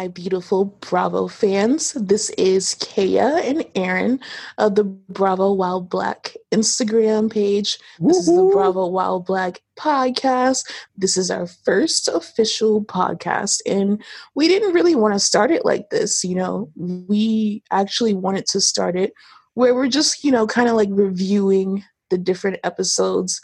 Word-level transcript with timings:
My 0.00 0.08
beautiful 0.08 0.64
Bravo 0.64 1.28
fans. 1.28 1.92
This 1.92 2.30
is 2.38 2.74
Kaya 2.76 3.36
and 3.44 3.66
Aaron 3.74 4.18
of 4.56 4.74
the 4.74 4.84
Bravo 4.84 5.52
While 5.52 5.82
Black 5.82 6.34
Instagram 6.50 7.30
page. 7.30 7.78
This 7.98 8.16
is 8.16 8.24
the 8.24 8.50
Bravo 8.50 8.86
While 8.86 9.20
Black 9.20 9.60
podcast. 9.78 10.64
This 10.96 11.18
is 11.18 11.30
our 11.30 11.46
first 11.46 12.08
official 12.08 12.82
podcast, 12.82 13.60
and 13.66 14.02
we 14.34 14.48
didn't 14.48 14.72
really 14.72 14.94
want 14.94 15.12
to 15.12 15.20
start 15.20 15.50
it 15.50 15.66
like 15.66 15.90
this. 15.90 16.24
You 16.24 16.36
know, 16.36 16.70
we 16.76 17.62
actually 17.70 18.14
wanted 18.14 18.46
to 18.46 18.60
start 18.62 18.96
it 18.96 19.12
where 19.52 19.74
we're 19.74 19.86
just, 19.86 20.24
you 20.24 20.30
know, 20.30 20.46
kind 20.46 20.70
of 20.70 20.76
like 20.76 20.88
reviewing 20.90 21.84
the 22.08 22.16
different 22.16 22.58
episodes 22.64 23.38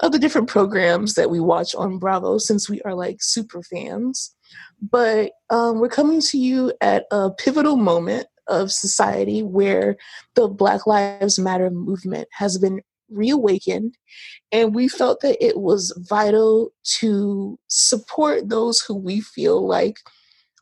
of 0.00 0.12
the 0.12 0.18
different 0.18 0.48
programs 0.48 1.14
that 1.14 1.30
we 1.30 1.40
watch 1.40 1.74
on 1.74 1.98
Bravo 1.98 2.36
since 2.36 2.68
we 2.68 2.82
are 2.82 2.94
like 2.94 3.22
super 3.22 3.62
fans. 3.62 4.34
But 4.90 5.32
um, 5.50 5.80
we're 5.80 5.88
coming 5.88 6.20
to 6.20 6.38
you 6.38 6.72
at 6.80 7.06
a 7.10 7.30
pivotal 7.30 7.76
moment 7.76 8.26
of 8.46 8.70
society 8.70 9.42
where 9.42 9.96
the 10.34 10.48
Black 10.48 10.86
Lives 10.86 11.38
Matter 11.38 11.70
movement 11.70 12.28
has 12.32 12.58
been 12.58 12.82
reawakened. 13.10 13.96
And 14.52 14.74
we 14.74 14.88
felt 14.88 15.20
that 15.20 15.42
it 15.44 15.58
was 15.58 15.96
vital 16.08 16.72
to 16.98 17.58
support 17.68 18.48
those 18.48 18.80
who 18.80 18.94
we 18.94 19.20
feel 19.20 19.66
like 19.66 19.98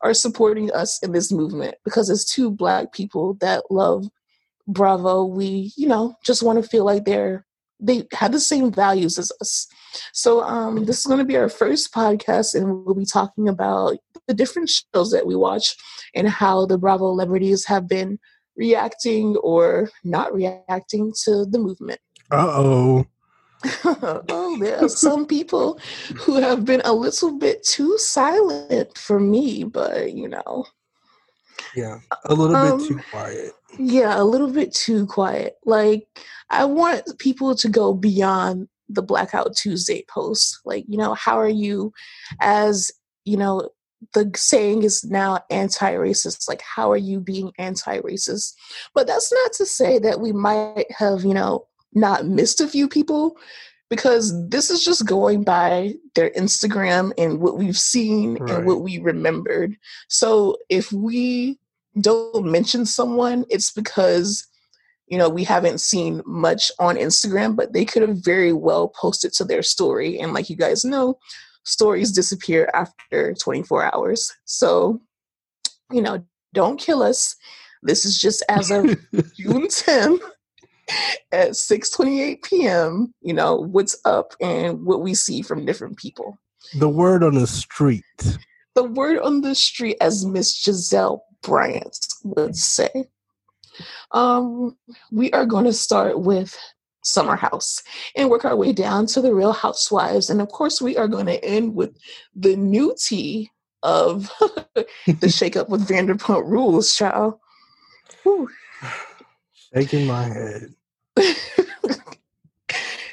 are 0.01 0.13
supporting 0.13 0.71
us 0.71 1.01
in 1.01 1.13
this 1.13 1.31
movement 1.31 1.75
because 1.83 2.09
as 2.09 2.25
two 2.25 2.51
Black 2.51 2.93
people 2.93 3.35
that 3.35 3.63
love 3.69 4.05
Bravo, 4.67 5.25
we, 5.25 5.73
you 5.75 5.87
know, 5.87 6.15
just 6.23 6.43
want 6.43 6.61
to 6.61 6.69
feel 6.69 6.85
like 6.85 7.05
they're 7.05 7.45
they 7.79 8.07
have 8.13 8.31
the 8.31 8.39
same 8.39 8.71
values 8.71 9.19
as 9.19 9.31
us. 9.41 9.67
So 10.13 10.41
um, 10.41 10.85
this 10.85 10.99
is 10.99 11.05
going 11.05 11.19
to 11.19 11.25
be 11.25 11.35
our 11.35 11.49
first 11.49 11.93
podcast, 11.93 12.55
and 12.55 12.85
we'll 12.85 12.95
be 12.95 13.05
talking 13.05 13.49
about 13.49 13.97
the 14.27 14.33
different 14.33 14.69
shows 14.69 15.11
that 15.11 15.25
we 15.25 15.35
watch 15.35 15.75
and 16.15 16.27
how 16.27 16.65
the 16.65 16.77
Bravo 16.77 17.11
celebrities 17.11 17.65
have 17.65 17.87
been 17.87 18.19
reacting 18.55 19.35
or 19.37 19.89
not 20.03 20.33
reacting 20.33 21.11
to 21.23 21.45
the 21.45 21.59
movement. 21.59 21.99
Uh 22.31 22.47
oh. 22.49 23.05
oh, 23.85 24.57
there 24.59 24.83
are 24.83 24.89
some 24.89 25.25
people 25.25 25.79
who 26.17 26.35
have 26.35 26.65
been 26.65 26.81
a 26.83 26.93
little 26.93 27.37
bit 27.37 27.63
too 27.63 27.97
silent 27.97 28.97
for 28.97 29.19
me, 29.19 29.63
but 29.63 30.13
you 30.13 30.27
know. 30.27 30.65
Yeah, 31.75 31.99
a 32.25 32.33
little 32.33 32.55
um, 32.55 32.77
bit 32.77 32.87
too 32.87 32.99
quiet. 33.09 33.51
Yeah, 33.79 34.21
a 34.21 34.23
little 34.23 34.51
bit 34.51 34.73
too 34.73 35.07
quiet. 35.07 35.55
Like, 35.65 36.07
I 36.49 36.65
want 36.65 37.03
people 37.19 37.55
to 37.55 37.69
go 37.69 37.93
beyond 37.93 38.67
the 38.89 39.01
Blackout 39.01 39.55
Tuesday 39.55 40.03
post. 40.07 40.59
Like, 40.65 40.85
you 40.87 40.97
know, 40.97 41.13
how 41.13 41.39
are 41.39 41.49
you 41.49 41.93
as, 42.41 42.91
you 43.25 43.37
know, 43.37 43.69
the 44.13 44.31
saying 44.35 44.83
is 44.83 45.03
now 45.03 45.39
anti-racist 45.49 46.47
like 46.47 46.61
how 46.61 46.91
are 46.91 46.97
you 46.97 47.19
being 47.19 47.51
anti-racist? 47.57 48.53
But 48.93 49.07
that's 49.07 49.31
not 49.31 49.53
to 49.53 49.65
say 49.65 49.99
that 49.99 50.19
we 50.19 50.31
might 50.31 50.85
have 50.91 51.23
you 51.23 51.33
know 51.33 51.67
not 51.93 52.25
missed 52.25 52.61
a 52.61 52.67
few 52.67 52.87
people 52.87 53.37
because 53.89 54.33
this 54.49 54.71
is 54.71 54.83
just 54.83 55.05
going 55.05 55.43
by 55.43 55.93
their 56.15 56.31
instagram 56.31 57.11
and 57.17 57.39
what 57.39 57.57
we've 57.57 57.77
seen 57.77 58.35
right. 58.37 58.49
and 58.49 58.65
what 58.65 58.81
we 58.81 58.99
remembered. 58.99 59.75
So 60.07 60.57
if 60.69 60.91
we 60.91 61.59
don't 62.01 62.45
mention 62.45 62.87
someone 62.87 63.45
it's 63.49 63.71
because 63.71 64.47
you 65.05 65.17
know 65.17 65.29
we 65.29 65.43
haven't 65.43 65.79
seen 65.79 66.23
much 66.25 66.71
on 66.79 66.95
instagram 66.95 67.55
but 67.55 67.71
they 67.71 67.85
could 67.85 68.01
have 68.01 68.17
very 68.17 68.51
well 68.51 68.87
posted 68.87 69.31
to 69.33 69.43
their 69.43 69.61
story. 69.61 70.19
And 70.19 70.33
like 70.33 70.49
you 70.49 70.55
guys 70.55 70.83
know 70.83 71.19
stories 71.63 72.11
disappear 72.11 72.69
after 72.73 73.33
24 73.33 73.93
hours. 73.93 74.31
So, 74.45 75.01
you 75.91 76.01
know, 76.01 76.23
don't 76.53 76.79
kill 76.79 77.01
us. 77.01 77.35
This 77.81 78.05
is 78.05 78.19
just 78.19 78.43
as 78.49 78.71
of 78.71 78.85
June 79.35 79.67
10th 79.67 80.21
at 81.31 81.51
6:28 81.51 82.43
p.m. 82.43 83.13
You 83.21 83.33
know 83.33 83.55
what's 83.55 83.97
up 84.05 84.33
and 84.41 84.85
what 84.85 85.01
we 85.01 85.13
see 85.13 85.41
from 85.41 85.65
different 85.65 85.97
people. 85.97 86.37
The 86.77 86.89
word 86.89 87.23
on 87.23 87.35
the 87.35 87.47
street. 87.47 88.03
The 88.75 88.83
word 88.83 89.19
on 89.19 89.41
the 89.41 89.55
street, 89.55 89.97
as 90.01 90.25
Miss 90.25 90.63
Gizelle 90.63 91.21
Bryant 91.41 91.97
would 92.23 92.55
say. 92.55 92.89
Um, 94.11 94.77
we 95.11 95.31
are 95.31 95.45
going 95.45 95.65
to 95.65 95.73
start 95.73 96.19
with 96.19 96.57
summer 97.03 97.35
house 97.35 97.83
and 98.15 98.29
work 98.29 98.45
our 98.45 98.55
way 98.55 98.73
down 98.73 99.05
to 99.07 99.21
the 99.21 99.33
real 99.33 99.53
housewives. 99.53 100.29
And 100.29 100.41
of 100.41 100.49
course 100.49 100.81
we 100.81 100.97
are 100.97 101.07
going 101.07 101.25
to 101.27 101.43
end 101.43 101.75
with 101.75 101.97
the 102.35 102.55
new 102.55 102.95
tea 102.97 103.51
of 103.83 104.31
the 105.19 105.29
shake 105.29 105.55
up 105.55 105.69
with 105.69 105.87
vanderpump 105.87 106.47
rules 106.47 106.95
child. 106.95 107.35
Whew. 108.23 108.49
shaking 109.73 110.07
my 110.07 110.23
head. 110.23 110.73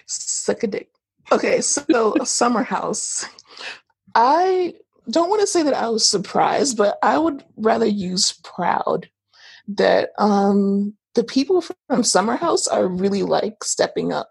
Suck 0.06 0.62
a 0.62 0.66
dick. 0.66 0.90
Okay 1.32 1.60
so 1.60 2.14
summer 2.24 2.62
house. 2.62 3.26
I 4.14 4.74
don't 5.10 5.30
want 5.30 5.40
to 5.40 5.46
say 5.46 5.62
that 5.62 5.74
i 5.74 5.88
was 5.88 6.08
surprised 6.08 6.76
but 6.76 6.98
i 7.02 7.18
would 7.18 7.44
rather 7.56 7.86
use 7.86 8.32
proud 8.44 9.08
that 9.68 10.10
um 10.18 10.94
the 11.20 11.24
people 11.24 11.60
from 11.60 12.02
Summer 12.02 12.34
House 12.34 12.66
are 12.66 12.88
really 12.88 13.22
like 13.22 13.62
stepping 13.62 14.10
up. 14.10 14.30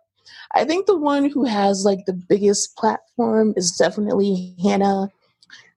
I 0.56 0.66
think 0.66 0.88
the 0.88 0.98
one 0.98 1.30
who 1.30 1.46
has 1.46 1.86
like 1.86 2.00
the 2.08 2.14
biggest 2.14 2.76
platform 2.78 3.54
is 3.56 3.74
definitely 3.74 4.56
Hannah. 4.60 5.10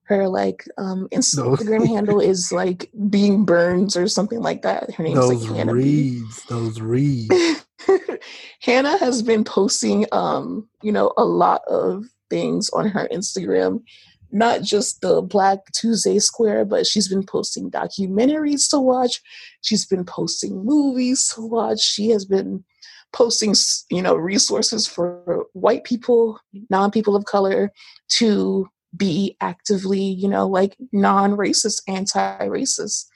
Her 0.04 0.26
like 0.26 0.66
um 0.78 1.08
Instagram 1.12 1.86
handle 1.86 2.18
is 2.18 2.50
like 2.50 2.90
being 3.10 3.44
Burns 3.44 3.94
or 3.94 4.08
something 4.08 4.40
like 4.40 4.62
that. 4.62 4.94
Her 4.94 5.04
name 5.04 5.16
those 5.16 5.42
is 5.42 5.48
like 5.50 5.58
Hannah 5.58 5.74
reads, 5.74 6.44
those 6.44 6.80
reads. 6.80 7.66
Hannah 8.60 8.96
has 8.96 9.20
been 9.20 9.44
posting 9.44 10.06
um, 10.12 10.66
you 10.80 10.92
know, 10.92 11.12
a 11.18 11.24
lot 11.26 11.60
of 11.68 12.06
things 12.30 12.70
on 12.70 12.88
her 12.88 13.06
Instagram 13.12 13.82
not 14.32 14.62
just 14.62 15.02
the 15.02 15.20
Black 15.22 15.58
Tuesday 15.72 16.18
Square, 16.18 16.64
but 16.66 16.86
she's 16.86 17.08
been 17.08 17.24
posting 17.24 17.70
documentaries 17.70 18.68
to 18.70 18.78
watch. 18.78 19.20
She's 19.60 19.86
been 19.86 20.04
posting 20.04 20.64
movies 20.64 21.28
to 21.34 21.42
watch. 21.42 21.80
She 21.80 22.08
has 22.08 22.24
been 22.24 22.64
posting, 23.12 23.54
you 23.90 24.02
know, 24.02 24.14
resources 24.14 24.86
for 24.86 25.46
white 25.52 25.84
people, 25.84 26.40
non 26.70 26.90
people 26.90 27.14
of 27.14 27.26
color 27.26 27.70
to 28.08 28.66
be 28.96 29.36
actively, 29.40 30.00
you 30.00 30.28
know, 30.28 30.48
like 30.48 30.76
non 30.92 31.32
racist, 31.36 31.82
anti 31.86 32.48
racist. 32.48 33.06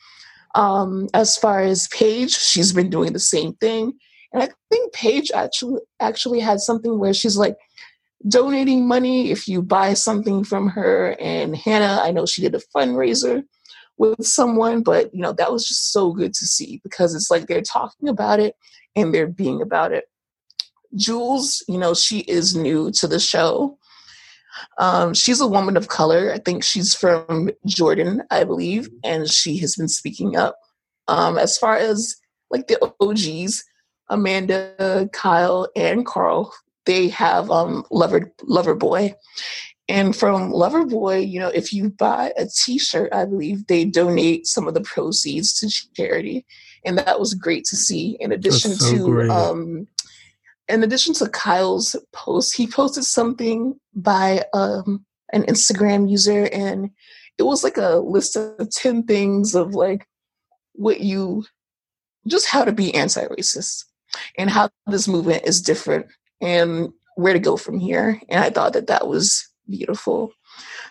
Um, 0.55 1.09
as 1.13 1.37
far 1.37 1.61
as 1.61 1.89
Paige, 1.89 2.35
she's 2.35 2.73
been 2.73 2.91
doing 2.91 3.13
the 3.13 3.19
same 3.19 3.55
thing. 3.55 3.93
And 4.33 4.43
I 4.43 4.49
think 4.71 4.93
Paige 4.93 5.31
actually 5.35 5.81
actually 6.01 6.41
had 6.41 6.61
something 6.61 6.99
where 6.99 7.15
she's 7.15 7.37
like, 7.37 7.57
donating 8.29 8.87
money 8.87 9.31
if 9.31 9.47
you 9.47 9.63
buy 9.63 9.95
something 9.95 10.45
from 10.45 10.69
her. 10.69 11.17
And 11.21 11.57
Hannah, 11.57 12.01
I 12.03 12.11
know 12.11 12.27
she 12.27 12.43
did 12.43 12.55
a 12.55 12.61
fundraiser 12.75 13.45
with 13.99 14.27
someone, 14.27 14.83
but 14.83 15.15
you 15.15 15.21
know, 15.21 15.33
that 15.33 15.53
was 15.53 15.67
just 15.67 15.93
so 15.93 16.13
good 16.13 16.35
to 16.35 16.47
see 16.47 16.81
because 16.83 17.15
it's 17.15 17.31
like 17.31 17.47
they're 17.47 17.63
talking 17.63 18.09
about 18.09 18.41
it 18.41 18.55
and 18.95 19.13
they're 19.13 19.27
being 19.27 19.63
about 19.63 19.93
it. 19.93 20.05
Jules, 20.95 21.65
you 21.69 21.79
know, 21.79 21.95
she 21.95 22.21
is 22.21 22.57
new 22.57 22.91
to 22.93 23.07
the 23.07 23.19
show. 23.19 23.79
Um, 24.79 25.13
she's 25.15 25.41
a 25.41 25.47
woman 25.47 25.77
of 25.77 25.89
color. 25.89 26.33
I 26.33 26.39
think 26.39 26.65
she's 26.65 26.95
from 26.95 27.51
Jordan, 27.67 28.23
I 28.31 28.45
believe, 28.45 28.89
and 29.05 29.29
she 29.29 29.59
has 29.59 29.77
been 29.77 29.89
speaking 29.89 30.37
up. 30.37 30.57
Um, 31.09 31.39
as 31.39 31.59
far 31.59 31.77
as 31.77 32.17
like 32.51 32.67
the 32.67 32.79
OGs, 33.01 33.65
Amanda, 34.09 35.09
Kyle, 35.13 35.69
and 35.77 36.07
Carl, 36.07 36.53
they 36.87 37.09
have 37.09 37.51
um 37.51 37.85
Lover 37.91 38.33
Lover 38.43 38.75
Boy. 38.75 39.15
And 39.89 40.17
from 40.17 40.51
Lover 40.51 40.85
Boy, 40.85 41.19
you 41.19 41.39
know, 41.39 41.49
if 41.49 41.73
you 41.73 41.91
buy 41.91 42.33
a 42.37 42.47
T-shirt, 42.47 43.13
I 43.13 43.25
believe 43.25 43.67
they 43.67 43.85
donate 43.85 44.49
some 44.49 44.67
of 44.67 44.75
the 44.75 44.81
proceeds 44.81 45.55
to 45.61 45.71
charity, 45.95 46.45
and 46.85 46.99
that 46.99 47.21
was 47.21 47.35
great 47.35 47.65
to 47.67 47.77
see. 47.77 48.17
In 48.19 48.33
addition 48.33 48.73
so 48.73 48.97
to, 48.97 49.05
great. 49.05 49.31
um, 49.31 49.87
in 50.69 50.83
addition 50.83 51.15
to 51.15 51.29
Kyle's 51.29 51.95
post, 52.13 52.57
he 52.57 52.67
posted 52.67 53.05
something 53.05 53.79
by 53.95 54.43
um, 54.53 55.05
an 55.33 55.45
Instagram 55.45 56.11
user, 56.11 56.49
and 56.53 56.91
it 57.39 57.45
was 57.45 57.63
like 57.63 57.77
a 57.77 57.97
list 57.97 58.35
of 58.35 58.69
ten 58.71 59.05
things 59.05 59.55
of 59.55 59.77
like 59.77 60.09
what 60.73 61.01
you, 61.01 61.45
just 62.27 62.49
how 62.49 62.65
to 62.65 62.73
be 62.73 62.93
anti-racist, 62.93 63.85
and 64.37 64.51
how 64.51 64.69
this 64.89 65.07
movement 65.07 65.45
is 65.47 65.63
different 65.63 66.07
and 66.41 66.93
where 67.17 67.33
to 67.33 67.39
go 67.39 67.57
from 67.57 67.79
here. 67.79 68.21
And 68.29 68.43
I 68.43 68.51
thought 68.51 68.75
that 68.75 68.89
that 68.89 69.09
was 69.09 69.49
beautiful. 69.69 70.33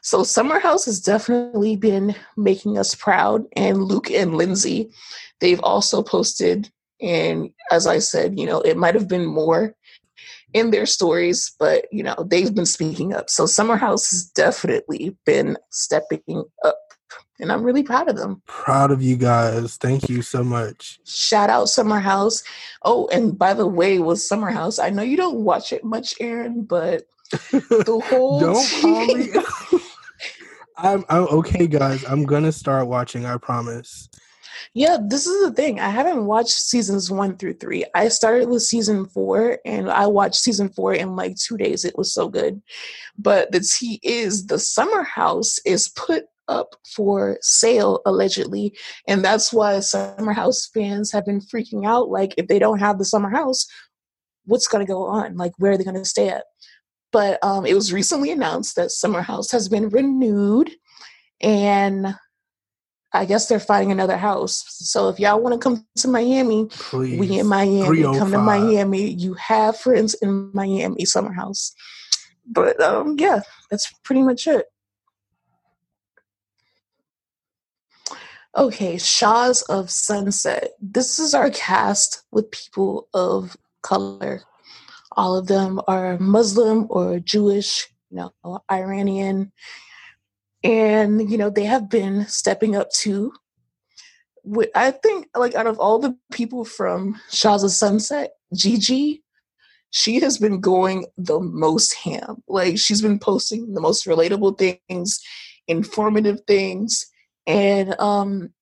So 0.01 0.24
Summer 0.24 0.59
House 0.59 0.86
has 0.86 1.00
definitely 1.00 1.75
been 1.75 2.15
making 2.38 2.77
us 2.77 2.94
proud. 2.94 3.45
And 3.56 3.83
Luke 3.83 4.12
and 4.12 4.36
Lindsay, 4.36 4.92
they've 5.39 5.62
also 5.62 6.03
posted. 6.03 6.69
And 7.01 7.50
as 7.71 7.88
I 7.88 8.00
said, 8.00 8.39
you 8.39 8.45
know, 8.45 8.62
it 8.62 8.77
might 8.77 8.95
have 8.95 9.07
been 9.07 9.25
more 9.25 9.75
in 10.53 10.71
their 10.71 10.86
stories, 10.86 11.53
but 11.59 11.86
you 11.91 12.01
know, 12.01 12.15
they've 12.25 12.53
been 12.56 12.65
speaking 12.65 13.13
up. 13.13 13.30
So 13.30 13.45
Summer 13.45 13.75
House 13.75 14.09
has 14.12 14.25
definitely 14.25 15.18
been 15.25 15.57
stepping 15.69 16.45
up. 16.63 16.80
And 17.40 17.52
I'm 17.52 17.64
really 17.64 17.84
proud 17.84 18.10
of 18.10 18.16
them. 18.16 18.42
Proud 18.46 18.92
of 18.92 19.02
you 19.02 19.16
guys. 19.16 19.78
Thank 19.78 20.10
you 20.10 20.22
so 20.22 20.44
much. 20.44 21.00
Shout 21.06 21.50
out 21.50 21.70
Summer 21.70 22.00
House. 22.00 22.44
Oh, 22.84 23.08
and 23.12 23.38
by 23.38 23.54
the 23.54 23.68
way, 23.68 24.00
with 24.00 24.20
Summer 24.22 24.50
House, 24.50 24.80
I 24.80 24.90
know 24.90 25.04
you 25.04 25.18
don't 25.18 25.38
watch 25.40 25.74
it 25.74 25.84
much, 25.84 26.16
Aaron, 26.20 26.64
but 26.64 27.04
the 27.52 28.02
whole 28.10 28.40
don't 28.40 28.72
call 28.82 29.06
me. 29.06 29.30
I'm, 30.78 31.06
I'm 31.10 31.24
okay, 31.24 31.68
guys. 31.68 32.04
I'm 32.04 32.26
gonna 32.26 32.52
start 32.52 32.88
watching. 32.88 33.26
I 33.26 33.38
promise. 33.38 34.10
Yeah, 34.74 34.98
this 35.02 35.26
is 35.26 35.42
the 35.42 35.54
thing. 35.54 35.80
I 35.80 35.90
haven't 35.90 36.26
watched 36.26 36.52
seasons 36.52 37.10
one 37.10 37.38
through 37.38 37.54
three. 37.54 37.86
I 37.94 38.10
started 38.10 38.50
with 38.50 38.62
season 38.62 39.06
four 39.06 39.60
and 39.64 39.90
I 39.90 40.08
watched 40.08 40.36
season 40.36 40.70
four 40.70 40.94
in 40.94 41.16
like 41.16 41.38
two 41.38 41.58
days. 41.58 41.86
It 41.86 41.98
was 41.98 42.14
so 42.14 42.28
good. 42.28 42.62
But 43.18 43.52
the 43.52 43.62
tea 43.62 44.00
is 44.04 44.48
the 44.48 44.60
summer 44.60 45.04
house 45.04 45.60
is 45.66 45.90
put 45.90 46.26
up 46.47 46.75
for 46.95 47.38
sale 47.42 48.01
allegedly. 48.06 48.75
And 49.07 49.24
that's 49.24 49.51
why 49.51 49.80
summer 49.80 50.33
house 50.33 50.69
fans 50.74 51.12
have 51.12 51.25
been 51.25 51.42
freaking 51.42 51.86
out. 51.86 52.09
Like, 52.09 52.33
if 52.38 52.47
they 52.47 52.59
don't 52.59 52.80
have 52.80 52.97
the 52.97 53.06
summer 53.06 53.30
house, 53.30 53.68
what's 54.45 54.68
going 54.68 54.86
to 54.86 54.92
go 54.92 55.03
on? 55.03 55.38
Like, 55.38 55.53
where 55.57 55.74
are 55.74 55.77
they 55.77 55.83
going 55.83 55.95
to 55.95 56.06
stay 56.06 56.30
at? 56.30 56.45
But 57.12 57.44
um, 57.44 57.65
it 57.65 57.74
was 57.74 57.94
recently 57.94 58.31
announced 58.31 58.75
that 58.75 58.92
Summer 58.92 59.21
House 59.21 59.50
has 59.51 59.69
been 59.69 59.88
renewed, 59.88 60.69
and 61.39 62.13
I 63.13 63.24
guess 63.24 63.48
they're 63.48 63.59
finding 63.59 63.94
another 63.94 64.18
house. 64.18 64.65
So 64.68 65.07
if 65.07 65.18
y'all 65.18 65.39
want 65.39 65.53
to 65.53 65.59
come 65.59 65.86
to 65.98 66.07
Miami, 66.09 66.65
Please. 66.69 67.18
we 67.18 67.39
in 67.39 67.48
Miami. 67.48 68.03
Come 68.03 68.31
to 68.31 68.38
Miami. 68.38 69.12
You 69.12 69.33
have 69.36 69.77
friends 69.77 70.13
in 70.15 70.51
Miami 70.53 71.06
Summer 71.06 71.31
House. 71.31 71.74
But 72.45 72.81
um, 72.81 73.15
yeah, 73.18 73.39
that's 73.71 73.94
pretty 74.03 74.21
much 74.21 74.45
it. 74.45 74.65
Okay, 78.57 78.98
Shahs 78.98 79.63
of 79.63 79.92
Sunset. 79.92 80.72
This 80.81 81.19
is 81.19 81.34
our 81.34 81.50
cast 81.50 82.24
with 82.31 82.52
people 82.52 83.10
of 83.13 83.57
color. 83.84 84.44
All 85.18 85.36
of 85.36 85.48
them 85.48 85.81
are 85.90 86.18
Muslim 86.19 86.88
or 86.90 87.19
Jewish, 87.19 87.90
you 88.10 88.16
know, 88.16 88.63
Iranian. 88.72 89.52
And, 90.63 91.30
you 91.30 91.38
know, 91.38 91.50
they 91.50 91.66
have 91.66 91.90
been 91.90 92.28
stepping 92.28 92.78
up 92.78 92.92
to, 93.02 93.34
I 94.74 94.92
think, 94.92 95.28
like, 95.36 95.54
out 95.56 95.68
of 95.68 95.78
all 95.78 96.00
the 96.00 96.18
people 96.31 96.63
from 96.63 97.19
Shahs 97.31 97.62
of 97.62 97.72
Sunset, 97.72 98.36
Gigi, 98.54 99.22
she 99.90 100.22
has 100.22 100.38
been 100.38 100.62
going 100.62 101.08
the 101.18 101.42
most 101.42 101.94
ham. 101.94 102.42
Like, 102.48 102.78
she's 102.78 103.01
been 103.01 103.19
posting 103.19 103.74
the 103.74 103.81
most 103.81 104.06
relatable 104.06 104.58
things, 104.58 105.19
informative 105.68 106.40
things. 106.48 107.06
And 107.47 108.00
um, 108.00 108.53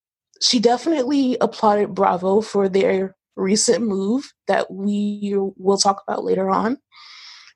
she 0.41 0.59
definitely 0.59 1.37
applauded 1.39 1.93
Bravo 1.93 2.41
for 2.41 2.67
their 2.67 3.15
recent 3.35 3.85
move 3.85 4.31
that 4.47 4.71
we 4.71 5.35
will 5.57 5.77
talk 5.77 6.03
about 6.07 6.23
later 6.23 6.49
on. 6.49 6.77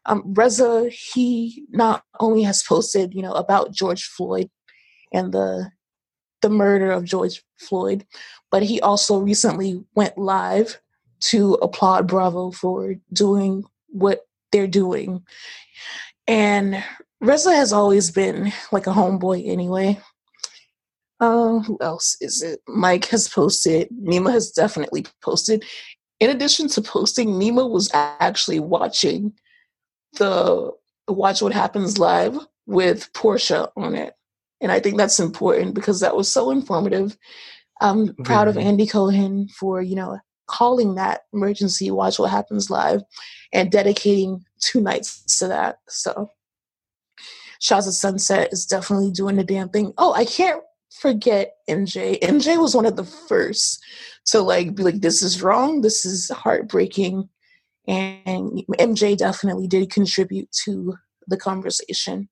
Um, 0.06 0.24
Reza, 0.26 0.90
he 0.90 1.66
not 1.70 2.04
only 2.20 2.44
has 2.44 2.64
posted, 2.64 3.14
you 3.14 3.22
know, 3.22 3.34
about 3.34 3.74
George 3.74 4.04
Floyd 4.04 4.50
and 5.14 5.34
the 5.34 5.70
the 6.42 6.50
murder 6.50 6.92
of 6.92 7.04
George 7.04 7.44
Floyd, 7.58 8.06
but 8.52 8.62
he 8.62 8.80
also 8.80 9.20
recently 9.20 9.84
went 9.96 10.18
live 10.18 10.80
to 11.20 11.56
applaud 11.56 12.08
Bravo 12.08 12.52
for 12.52 12.96
doing 13.12 13.64
what 13.88 14.28
they're 14.52 14.68
doing. 14.68 15.24
And 16.28 16.84
Reza 17.20 17.56
has 17.56 17.74
always 17.74 18.12
been 18.12 18.54
like 18.72 18.86
a 18.86 18.92
homeboy 18.92 19.48
anyway. 19.48 20.00
Uh, 21.20 21.60
who 21.60 21.78
else 21.82 22.16
is 22.22 22.42
it? 22.44 22.62
Mike 22.68 23.06
has 23.06 23.28
posted. 23.28 23.90
Nima 23.90 24.32
has 24.32 24.52
definitely 24.52 25.06
posted. 25.22 25.64
In 26.20 26.30
addition 26.30 26.68
to 26.70 26.82
posting, 26.82 27.30
Nima 27.30 27.70
was 27.70 27.90
actually 27.94 28.60
watching 28.60 29.34
the 30.14 30.72
Watch 31.08 31.42
What 31.42 31.54
Happens 31.54 31.98
Live 31.98 32.38
with 32.66 33.12
Porsha 33.14 33.70
on 33.76 33.96
it. 33.96 34.14
And 34.62 34.72
I 34.72 34.80
think 34.80 34.98
that's 34.98 35.20
important 35.20 35.74
because 35.76 36.00
that 36.00 36.16
was 36.16 36.32
so 36.32 36.52
informative. 36.52 37.18
I'm 37.80 38.16
proud 38.24 38.48
of 38.48 38.58
Andy 38.58 38.88
Cohen 38.88 39.48
for, 39.50 39.82
you 39.82 39.96
know, 39.96 40.20
calling 40.48 40.96
that 40.96 41.22
emergency 41.34 41.92
Watch 41.92 42.18
What 42.20 42.32
Happens 42.32 42.70
Live 42.70 43.02
and 43.54 43.72
dedicating 43.72 44.44
two 44.60 44.82
nights 44.82 45.38
to 45.40 45.48
that. 45.48 45.78
So 45.88 46.32
of 47.72 47.84
Sunset 47.84 48.52
is 48.52 48.66
definitely 48.66 49.12
doing 49.12 49.36
the 49.36 49.44
damn 49.44 49.70
thing. 49.70 49.94
Oh, 49.98 50.14
I 50.14 50.26
can't 50.26 50.62
forget 50.92 51.56
MJ. 51.70 52.20
MJ 52.20 52.60
was 52.60 52.76
one 52.76 52.86
of 52.86 52.96
the 52.96 53.04
first 53.04 53.84
to 54.28 54.42
like 54.42 54.76
be 54.76 54.84
like, 54.84 55.02
this 55.02 55.22
is 55.22 55.42
wrong, 55.42 55.82
this 55.82 56.06
is 56.06 56.30
heartbreaking. 56.30 57.30
And 57.88 58.64
MJ 58.80 59.18
definitely 59.18 59.68
did 59.68 59.90
contribute 59.90 60.52
to 60.66 60.96
the 61.28 61.38
conversation. 61.38 62.30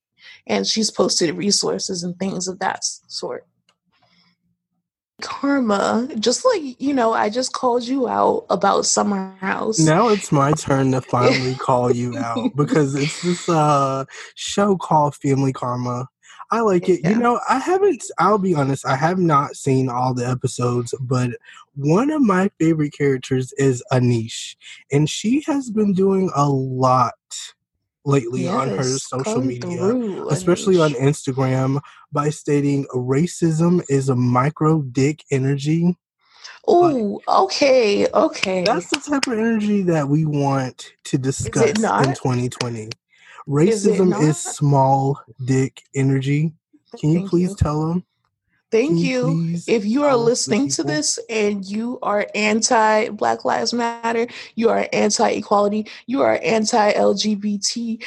And 0.47 0.67
she's 0.67 0.91
posted 0.91 1.35
resources 1.35 2.03
and 2.03 2.17
things 2.17 2.47
of 2.47 2.59
that 2.59 2.83
sort. 2.83 3.45
Karma, 5.21 6.09
just 6.19 6.43
like 6.43 6.79
you 6.81 6.93
know, 6.93 7.13
I 7.13 7.29
just 7.29 7.53
called 7.53 7.83
you 7.83 8.07
out 8.07 8.45
about 8.49 8.85
Summer 8.85 9.33
House. 9.39 9.79
Now 9.79 10.09
it's 10.09 10.29
my 10.29 10.51
turn 10.51 10.91
to 10.91 10.99
finally 10.99 11.55
call 11.55 11.95
you 11.95 12.17
out 12.17 12.51
because 12.55 12.95
it's 12.95 13.21
this 13.21 13.47
uh 13.47 14.03
show 14.35 14.75
called 14.75 15.15
Family 15.15 15.53
Karma 15.53 16.07
I 16.55 16.61
like 16.61 16.87
it. 16.87 17.01
Yeah. 17.03 17.09
You 17.09 17.17
know, 17.17 17.41
I 17.49 17.59
haven't, 17.59 18.05
I'll 18.17 18.37
be 18.37 18.55
honest, 18.55 18.85
I 18.85 18.95
have 18.95 19.19
not 19.19 19.57
seen 19.57 19.89
all 19.89 20.13
the 20.13 20.25
episodes, 20.25 20.93
but 21.01 21.31
one 21.75 22.09
of 22.11 22.21
my 22.21 22.49
favorite 22.59 22.93
characters 22.93 23.51
is 23.57 23.83
Anish, 23.91 24.55
and 24.89 25.09
she 25.09 25.43
has 25.47 25.69
been 25.69 25.91
doing 25.91 26.31
a 26.33 26.47
lot 26.47 27.13
lately 28.05 28.43
yes, 28.43 28.53
on 28.53 28.69
her 28.69 28.83
social 28.83 29.41
media, 29.41 29.77
through, 29.77 30.29
especially 30.29 30.79
on 30.79 30.93
Instagram, 30.93 31.81
by 32.13 32.29
stating 32.29 32.85
racism 32.95 33.83
is 33.89 34.07
a 34.07 34.15
micro 34.15 34.81
dick 34.81 35.25
energy. 35.31 35.97
Oh, 36.65 37.19
okay, 37.27 38.07
okay. 38.13 38.63
That's 38.63 38.89
the 38.91 39.01
type 39.01 39.27
of 39.27 39.33
energy 39.33 39.81
that 39.83 40.07
we 40.07 40.23
want 40.23 40.93
to 41.03 41.17
discuss 41.17 41.71
in 41.71 41.75
2020. 41.75 42.91
Racism 43.47 44.19
is, 44.21 44.29
is, 44.29 44.43
small 44.43 45.19
dick 45.43 45.83
energy. 45.93 46.53
Can 46.99 47.11
you 47.11 47.19
Thank 47.19 47.29
please 47.29 47.49
you. 47.51 47.55
tell 47.55 47.87
them? 47.87 48.05
Thank 48.71 48.97
you. 48.99 49.29
you 49.29 49.59
if 49.67 49.85
you 49.85 50.03
are 50.03 50.17
listening 50.17 50.69
to 50.69 50.83
this 50.83 51.19
and 51.29 51.63
you 51.63 51.99
are 52.01 52.27
anti 52.33 53.09
Black 53.09 53.45
Lives 53.45 53.73
Matter, 53.73 54.27
you 54.55 54.69
are 54.69 54.87
anti 54.91 55.29
equality, 55.29 55.87
you 56.07 56.21
are 56.23 56.39
anti 56.43 56.91
LGBTQIA, 56.93 57.99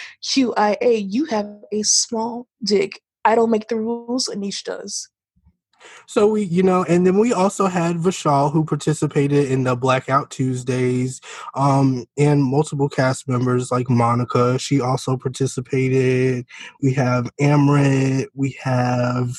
you 1.09 1.25
have 1.27 1.49
a 1.73 1.83
small 1.83 2.49
dick. 2.63 3.01
I 3.25 3.35
don't 3.35 3.51
make 3.51 3.69
the 3.69 3.77
rules, 3.77 4.29
Anish 4.29 4.65
does. 4.65 5.09
So 6.07 6.27
we, 6.27 6.43
you 6.45 6.63
know, 6.63 6.85
and 6.85 7.07
then 7.07 7.19
we 7.19 7.33
also 7.33 7.67
had 7.67 7.97
Vishal 7.97 8.53
who 8.53 8.65
participated 8.65 9.51
in 9.51 9.65
the 9.65 9.77
Blackout 9.77 10.31
Tuesdays, 10.31 11.21
um, 11.55 12.07
and 12.17 12.43
multiple 12.43 12.89
cast 12.89 13.29
members 13.29 13.71
like 13.71 13.91
Monica. 13.91 14.59
She 14.59 14.81
also 14.81 15.17
participated. 15.17 16.47
We 16.83 16.93
have 16.95 17.31
Amrit. 17.41 18.27
We 18.35 18.59
have 18.63 19.37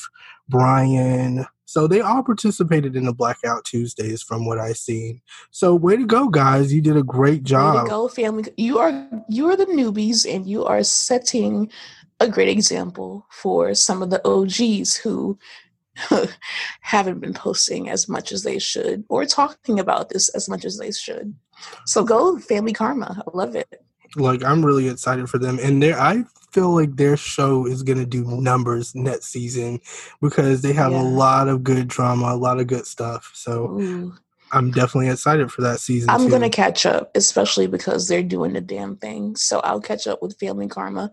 Brian. 0.48 1.46
So 1.66 1.86
they 1.88 2.02
all 2.02 2.24
participated 2.24 2.96
in 2.96 3.06
the 3.06 3.14
Blackout 3.14 3.64
Tuesdays, 3.64 4.24
from 4.24 4.48
what 4.48 4.58
I've 4.58 4.78
seen. 4.78 5.22
So 5.52 5.76
way 5.76 5.98
to 5.98 6.06
go, 6.06 6.28
guys! 6.28 6.74
You 6.74 6.82
did 6.82 6.98
a 6.98 7.04
great 7.04 7.44
job. 7.44 7.76
Way 7.76 7.82
to 7.84 7.90
go, 7.90 8.08
family! 8.08 8.52
You 8.58 8.80
are 8.80 9.08
you 9.30 9.48
are 9.50 9.56
the 9.56 9.68
newbies, 9.68 10.26
and 10.28 10.48
you 10.48 10.66
are 10.66 10.84
setting 10.84 11.72
a 12.20 12.28
great 12.28 12.50
example 12.50 13.28
for 13.30 13.76
some 13.76 14.02
of 14.02 14.10
the 14.10 14.20
OGs 14.28 14.98
who 14.98 15.38
haven't 16.82 17.20
been 17.20 17.34
posting 17.34 17.90
as 17.90 18.08
much 18.08 18.32
as 18.32 18.44
they 18.44 18.60
should 18.60 19.04
or 19.10 19.26
talking 19.26 19.80
about 19.80 20.10
this 20.10 20.30
as 20.30 20.50
much 20.50 20.66
as 20.66 20.78
they 20.78 20.92
should. 20.92 21.34
So 21.86 22.04
go 22.04 22.38
Family 22.40 22.74
Karma. 22.74 23.24
I 23.28 23.38
love 23.38 23.56
it. 23.56 23.82
Like 24.16 24.44
I'm 24.44 24.66
really 24.66 24.88
excited 24.88 25.30
for 25.30 25.38
them, 25.38 25.60
and 25.62 25.84
there 25.84 26.00
I 26.00 26.24
feel 26.52 26.74
like 26.74 26.96
their 26.96 27.16
show 27.16 27.68
is 27.68 27.84
gonna 27.84 28.06
do 28.06 28.24
numbers 28.24 28.96
next 28.96 29.28
season 29.28 29.80
because 30.22 30.62
they 30.62 30.74
have 30.74 30.92
yeah. 30.92 31.02
a 31.02 31.04
lot 31.04 31.48
of 31.48 31.64
good 31.64 31.88
drama, 31.88 32.34
a 32.34 32.38
lot 32.38 32.60
of 32.60 32.68
good 32.68 32.86
stuff. 32.86 33.32
So. 33.34 33.80
Ooh. 33.80 34.14
I'm 34.52 34.72
definitely 34.72 35.10
excited 35.10 35.52
for 35.52 35.62
that 35.62 35.80
season. 35.80 36.10
I'm 36.10 36.28
going 36.28 36.42
to 36.42 36.50
catch 36.50 36.86
up, 36.86 37.12
especially 37.14 37.68
because 37.68 38.08
they're 38.08 38.24
doing 38.24 38.54
the 38.54 38.62
damn 38.62 38.96
thing. 38.96 39.36
So 39.36 39.60
I'll 39.60 39.80
catch 39.80 40.08
up 40.08 40.24
with 40.24 40.40
Family 40.40 40.68
Karma. 40.68 41.12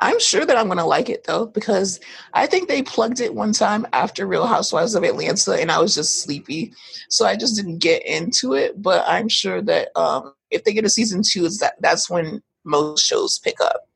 I'm 0.00 0.18
sure 0.18 0.46
that 0.46 0.56
I'm 0.56 0.66
going 0.66 0.78
to 0.78 0.84
like 0.84 1.10
it 1.10 1.24
though, 1.24 1.46
because 1.46 2.00
I 2.32 2.46
think 2.46 2.68
they 2.68 2.82
plugged 2.82 3.20
it 3.20 3.34
one 3.34 3.52
time 3.52 3.86
after 3.92 4.26
Real 4.26 4.46
Housewives 4.46 4.94
of 4.94 5.04
Atlanta 5.04 5.52
and 5.52 5.70
I 5.70 5.78
was 5.78 5.94
just 5.94 6.22
sleepy. 6.22 6.72
So 7.10 7.26
I 7.26 7.36
just 7.36 7.54
didn't 7.54 7.78
get 7.78 8.04
into 8.06 8.54
it. 8.54 8.80
But 8.80 9.04
I'm 9.06 9.28
sure 9.28 9.60
that 9.62 9.88
um, 9.96 10.32
if 10.50 10.64
they 10.64 10.72
get 10.72 10.86
a 10.86 10.90
season 10.90 11.22
two, 11.22 11.44
is 11.44 11.58
that 11.58 11.74
that's 11.80 12.08
when 12.08 12.42
most 12.64 13.06
shows 13.06 13.38
pick 13.38 13.60
up. 13.60 13.88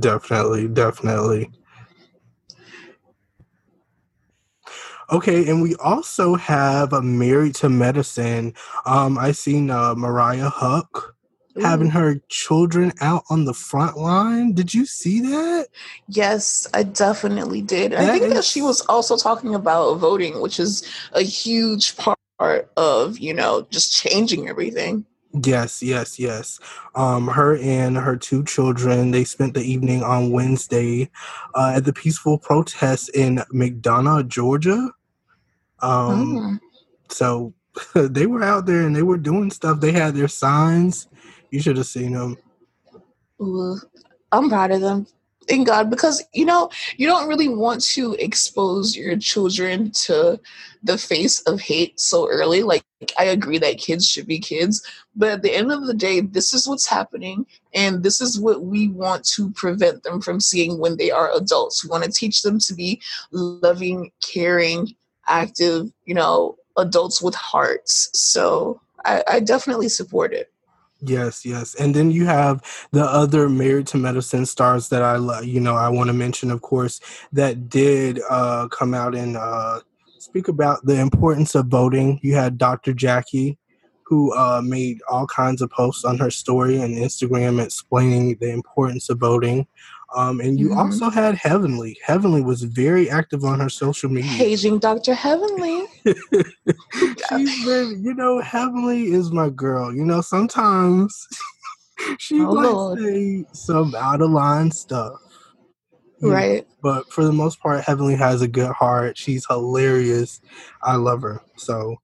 Definitely, 0.00 0.68
definitely. 0.68 1.50
Okay, 5.12 5.48
and 5.48 5.60
we 5.60 5.74
also 5.76 6.34
have 6.34 6.92
a 6.92 7.02
Married 7.02 7.54
to 7.56 7.68
Medicine. 7.68 8.54
Um, 8.86 9.18
I 9.18 9.32
seen 9.32 9.70
uh, 9.70 9.94
Mariah 9.94 10.50
Ooh. 10.62 11.13
Having 11.62 11.90
her 11.90 12.20
children 12.28 12.92
out 13.00 13.24
on 13.30 13.44
the 13.44 13.54
front 13.54 13.96
line. 13.96 14.52
Did 14.52 14.74
you 14.74 14.86
see 14.86 15.20
that? 15.20 15.68
Yes, 16.08 16.66
I 16.74 16.82
definitely 16.82 17.62
did. 17.62 17.92
That 17.92 18.00
I 18.00 18.12
think 18.12 18.24
is... 18.24 18.34
that 18.34 18.44
she 18.44 18.62
was 18.62 18.80
also 18.82 19.16
talking 19.16 19.54
about 19.54 19.94
voting, 19.96 20.40
which 20.40 20.58
is 20.58 20.88
a 21.12 21.22
huge 21.22 21.96
part 21.96 22.18
of 22.76 23.18
you 23.18 23.34
know 23.34 23.66
just 23.70 23.92
changing 23.92 24.48
everything. 24.48 25.04
Yes, 25.42 25.82
yes, 25.82 26.18
yes. 26.18 26.60
Um, 26.94 27.26
her 27.26 27.56
and 27.56 27.96
her 27.96 28.16
two 28.16 28.44
children 28.44 29.10
they 29.10 29.24
spent 29.24 29.54
the 29.54 29.62
evening 29.62 30.02
on 30.02 30.30
Wednesday 30.30 31.10
uh, 31.54 31.72
at 31.74 31.84
the 31.84 31.92
peaceful 31.92 32.38
protest 32.38 33.08
in 33.10 33.38
McDonough, 33.52 34.28
Georgia. 34.28 34.90
Um, 35.80 36.60
mm. 36.60 36.60
so 37.08 37.52
they 37.94 38.26
were 38.26 38.44
out 38.44 38.66
there 38.66 38.86
and 38.86 38.94
they 38.94 39.02
were 39.02 39.18
doing 39.18 39.50
stuff. 39.50 39.80
They 39.80 39.92
had 39.92 40.14
their 40.14 40.28
signs. 40.28 41.08
You 41.54 41.60
should 41.60 41.76
have 41.76 41.86
seen 41.86 42.12
them. 42.12 42.36
Ooh, 43.40 43.78
I'm 44.32 44.48
proud 44.48 44.72
of 44.72 44.80
them 44.80 45.06
thank 45.48 45.66
God 45.66 45.90
because 45.90 46.22
you 46.32 46.44
know 46.44 46.70
you 46.96 47.06
don't 47.06 47.28
really 47.28 47.48
want 47.48 47.82
to 47.82 48.14
expose 48.14 48.96
your 48.96 49.16
children 49.16 49.90
to 49.90 50.40
the 50.82 50.98
face 50.98 51.40
of 51.42 51.60
hate 51.60 51.98
so 51.98 52.28
early. 52.28 52.62
Like 52.62 52.84
I 53.18 53.24
agree 53.24 53.58
that 53.58 53.78
kids 53.78 54.08
should 54.08 54.26
be 54.26 54.38
kids, 54.38 54.82
but 55.14 55.30
at 55.30 55.42
the 55.42 55.54
end 55.54 55.72
of 55.72 55.86
the 55.86 55.94
day, 55.94 56.20
this 56.20 56.52
is 56.52 56.66
what's 56.66 56.86
happening, 56.86 57.46
and 57.74 58.02
this 58.02 58.20
is 58.20 58.40
what 58.40 58.62
we 58.62 58.88
want 58.88 59.24
to 59.34 59.50
prevent 59.52 60.02
them 60.02 60.20
from 60.20 60.40
seeing 60.40 60.78
when 60.78 60.96
they 60.96 61.10
are 61.10 61.34
adults. 61.34 61.84
We 61.84 61.90
want 61.90 62.04
to 62.04 62.10
teach 62.10 62.42
them 62.42 62.58
to 62.60 62.74
be 62.74 63.00
loving, 63.30 64.10
caring, 64.22 64.94
active, 65.26 65.90
you 66.04 66.14
know, 66.14 66.56
adults 66.76 67.22
with 67.22 67.34
hearts. 67.34 68.10
So 68.14 68.80
I, 69.04 69.22
I 69.28 69.40
definitely 69.40 69.88
support 69.88 70.32
it. 70.32 70.50
Yes, 71.06 71.44
yes. 71.44 71.74
And 71.74 71.94
then 71.94 72.10
you 72.10 72.24
have 72.26 72.62
the 72.92 73.04
other 73.04 73.48
Married 73.48 73.86
to 73.88 73.98
Medicine 73.98 74.46
stars 74.46 74.88
that 74.88 75.02
I 75.02 75.16
love, 75.16 75.44
you 75.44 75.60
know, 75.60 75.74
I 75.74 75.88
want 75.88 76.08
to 76.08 76.14
mention 76.14 76.50
of 76.50 76.62
course 76.62 77.00
that 77.32 77.68
did 77.68 78.20
uh 78.30 78.68
come 78.68 78.94
out 78.94 79.14
and 79.14 79.36
uh 79.36 79.80
speak 80.18 80.48
about 80.48 80.84
the 80.86 80.98
importance 80.98 81.54
of 81.54 81.66
voting. 81.66 82.20
You 82.22 82.34
had 82.34 82.58
Dr. 82.58 82.94
Jackie 82.94 83.58
who 84.06 84.32
uh 84.34 84.62
made 84.64 85.00
all 85.10 85.26
kinds 85.26 85.60
of 85.60 85.70
posts 85.70 86.04
on 86.04 86.18
her 86.18 86.30
story 86.30 86.80
and 86.80 86.96
Instagram 86.96 87.62
explaining 87.62 88.36
the 88.40 88.50
importance 88.50 89.10
of 89.10 89.18
voting. 89.18 89.66
Um, 90.14 90.40
and 90.40 90.58
you 90.60 90.68
mm-hmm. 90.68 90.78
also 90.78 91.10
had 91.10 91.34
Heavenly. 91.34 91.98
Heavenly 92.04 92.40
was 92.40 92.62
very 92.62 93.10
active 93.10 93.44
on 93.44 93.58
her 93.58 93.68
social 93.68 94.08
media. 94.08 94.30
Paging 94.30 94.78
Dr. 94.78 95.12
Heavenly. 95.12 95.86
She's 96.04 97.64
been, 97.64 98.00
you 98.04 98.14
know, 98.14 98.40
Heavenly 98.40 99.12
is 99.12 99.32
my 99.32 99.50
girl. 99.50 99.92
You 99.92 100.04
know, 100.04 100.20
sometimes 100.20 101.26
she 102.18 102.40
oh, 102.40 102.54
might 102.54 102.70
Lord. 102.70 102.98
say 103.00 103.44
some 103.52 103.94
out 103.96 104.20
of 104.20 104.30
line 104.30 104.70
stuff. 104.70 105.14
Right. 106.22 106.62
Know? 106.62 106.74
But 106.80 107.12
for 107.12 107.24
the 107.24 107.32
most 107.32 107.60
part, 107.60 107.82
Heavenly 107.82 108.14
has 108.14 108.40
a 108.40 108.48
good 108.48 108.70
heart. 108.70 109.18
She's 109.18 109.46
hilarious. 109.46 110.40
I 110.82 110.94
love 110.94 111.22
her. 111.22 111.40
So 111.56 111.96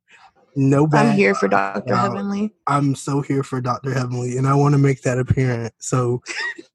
no 0.57 0.87
bad. 0.87 1.07
I'm 1.07 1.17
here 1.17 1.35
for 1.35 1.49
Dr. 1.49 1.95
Heavenly. 1.95 2.53
I'm 2.67 2.95
so 2.95 3.21
here 3.21 3.43
for 3.43 3.61
Dr. 3.61 3.93
Heavenly, 3.93 4.37
and 4.37 4.47
I 4.47 4.55
want 4.55 4.73
to 4.75 4.79
make 4.79 5.03
that 5.03 5.19
apparent. 5.19 5.75
So 5.79 6.23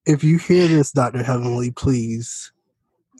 if 0.05 0.23
you 0.23 0.37
hear 0.37 0.67
this, 0.67 0.91
Dr. 0.91 1.23
Heavenly, 1.23 1.71
please. 1.71 2.51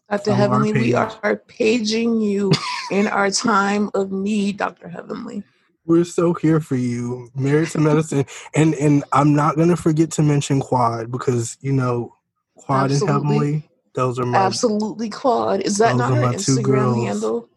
Dr. 0.09 0.35
Heavenly, 0.35 0.71
we 0.71 0.93
are 0.93 1.35
paging 1.47 2.21
you 2.21 2.51
in 2.91 3.07
our 3.07 3.31
time 3.31 3.89
of 3.95 4.11
need, 4.11 4.57
Dr. 4.57 4.87
Heavenly. 4.87 5.43
We're 5.87 6.03
so 6.03 6.33
here 6.33 6.59
for 6.59 6.75
you, 6.75 7.29
Married 7.35 7.69
to 7.69 7.79
Medicine, 7.79 8.25
and 8.55 8.73
and 8.75 9.03
I'm 9.13 9.35
not 9.35 9.55
gonna 9.55 9.75
forget 9.75 10.11
to 10.11 10.23
mention 10.23 10.59
Quad 10.59 11.11
because 11.11 11.57
you 11.61 11.71
know 11.71 12.15
Quad 12.55 12.91
Absolutely. 12.91 13.15
and 13.15 13.25
Heavenly. 13.25 13.69
Those 13.93 14.19
are 14.19 14.25
my 14.25 14.37
Absolutely 14.37 15.09
Quad. 15.09 15.61
Is 15.61 15.77
that 15.77 15.95
not 15.95 16.13
her 16.13 16.23
Instagram 16.23 17.05
handle? 17.05 17.49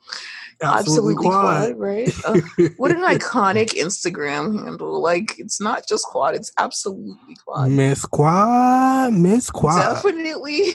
Absolutely, 0.61 1.27
Absolutely 1.27 1.29
quad. 1.29 1.67
quad. 1.67 1.79
right? 1.79 2.15
Uh, 2.25 2.69
what 2.79 2.91
an 2.91 3.03
iconic 3.03 3.71
Instagram 3.75 4.65
handle! 4.65 5.01
Like, 5.01 5.39
it's 5.39 5.61
not 5.61 5.87
just 5.87 6.05
quad; 6.07 6.35
it's 6.35 6.51
absolutely 6.59 7.37
quad. 7.45 7.71
Miss 7.71 8.05
Quad, 8.05 9.13
Miss 9.13 9.51
Quad. 9.51 9.81
Definitely, 9.95 10.75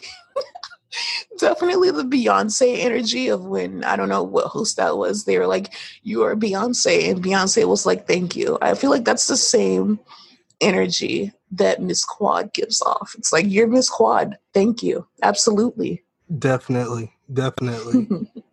definitely 1.38 1.92
the 1.92 2.04
Beyonce 2.04 2.80
energy 2.80 3.28
of 3.28 3.46
when 3.46 3.84
I 3.84 3.98
don't 3.98 4.10
know 4.10 4.24
what 4.24 4.46
host 4.48 4.78
that 4.78 4.98
was. 4.98 5.26
They 5.26 5.38
were 5.38 5.48
like, 5.48 5.74
"You 6.02 6.24
are 6.24 6.36
Beyonce," 6.36 7.10
and 7.10 7.22
Beyonce 7.24 7.68
was 7.68 7.86
like, 7.86 8.08
"Thank 8.08 8.38
you." 8.38 8.58
I 8.62 8.76
feel 8.76 8.90
like 8.90 9.04
that's 9.04 9.28
the 9.28 9.38
same 9.38 10.00
energy 10.62 11.34
that 11.52 11.82
Miss 11.82 12.06
Quad 12.06 12.54
gives 12.54 12.82
off. 12.82 13.16
It's 13.18 13.34
like, 13.34 13.46
"You're 13.50 13.68
Miss 13.68 13.90
Quad. 13.90 14.38
Thank 14.54 14.82
you." 14.82 15.06
Absolutely. 15.22 16.04
Definitely, 16.40 17.12
definitely. 17.32 18.08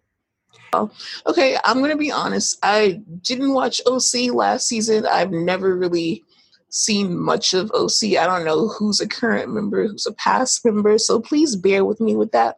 Okay, 1.27 1.57
I'm 1.65 1.83
to 1.83 1.97
be 1.97 2.13
honest. 2.13 2.59
I 2.63 3.01
didn't 3.23 3.53
watch 3.53 3.81
OC 3.87 4.33
last 4.33 4.69
season. 4.69 5.07
I've 5.07 5.33
never 5.33 5.77
really 5.77 6.25
seen 6.71 7.19
much 7.19 7.53
of 7.55 7.71
OC. 7.73 8.17
I 8.19 8.27
don't 8.27 8.45
know 8.45 8.69
who's 8.69 9.01
a 9.01 9.09
current 9.09 9.53
member, 9.53 9.87
who's 9.87 10.07
a 10.07 10.13
past 10.13 10.65
member, 10.65 10.99
so 10.99 11.21
please 11.21 11.57
bear 11.57 11.85
with 11.85 12.01
me 12.01 12.17
with 12.17 12.33
that. 12.33 12.57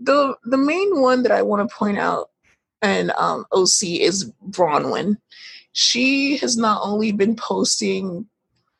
The 0.00 0.36
the 0.44 0.58
main 0.58 1.00
one 1.00 1.22
that 1.22 1.32
I 1.32 1.42
want 1.42 1.68
to 1.68 1.74
point 1.74 1.98
out 1.98 2.30
and 2.82 3.12
um, 3.12 3.46
OC 3.52 3.82
is 4.00 4.30
Braunwyn. 4.50 5.16
She 5.72 6.36
has 6.38 6.56
not 6.56 6.82
only 6.84 7.12
been 7.12 7.34
posting 7.34 8.26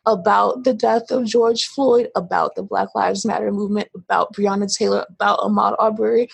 about 0.06 0.64
the 0.64 0.74
death 0.74 1.10
of 1.10 1.24
George 1.24 1.64
Floyd, 1.64 2.10
about 2.14 2.54
the 2.54 2.62
Black 2.62 2.88
Lives 2.94 3.24
Matter 3.24 3.50
movement, 3.50 3.88
about 3.94 4.34
Breonna 4.34 4.72
Taylor, 4.72 5.06
about 5.08 5.40
Ahmaud 5.40 5.76
Arbery. 5.78 6.28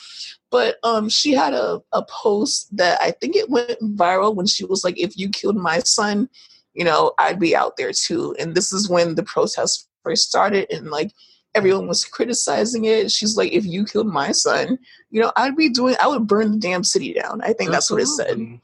But 0.51 0.77
um, 0.83 1.09
she 1.09 1.33
had 1.33 1.55
a, 1.55 1.81
a 1.93 2.05
post 2.07 2.77
that 2.77 3.01
I 3.01 3.13
think 3.13 3.37
it 3.37 3.49
went 3.49 3.79
viral 3.97 4.35
when 4.35 4.47
she 4.47 4.65
was 4.65 4.83
like, 4.83 4.99
if 4.99 5.17
you 5.17 5.29
killed 5.29 5.57
my 5.57 5.79
son, 5.81 6.29
you 6.75 6.85
know, 6.85 7.13
I'd 7.19 7.39
be 7.39 7.55
out 7.55 7.77
there 7.77 7.93
too. 7.93 8.35
And 8.39 8.55
this 8.55 8.73
is 8.73 8.89
when 8.89 9.15
the 9.15 9.23
protest 9.23 9.89
first 10.03 10.29
started 10.29 10.71
and 10.73 10.91
like 10.91 11.13
everyone 11.55 11.89
was 11.89 12.05
criticizing 12.05 12.85
it. 12.85 13.11
She's 13.11 13.37
like, 13.37 13.53
if 13.53 13.65
you 13.65 13.85
killed 13.85 14.07
my 14.07 14.33
son, 14.33 14.79
you 15.11 15.21
know, 15.21 15.33
I'd 15.37 15.57
be 15.57 15.69
doing, 15.69 15.97
I 16.01 16.07
would 16.07 16.27
burn 16.27 16.53
the 16.53 16.59
damn 16.59 16.85
city 16.85 17.13
down. 17.13 17.41
I 17.43 17.53
think 17.53 17.71
Absolutely. 17.73 17.75
that's 17.75 17.91
what 17.91 18.01
it 18.03 18.07
said. 18.07 18.61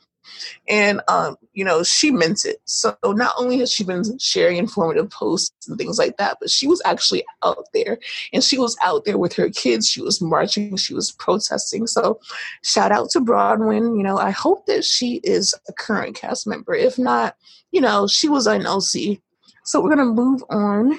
And, 0.68 1.00
um, 1.08 1.36
you 1.52 1.64
know, 1.64 1.82
she 1.82 2.10
meant 2.10 2.44
it. 2.44 2.60
So 2.64 2.96
not 3.04 3.34
only 3.38 3.58
has 3.58 3.72
she 3.72 3.84
been 3.84 4.18
sharing 4.18 4.56
informative 4.56 5.10
posts 5.10 5.68
and 5.68 5.78
things 5.78 5.98
like 5.98 6.16
that, 6.16 6.38
but 6.40 6.50
she 6.50 6.66
was 6.66 6.82
actually 6.84 7.24
out 7.44 7.66
there 7.72 7.98
and 8.32 8.42
she 8.42 8.58
was 8.58 8.76
out 8.84 9.04
there 9.04 9.18
with 9.18 9.34
her 9.34 9.50
kids. 9.50 9.88
She 9.88 10.02
was 10.02 10.20
marching, 10.20 10.76
she 10.76 10.94
was 10.94 11.12
protesting. 11.12 11.86
So 11.86 12.20
shout 12.62 12.92
out 12.92 13.10
to 13.10 13.20
Braunwyn. 13.20 13.96
You 13.96 14.02
know, 14.02 14.18
I 14.18 14.30
hope 14.30 14.66
that 14.66 14.84
she 14.84 15.20
is 15.24 15.54
a 15.68 15.72
current 15.72 16.16
cast 16.16 16.46
member. 16.46 16.74
If 16.74 16.98
not, 16.98 17.36
you 17.70 17.80
know, 17.80 18.06
she 18.06 18.28
was 18.28 18.46
an 18.46 18.66
OC. 18.66 19.18
So 19.64 19.80
we're 19.80 19.94
going 19.94 19.98
to 19.98 20.22
move 20.22 20.44
on 20.48 20.96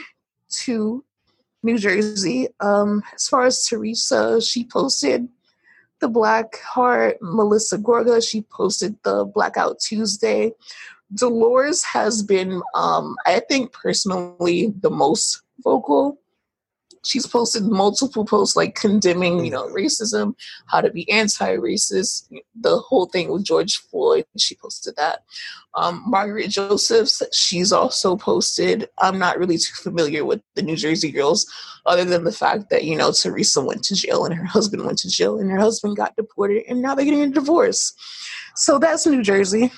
to 0.49 1.03
New 1.63 1.77
Jersey. 1.77 2.47
Um, 2.59 3.03
as 3.15 3.27
far 3.27 3.45
as 3.45 3.65
Teresa, 3.65 4.41
she 4.41 4.65
posted 4.65 5.27
the 5.99 6.07
Black 6.07 6.59
Heart, 6.59 7.17
Melissa 7.21 7.77
Gorga, 7.77 8.27
she 8.27 8.41
posted 8.41 8.95
the 9.03 9.25
Blackout 9.25 9.79
Tuesday. 9.79 10.53
Dolores 11.13 11.83
has 11.83 12.21
been, 12.21 12.61
um, 12.75 13.15
I 13.25 13.39
think, 13.39 13.71
personally 13.71 14.73
the 14.79 14.89
most 14.89 15.41
vocal 15.63 16.19
she's 17.07 17.25
posted 17.25 17.63
multiple 17.63 18.25
posts 18.25 18.55
like 18.55 18.75
condemning, 18.75 19.43
you 19.43 19.51
know, 19.51 19.67
racism, 19.67 20.35
how 20.67 20.81
to 20.81 20.89
be 20.89 21.09
anti-racist, 21.09 22.31
the 22.55 22.77
whole 22.77 23.05
thing 23.05 23.31
with 23.31 23.43
George 23.43 23.77
Floyd. 23.77 24.25
She 24.37 24.55
posted 24.55 24.95
that. 24.95 25.23
Um, 25.73 26.03
Margaret 26.07 26.49
Josephs, 26.49 27.21
she's 27.33 27.71
also 27.71 28.15
posted. 28.15 28.89
I'm 28.97 29.19
not 29.19 29.37
really 29.37 29.57
too 29.57 29.75
familiar 29.75 30.25
with 30.25 30.41
the 30.55 30.61
New 30.61 30.75
Jersey 30.75 31.11
girls, 31.11 31.45
other 31.85 32.05
than 32.05 32.23
the 32.23 32.31
fact 32.31 32.69
that 32.69 32.83
you 32.83 32.95
know 32.95 33.11
Teresa 33.11 33.61
went 33.61 33.83
to 33.85 33.95
jail 33.95 34.25
and 34.25 34.33
her 34.33 34.45
husband 34.45 34.85
went 34.85 34.97
to 34.99 35.09
jail 35.09 35.39
and 35.39 35.51
her 35.51 35.59
husband 35.59 35.95
got 35.95 36.15
deported 36.15 36.63
and 36.67 36.81
now 36.81 36.95
they're 36.95 37.05
getting 37.05 37.23
a 37.23 37.29
divorce. 37.29 37.93
So 38.55 38.79
that's 38.79 39.05
New 39.05 39.21
Jersey. 39.21 39.71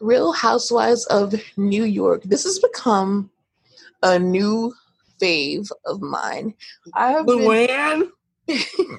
Real 0.00 0.32
Housewives 0.32 1.04
of 1.06 1.34
New 1.56 1.84
York. 1.84 2.22
This 2.24 2.44
has 2.44 2.58
become 2.58 3.30
a 4.02 4.18
new 4.18 4.74
fave 5.20 5.70
of 5.84 6.00
mine. 6.00 6.54
I 6.94 7.12
have 7.12 7.26
Luann 7.26 8.10
been 8.46 8.58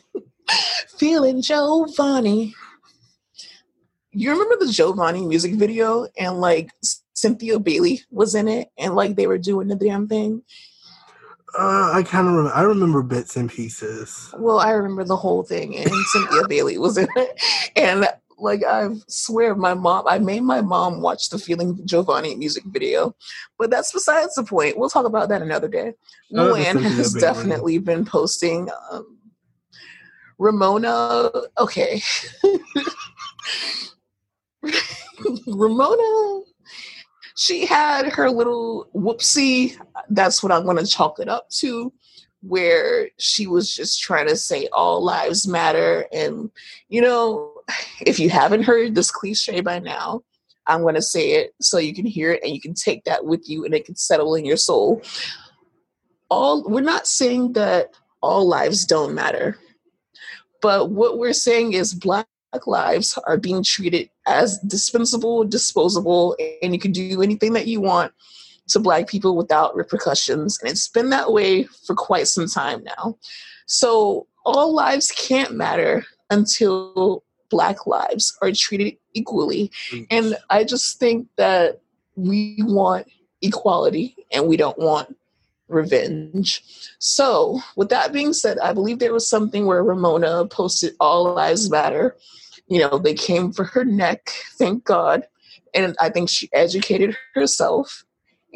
feeling 0.98 1.42
Jovani. 1.42 2.54
You 4.12 4.32
remember 4.32 4.58
the 4.58 4.72
Jovani 4.72 5.28
music 5.28 5.54
video 5.54 6.08
and 6.18 6.40
like 6.40 6.72
Cynthia 7.14 7.60
Bailey 7.60 8.02
was 8.10 8.36
in 8.36 8.48
it 8.48 8.70
and 8.78 8.96
like 8.96 9.16
they 9.16 9.28
were 9.28 9.38
doing 9.38 9.68
the 9.68 9.76
damn 9.76 10.08
thing? 10.08 10.42
Uh, 11.58 11.92
I 11.94 12.04
kind 12.04 12.28
of 12.28 12.34
remember. 12.34 12.56
I 12.56 12.62
remember 12.62 13.02
bits 13.02 13.36
and 13.36 13.50
pieces. 13.50 14.34
Well, 14.38 14.60
I 14.60 14.72
remember 14.72 15.04
the 15.04 15.16
whole 15.16 15.44
thing, 15.44 15.76
and 15.78 15.90
Cynthia 16.12 16.48
Bailey 16.48 16.78
was 16.78 16.98
in 16.98 17.08
it, 17.16 17.42
and 17.76 18.08
like 18.38 18.64
I 18.64 18.90
swear, 19.08 19.56
my 19.56 19.74
mom. 19.74 20.06
I 20.08 20.20
made 20.20 20.44
my 20.44 20.62
mom 20.62 21.02
watch 21.02 21.30
the 21.30 21.40
Feeling 21.40 21.76
Jovani 21.86 22.38
music 22.38 22.64
video, 22.66 23.16
but 23.58 23.70
that's 23.70 23.92
besides 23.92 24.36
the 24.36 24.44
point. 24.44 24.78
We'll 24.78 24.90
talk 24.90 25.06
about 25.06 25.30
that 25.30 25.42
another 25.42 25.68
day. 25.68 25.94
Oh, 26.34 26.54
Luann 26.54 26.82
has 26.82 27.14
definitely 27.14 27.80
been 27.80 28.06
posting. 28.06 28.70
Um, 28.92 29.18
Ramona, 30.38 31.32
okay. 31.58 32.02
Ramona, 35.48 36.42
she 37.36 37.66
had 37.66 38.08
her 38.14 38.30
little 38.30 38.88
whoopsie. 38.94 39.78
That's 40.10 40.44
what 40.44 40.52
I'm 40.52 40.64
going 40.64 40.78
to 40.78 40.86
chalk 40.86 41.20
it 41.20 41.28
up 41.28 41.50
to, 41.60 41.92
where 42.42 43.10
she 43.18 43.48
was 43.48 43.76
just 43.76 44.00
trying 44.02 44.28
to 44.28 44.36
say 44.36 44.68
all 44.72 45.04
lives 45.04 45.48
matter. 45.48 46.06
And, 46.14 46.52
you 46.90 47.02
know, 47.02 47.57
if 48.02 48.20
you 48.20 48.30
haven't 48.30 48.64
heard 48.64 48.96
this 48.96 49.12
cliche 49.12 49.62
by 49.62 49.80
now, 49.80 50.22
I'm 50.68 50.82
going 50.82 50.96
to 50.96 51.02
say 51.02 51.32
it 51.32 51.54
so 51.62 51.78
you 51.78 51.94
can 51.94 52.06
hear 52.06 52.32
it 52.32 52.44
and 52.44 52.54
you 52.54 52.62
can 52.62 52.74
take 52.74 53.06
that 53.06 53.26
with 53.26 53.50
you 53.50 53.66
and 53.66 53.74
it 53.74 53.86
can 53.86 53.96
settle 53.96 54.36
in 54.36 54.46
your 54.46 54.58
soul. 54.58 55.02
All 56.30 56.64
we're 56.70 56.82
not 56.82 57.08
saying 57.08 57.54
that 57.54 57.92
all 58.22 58.48
lives 58.48 58.86
don't 58.86 59.14
matter. 59.14 59.58
But 60.62 60.92
what 60.92 61.18
we're 61.18 61.34
saying 61.34 61.74
is 61.74 61.94
black 61.94 62.28
lives 62.66 63.18
are 63.26 63.38
being 63.38 63.64
treated 63.64 64.10
as 64.26 64.58
dispensable, 64.60 65.44
disposable, 65.44 66.36
and 66.62 66.74
you 66.74 66.80
can 66.80 66.92
do 66.92 67.22
anything 67.22 67.54
that 67.54 67.68
you 67.68 67.80
want 67.80 68.12
to 68.70 68.80
black 68.80 69.08
people 69.08 69.38
without 69.38 69.76
repercussions. 69.76 70.60
And 70.60 70.70
it's 70.70 70.88
been 70.88 71.10
that 71.12 71.32
way 71.32 71.64
for 71.64 71.96
quite 71.96 72.28
some 72.28 72.48
time 72.48 72.84
now. 72.84 73.18
So 73.68 74.28
all 74.46 74.74
lives 74.74 75.12
can't 75.12 75.54
matter 75.54 76.06
until 76.30 77.24
black 77.50 77.88
lives 77.88 78.38
are 78.42 78.52
treated 78.52 78.98
equally. 79.14 79.72
Mm. 79.92 80.08
And 80.10 80.38
I 80.50 80.64
just 80.64 81.00
think 81.00 81.28
that 81.38 81.82
we 82.16 82.58
want 82.60 83.08
equality 83.42 84.16
and 84.32 84.48
we 84.48 84.58
don't 84.58 84.78
want 84.78 85.16
revenge. 85.68 86.64
So, 87.00 87.60
with 87.76 87.90
that 87.90 88.14
being 88.14 88.34
said, 88.34 88.60
I 88.60 88.74
believe 88.74 89.00
there 89.00 89.14
was 89.14 89.30
something 89.30 89.66
where 89.66 89.84
Ramona 89.84 90.46
posted 90.48 90.94
All 91.00 91.34
Lives 91.34 91.70
Matter. 91.70 92.16
You 92.68 92.80
know, 92.80 92.98
they 92.98 93.14
came 93.14 93.52
for 93.52 93.64
her 93.66 93.86
neck, 93.86 94.30
thank 94.58 94.84
God. 94.84 95.24
And 95.74 95.96
I 96.00 96.10
think 96.10 96.30
she 96.30 96.50
educated 96.54 97.16
herself. 97.34 98.04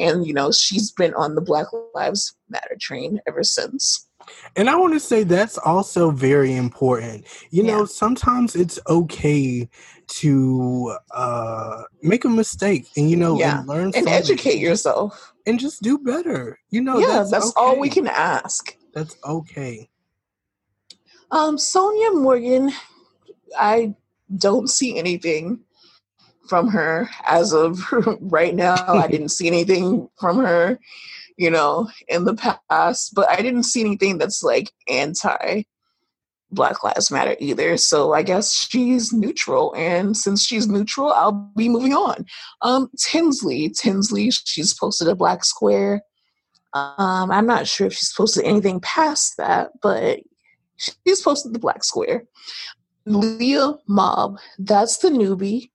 And, 0.02 0.26
you 0.26 0.34
know, 0.34 0.52
she's 0.52 0.92
been 0.92 1.14
on 1.14 1.36
the 1.36 1.42
Black 1.42 1.68
Lives 1.94 2.36
Matter 2.50 2.76
train 2.80 3.22
ever 3.28 3.44
since. 3.44 4.08
And 4.56 4.70
I 4.70 4.76
want 4.76 4.94
to 4.94 5.00
say 5.00 5.24
that's 5.24 5.58
also 5.58 6.12
very 6.12 6.56
important. 6.56 7.26
You 7.50 7.64
yeah. 7.64 7.72
know, 7.72 7.86
sometimes 7.86 8.56
it's 8.56 8.80
okay 8.88 9.70
to 10.08 10.96
uh, 11.12 11.84
make 12.02 12.26
a 12.26 12.30
mistake 12.30 12.88
and 12.98 13.10
you 13.10 13.16
know 13.16 13.40
yeah. 13.40 13.60
and 13.60 13.68
learn 13.68 13.92
and 13.96 14.10
educate 14.10 14.58
yourself 14.58 15.34
and 15.46 15.60
just 15.60 15.82
do 15.82 15.98
better. 15.98 16.60
You 16.70 16.82
know, 16.82 17.00
yeah, 17.00 17.08
that's, 17.08 17.32
that's 17.32 17.48
okay. 17.48 17.54
all 17.58 17.80
we 17.80 17.90
can 17.90 18.08
ask. 18.08 18.76
That's 18.94 19.16
okay. 19.24 19.90
Um, 21.32 21.56
Sonja 21.56 22.22
Morgan, 22.22 22.72
I 23.58 23.96
don't 24.36 24.70
see 24.70 24.98
anything 24.98 25.62
from 26.52 26.68
her 26.68 27.10
as 27.26 27.54
of 27.54 27.80
right 28.20 28.54
now. 28.54 28.76
I 28.88 29.08
didn't 29.14 29.30
see 29.30 29.48
anything 29.48 30.10
from 30.20 30.38
her 30.40 30.78
you 31.38 31.50
know, 31.50 31.90
in 32.08 32.26
the 32.26 32.36
past, 32.70 33.16
but 33.16 33.28
I 33.28 33.38
didn't 33.38 33.64
see 33.64 33.82
anything 33.82 34.20
that's 34.20 34.44
like 34.44 34.72
anti 34.88 35.64
Black 36.52 36.84
Lives 36.84 37.10
Matter 37.10 37.36
either. 37.40 37.78
So 37.78 38.14
I 38.14 38.22
guess 38.22 38.54
she's 38.54 39.12
neutral. 39.12 39.74
And 39.76 40.16
since 40.16 40.46
she's 40.46 40.68
neutral, 40.68 41.12
I'll 41.12 41.52
be 41.58 41.68
moving 41.68 41.94
on. 41.94 42.28
Um, 42.62 42.92
Tinsley, 42.96 43.70
Tinsley, 43.70 44.30
she's 44.30 44.76
posted 44.76 45.08
a 45.08 45.16
black 45.16 45.44
square. 45.44 46.04
Um, 46.74 47.32
I'm 47.32 47.48
not 47.48 47.68
sure 47.68 47.88
if 47.88 47.94
she's 47.94 48.14
posted 48.14 48.46
anything 48.46 48.80
past 48.80 49.38
that, 49.38 49.72
but 49.82 50.20
she's 50.78 51.22
posted 51.22 51.54
the 51.54 51.60
black 51.60 51.84
square. 51.84 52.26
Leah 53.06 53.80
Mob, 53.88 54.38
that's 54.60 54.98
the 55.00 55.10
newbie. 55.10 55.71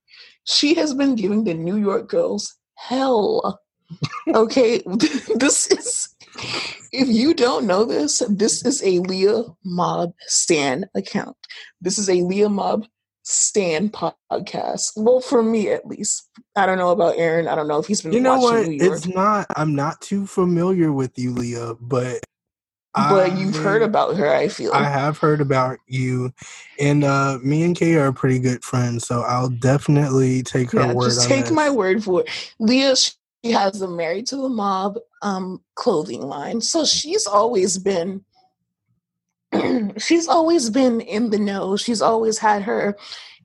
She 0.47 0.73
has 0.75 0.93
been 0.93 1.15
giving 1.15 1.43
the 1.43 1.53
New 1.53 1.77
York 1.77 2.09
girls 2.09 2.55
hell 2.75 3.59
okay, 4.33 4.81
this 5.35 5.67
is 5.67 6.15
if 6.91 7.07
you 7.07 7.33
don't 7.33 7.67
know 7.67 7.85
this, 7.85 8.21
this 8.29 8.65
is 8.65 8.83
a 8.83 8.99
Leah 8.99 9.43
Mob 9.65 10.13
Stan 10.21 10.85
account. 10.95 11.35
This 11.81 11.97
is 11.97 12.09
a 12.09 12.21
Leah 12.21 12.49
Mob 12.49 12.85
Stan 13.23 13.89
podcast. 13.89 14.93
Well, 14.95 15.19
for 15.19 15.43
me 15.43 15.69
at 15.69 15.85
least. 15.85 16.29
I 16.55 16.65
don't 16.65 16.77
know 16.77 16.91
about 16.91 17.17
Aaron. 17.17 17.47
I 17.47 17.55
don't 17.55 17.67
know 17.67 17.79
if 17.79 17.87
he's 17.87 18.01
been. 18.01 18.13
You 18.13 18.21
know 18.21 18.39
what? 18.39 18.67
It's 18.67 19.07
not. 19.07 19.47
I'm 19.55 19.75
not 19.75 20.01
too 20.01 20.25
familiar 20.25 20.91
with 20.91 21.17
you, 21.17 21.33
Leah, 21.33 21.75
but. 21.79 22.23
But 23.09 23.31
I, 23.31 23.35
you've 23.35 23.55
heard 23.55 23.81
about 23.81 24.15
her, 24.17 24.33
I 24.33 24.47
feel. 24.47 24.71
I 24.73 24.83
have 24.83 25.17
heard 25.17 25.41
about 25.41 25.77
you, 25.87 26.33
and 26.79 27.03
uh, 27.03 27.37
me 27.43 27.63
and 27.63 27.75
Kay 27.75 27.95
are 27.95 28.11
pretty 28.11 28.39
good 28.39 28.63
friends, 28.63 29.05
so 29.05 29.21
I'll 29.21 29.49
definitely 29.49 30.43
take 30.43 30.71
her 30.71 30.79
yeah, 30.79 30.93
word. 30.93 31.05
Just 31.05 31.27
take 31.27 31.51
my 31.51 31.69
word 31.69 32.03
for 32.03 32.21
it. 32.21 32.53
Leah, 32.59 32.95
she 32.95 33.51
has 33.51 33.81
a 33.81 33.87
Married 33.87 34.27
to 34.27 34.37
the 34.37 34.49
Mob 34.49 34.97
um, 35.21 35.61
clothing 35.75 36.21
line. 36.21 36.61
So 36.61 36.85
she's 36.85 37.27
always 37.27 37.77
been 37.77 38.23
she's 39.97 40.27
always 40.27 40.69
been 40.69 41.01
in 41.01 41.29
the 41.29 41.39
know. 41.39 41.77
She's 41.77 42.01
always 42.01 42.37
had 42.37 42.63
her 42.63 42.97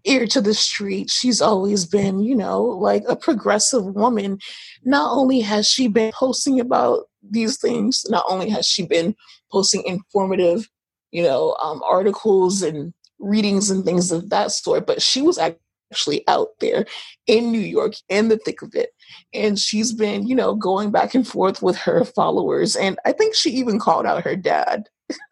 ear 0.04 0.26
to 0.26 0.40
the 0.40 0.54
street. 0.54 1.10
She's 1.10 1.40
always 1.40 1.86
been, 1.86 2.20
you 2.20 2.34
know, 2.34 2.62
like 2.62 3.04
a 3.08 3.16
progressive 3.16 3.84
woman. 3.84 4.38
Not 4.84 5.16
only 5.16 5.40
has 5.40 5.68
she 5.68 5.88
been 5.88 6.12
posting 6.12 6.58
about 6.58 7.04
these 7.22 7.58
things, 7.58 8.04
not 8.08 8.24
only 8.28 8.48
has 8.50 8.66
she 8.66 8.84
been 8.84 9.14
posting 9.52 9.84
informative, 9.84 10.68
you 11.10 11.22
know, 11.22 11.56
um, 11.62 11.82
articles 11.88 12.62
and 12.62 12.92
readings 13.18 13.70
and 13.70 13.84
things 13.84 14.10
of 14.10 14.30
that 14.30 14.50
sort, 14.50 14.86
but 14.86 15.02
she 15.02 15.22
was 15.22 15.38
actually 15.38 16.26
out 16.26 16.48
there 16.60 16.86
in 17.26 17.52
New 17.52 17.60
York 17.60 17.92
in 18.08 18.28
the 18.28 18.38
thick 18.38 18.62
of 18.62 18.74
it 18.74 18.90
and 19.34 19.58
she's 19.58 19.92
been, 19.92 20.26
you 20.26 20.34
know, 20.34 20.54
going 20.54 20.90
back 20.90 21.14
and 21.14 21.26
forth 21.26 21.62
with 21.62 21.76
her 21.76 22.04
followers. 22.04 22.76
And 22.76 22.98
I 23.04 23.12
think 23.12 23.34
she 23.34 23.50
even 23.50 23.78
called 23.78 24.06
out 24.06 24.24
her 24.24 24.36
dad. 24.36 24.88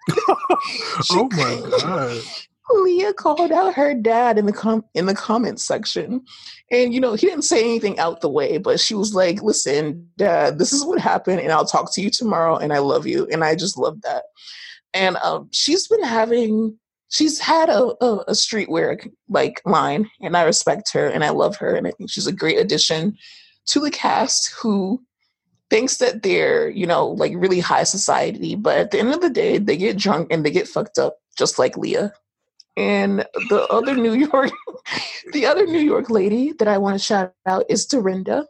oh 1.11 1.29
my 1.33 1.79
god. 1.81 2.23
Leah 2.73 3.13
called 3.13 3.53
out 3.53 3.75
her 3.75 3.95
dad 3.95 4.39
in 4.39 4.47
the 4.47 4.53
com- 4.53 4.85
in 4.95 5.07
the 5.07 5.15
comments 5.15 5.65
section, 5.65 6.23
and 6.71 6.95
you 6.95 7.01
know 7.01 7.15
he 7.15 7.27
didn't 7.27 7.43
say 7.43 7.61
anything 7.61 7.99
out 7.99 8.21
the 8.21 8.29
way, 8.29 8.59
but 8.59 8.81
she 8.81 8.95
was 8.95 9.15
like, 9.15 9.43
"Listen, 9.43 10.09
Dad, 10.17 10.59
this 10.59 10.73
is 10.73 10.85
what 10.85 10.99
happened, 10.99 11.41
and 11.41 11.53
I'll 11.53 11.67
talk 11.67 11.93
to 11.95 12.01
you 12.01 12.11
tomorrow, 12.11 12.57
and 12.57 12.73
I 12.73 12.79
love 12.79 13.07
you." 13.07 13.27
And 13.33 13.45
I 13.45 13.55
just 13.55 13.77
love 13.77 14.01
that. 14.03 14.25
And 14.93 15.17
um, 15.19 15.49
she's 15.53 15.87
been 15.87 16.03
having, 16.03 16.77
she's 17.11 17.39
had 17.39 17.69
a, 17.69 17.95
a, 18.03 18.17
a 18.29 18.33
streetwear 18.33 19.09
like 19.29 19.63
line, 19.65 20.11
and 20.21 20.37
I 20.37 20.43
respect 20.45 20.93
her, 20.93 21.07
and 21.07 21.25
I 21.25 21.31
love 21.31 21.57
her, 21.57 21.75
and 21.75 21.87
I 21.87 21.93
think 21.93 22.11
she's 22.11 22.27
a 22.27 22.33
great 22.33 22.59
addition 22.59 23.17
to 23.67 23.81
the 23.81 23.91
cast 23.91 24.53
who 24.61 25.03
thinks 25.71 25.99
that 25.99 26.23
they're, 26.23 26.69
you 26.69 26.87
know, 26.87 27.09
like 27.09 27.33
really 27.37 27.61
high 27.61 27.85
society, 27.85 28.57
but 28.57 28.77
at 28.77 28.91
the 28.91 28.99
end 28.99 29.15
of 29.15 29.21
the 29.21 29.31
day, 29.31 29.59
they 29.59 29.77
get 29.77 29.97
drunk 29.97 30.29
and 30.31 30.45
they 30.45 30.51
get 30.51 30.69
fucked 30.69 30.99
up 30.99 31.19
just 31.39 31.59
like 31.59 31.77
Leah. 31.77 32.13
And 32.77 33.27
the 33.49 33.67
other 33.71 33.95
New 33.95 34.15
York, 34.15 34.51
the 35.33 35.47
other 35.47 35.67
New 35.67 35.81
York 35.81 36.11
lady 36.11 36.53
that 36.59 36.69
I 36.69 36.79
want 36.79 36.95
to 36.95 37.05
shout 37.05 37.35
out 37.47 37.65
is 37.69 37.87
Dorinda. 37.87 38.47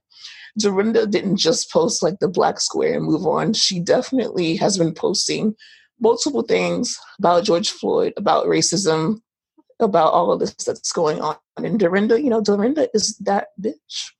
Dorinda 0.58 1.06
didn't 1.06 1.36
just 1.36 1.70
post 1.72 2.02
like 2.02 2.18
the 2.18 2.28
black 2.28 2.60
square 2.60 2.94
and 2.94 3.04
move 3.04 3.26
on. 3.26 3.54
She 3.54 3.80
definitely 3.80 4.56
has 4.56 4.76
been 4.76 4.94
posting 4.94 5.54
multiple 6.00 6.42
things 6.42 6.98
about 7.18 7.44
George 7.44 7.70
Floyd, 7.70 8.12
about 8.16 8.46
racism, 8.46 9.20
about 9.78 10.12
all 10.12 10.32
of 10.32 10.40
this 10.40 10.54
that's 10.54 10.92
going 10.92 11.20
on. 11.20 11.36
And 11.56 11.78
Dorinda, 11.78 12.20
you 12.20 12.30
know, 12.30 12.40
Dorinda 12.40 12.88
is 12.94 13.16
that 13.18 13.48
bitch 13.60 14.10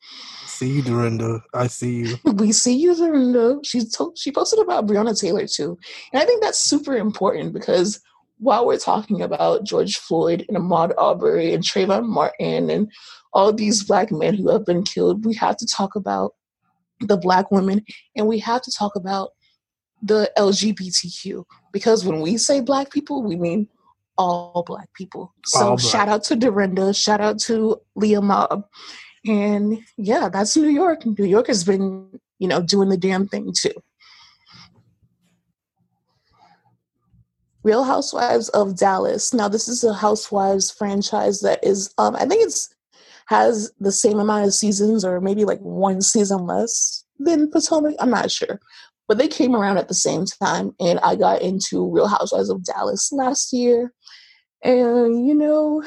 see 0.61 0.73
you, 0.73 0.83
Dorinda. 0.83 1.43
I 1.55 1.69
see 1.69 2.01
you. 2.01 2.17
we 2.35 2.53
see 2.53 2.77
you, 2.77 2.95
Dorinda. 2.95 3.61
She 3.65 3.89
told, 3.89 4.19
she 4.19 4.31
posted 4.31 4.59
about 4.59 4.87
Breonna 4.87 5.19
Taylor 5.19 5.47
too, 5.47 5.79
and 6.13 6.23
I 6.23 6.27
think 6.27 6.43
that's 6.43 6.59
super 6.59 6.97
important 6.97 7.55
because 7.55 8.01
while 8.40 8.66
we're 8.66 8.79
talking 8.79 9.20
about 9.20 9.64
George 9.64 9.98
Floyd 9.98 10.44
and 10.48 10.57
Ahmaud 10.57 10.92
Arbery 10.96 11.53
and 11.53 11.62
Trayvon 11.62 12.07
Martin 12.07 12.70
and 12.70 12.90
all 13.33 13.53
these 13.53 13.85
black 13.85 14.11
men 14.11 14.35
who 14.35 14.48
have 14.50 14.64
been 14.64 14.83
killed, 14.83 15.24
we 15.24 15.35
have 15.35 15.57
to 15.59 15.66
talk 15.66 15.94
about 15.94 16.35
the 17.00 17.18
black 17.18 17.50
women 17.50 17.85
and 18.16 18.26
we 18.26 18.38
have 18.38 18.62
to 18.62 18.72
talk 18.72 18.96
about 18.96 19.31
the 20.03 20.31
LGBTQ 20.38 21.44
because 21.72 22.05
when 22.05 22.20
we 22.20 22.38
say 22.38 22.61
black 22.61 22.90
people, 22.90 23.22
we 23.22 23.37
mean 23.37 23.68
all 24.16 24.64
black 24.66 24.88
people. 24.94 25.35
So 25.44 25.76
black. 25.76 25.81
shout 25.81 26.09
out 26.09 26.24
to 26.24 26.37
Dorinda, 26.37 26.94
shout 26.94 27.20
out 27.20 27.38
to 27.40 27.76
Leah 27.94 28.22
Mob, 28.22 28.64
and 29.26 29.79
yeah, 29.98 30.31
that's 30.31 30.57
New 30.57 30.68
York. 30.68 31.05
New 31.05 31.26
York 31.26 31.46
has 31.48 31.62
been, 31.64 32.18
you 32.38 32.48
know, 32.48 32.62
doing 32.62 32.88
the 32.88 32.96
damn 32.96 33.29
thing 33.29 33.53
too. 33.55 33.72
Real 37.62 37.85
Housewives 37.85 38.49
of 38.51 38.77
Dallas. 38.77 39.35
Now, 39.35 39.49
this 39.49 39.68
is 39.68 39.85
a 39.85 39.92
Housewives 39.92 40.70
franchise 40.70 41.40
that 41.40 41.62
is, 41.62 41.92
um, 41.99 42.16
I 42.16 42.27
think 42.27 42.44
it's 42.44 42.75
has 43.27 43.70
the 43.79 43.92
same 43.92 44.18
amount 44.18 44.44
of 44.44 44.53
seasons, 44.53 45.05
or 45.05 45.20
maybe 45.20 45.44
like 45.44 45.61
one 45.61 46.01
season 46.03 46.46
less 46.46 47.05
than 47.20 47.49
Potomac. 47.49 47.94
I'm 48.01 48.11
not 48.11 48.29
sure, 48.29 48.59
but 49.07 49.18
they 49.18 49.29
came 49.29 49.55
around 49.55 49.79
at 49.79 49.87
the 49.87 49.94
same 49.94 50.25
time, 50.27 50.75
and 50.81 50.99
I 51.01 51.14
got 51.14 51.40
into 51.40 51.88
Real 51.88 52.09
Housewives 52.09 52.51
of 52.51 52.64
Dallas 52.64 53.12
last 53.12 53.53
year. 53.53 53.92
And 54.64 55.27
you 55.29 55.35
know, 55.35 55.85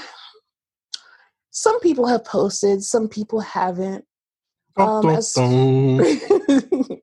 some 1.51 1.81
people 1.81 2.07
have 2.07 2.23
posted, 2.23 2.81
some 2.81 3.09
people 3.09 3.41
haven't. 3.41 4.05
Um, 4.77 5.07
as, 5.09 5.35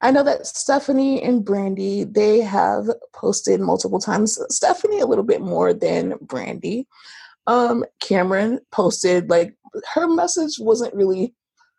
I 0.00 0.10
know 0.10 0.22
that 0.24 0.46
Stephanie 0.46 1.22
and 1.22 1.44
Brandi, 1.44 2.12
they 2.12 2.40
have 2.40 2.86
posted 3.12 3.60
multiple 3.60 4.00
times. 4.00 4.38
Stephanie 4.48 5.00
a 5.00 5.06
little 5.06 5.24
bit 5.24 5.40
more 5.40 5.72
than 5.72 6.12
Brandi. 6.24 6.86
Um, 7.46 7.84
Kameron 8.02 8.58
posted 8.70 9.30
like 9.30 9.56
her 9.94 10.08
message 10.08 10.58
wasn't 10.58 10.94
really 10.94 11.34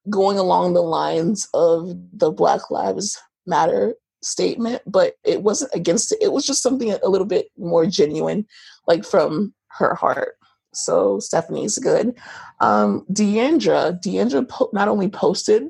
going 0.09 0.37
along 0.37 0.73
the 0.73 0.81
lines 0.81 1.47
of 1.53 1.95
the 2.13 2.31
Black 2.31 2.69
Lives 2.69 3.21
Matter 3.45 3.95
statement, 4.21 4.81
but 4.85 5.15
it 5.23 5.43
wasn't 5.43 5.71
against 5.73 6.11
it. 6.11 6.19
It 6.21 6.31
was 6.31 6.45
just 6.45 6.63
something 6.63 6.91
a 6.91 7.09
little 7.09 7.27
bit 7.27 7.47
more 7.57 7.85
genuine, 7.85 8.45
like 8.87 9.05
from 9.05 9.53
her 9.67 9.95
heart. 9.95 10.35
So 10.73 11.19
Stephanie's 11.19 11.77
good. 11.77 12.17
Um, 12.59 13.05
Deandra, 13.11 13.99
D'Andra 14.01 14.43
po- 14.43 14.69
not 14.73 14.87
only 14.87 15.07
posted 15.07 15.63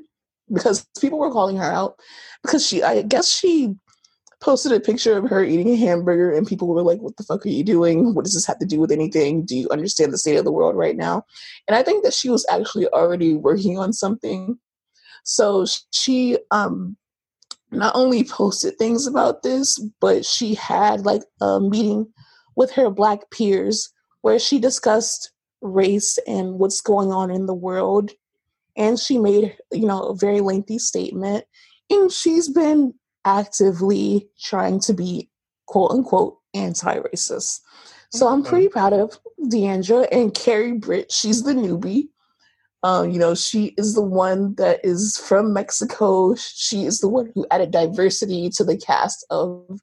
because 0.52 0.86
people 1.00 1.18
were 1.18 1.32
calling 1.32 1.56
her 1.56 1.70
out 1.70 1.96
because 2.42 2.66
she, 2.66 2.82
I 2.82 3.02
guess 3.02 3.30
she 3.30 3.74
posted 4.40 4.72
a 4.72 4.80
picture 4.80 5.16
of 5.16 5.28
her 5.30 5.42
eating 5.42 5.70
a 5.70 5.76
hamburger 5.76 6.30
and 6.30 6.46
people 6.46 6.68
were 6.68 6.82
like, 6.82 7.00
What 7.00 7.16
the 7.16 7.22
fuck 7.22 7.46
are 7.46 7.50
you 7.50 7.64
doing? 7.64 8.14
What 8.14 8.24
does 8.24 8.34
this 8.34 8.46
have 8.46 8.58
to 8.58 8.66
do 8.66 8.78
with 8.78 8.92
anything? 8.92 9.44
Do 9.44 9.56
you 9.56 9.68
understand 9.70 10.12
the 10.12 10.18
state 10.18 10.36
of 10.36 10.44
the 10.44 10.52
world 10.52 10.76
right 10.76 10.96
now? 10.96 11.24
And 11.66 11.76
I 11.76 11.82
think 11.82 12.04
that 12.04 12.12
she 12.12 12.28
was 12.28 12.46
actually 12.50 12.86
already 12.88 13.34
working 13.34 13.78
on 13.78 13.92
something. 13.92 14.58
So 15.24 15.64
she 15.92 16.36
um, 16.50 16.96
not 17.70 17.96
only 17.96 18.24
posted 18.24 18.78
things 18.78 19.06
about 19.06 19.42
this, 19.42 19.78
but 20.00 20.26
she 20.26 20.54
had 20.54 21.06
like 21.06 21.22
a 21.40 21.60
meeting 21.60 22.12
with 22.56 22.70
her 22.72 22.90
black 22.90 23.30
peers 23.30 23.90
where 24.20 24.38
she 24.38 24.58
discussed 24.58 25.32
race 25.62 26.18
and 26.26 26.58
what's 26.58 26.80
going 26.80 27.10
on 27.10 27.30
in 27.30 27.46
the 27.46 27.54
world 27.54 28.10
and 28.76 28.98
she 28.98 29.18
made 29.18 29.56
you 29.72 29.86
know 29.86 30.02
a 30.02 30.16
very 30.16 30.40
lengthy 30.40 30.78
statement 30.78 31.44
and 31.90 32.10
she's 32.10 32.48
been 32.48 32.94
actively 33.24 34.28
trying 34.40 34.80
to 34.80 34.92
be 34.92 35.30
quote 35.66 35.90
unquote 35.92 36.38
anti-racist. 36.54 37.60
So 38.10 38.28
i'm 38.28 38.44
pretty 38.44 38.68
proud 38.68 38.92
of 38.92 39.18
d'andra 39.48 40.02
and 40.12 40.34
carrie 40.34 40.72
britt. 40.72 41.10
She's 41.10 41.42
the 41.42 41.52
newbie. 41.52 42.08
Um, 42.82 43.10
you 43.10 43.18
know 43.18 43.34
she 43.34 43.74
is 43.78 43.94
the 43.94 44.02
one 44.02 44.54
that 44.56 44.80
is 44.84 45.16
from 45.16 45.52
mexico. 45.52 46.34
She 46.36 46.84
is 46.84 47.00
the 47.00 47.08
one 47.08 47.32
who 47.34 47.46
added 47.50 47.70
diversity 47.70 48.50
to 48.50 48.64
the 48.64 48.76
cast 48.76 49.26
of 49.30 49.80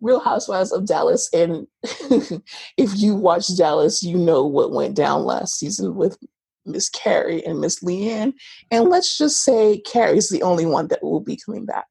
real 0.00 0.20
housewives 0.20 0.72
of 0.72 0.86
dallas. 0.86 1.28
And 1.32 1.66
if 2.76 2.96
you 2.96 3.14
watch 3.14 3.56
dallas 3.56 4.02
you 4.02 4.16
know 4.16 4.44
what 4.44 4.72
went 4.72 4.94
down 4.94 5.24
last 5.24 5.58
season 5.58 5.94
with 5.94 6.18
Miss 6.64 6.88
Carrie 6.88 7.44
and 7.44 7.60
Miss 7.60 7.82
LeeAnne. 7.82 8.34
And 8.70 8.88
let's 8.88 9.18
just 9.18 9.42
say 9.42 9.80
Carrie's 9.80 10.28
the 10.28 10.42
only 10.42 10.66
one 10.66 10.88
that 10.88 11.02
will 11.02 11.20
be 11.20 11.38
coming 11.44 11.66
back. 11.66 11.86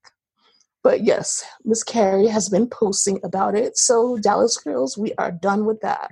But 0.83 1.03
yes, 1.03 1.43
Miss 1.63 1.83
Carrie 1.83 2.27
has 2.27 2.49
been 2.49 2.67
posting 2.67 3.19
about 3.23 3.55
it. 3.55 3.77
So, 3.77 4.17
Dallas 4.17 4.57
Girls, 4.57 4.97
we 4.97 5.13
are 5.17 5.31
done 5.31 5.65
with 5.65 5.81
that. 5.81 6.11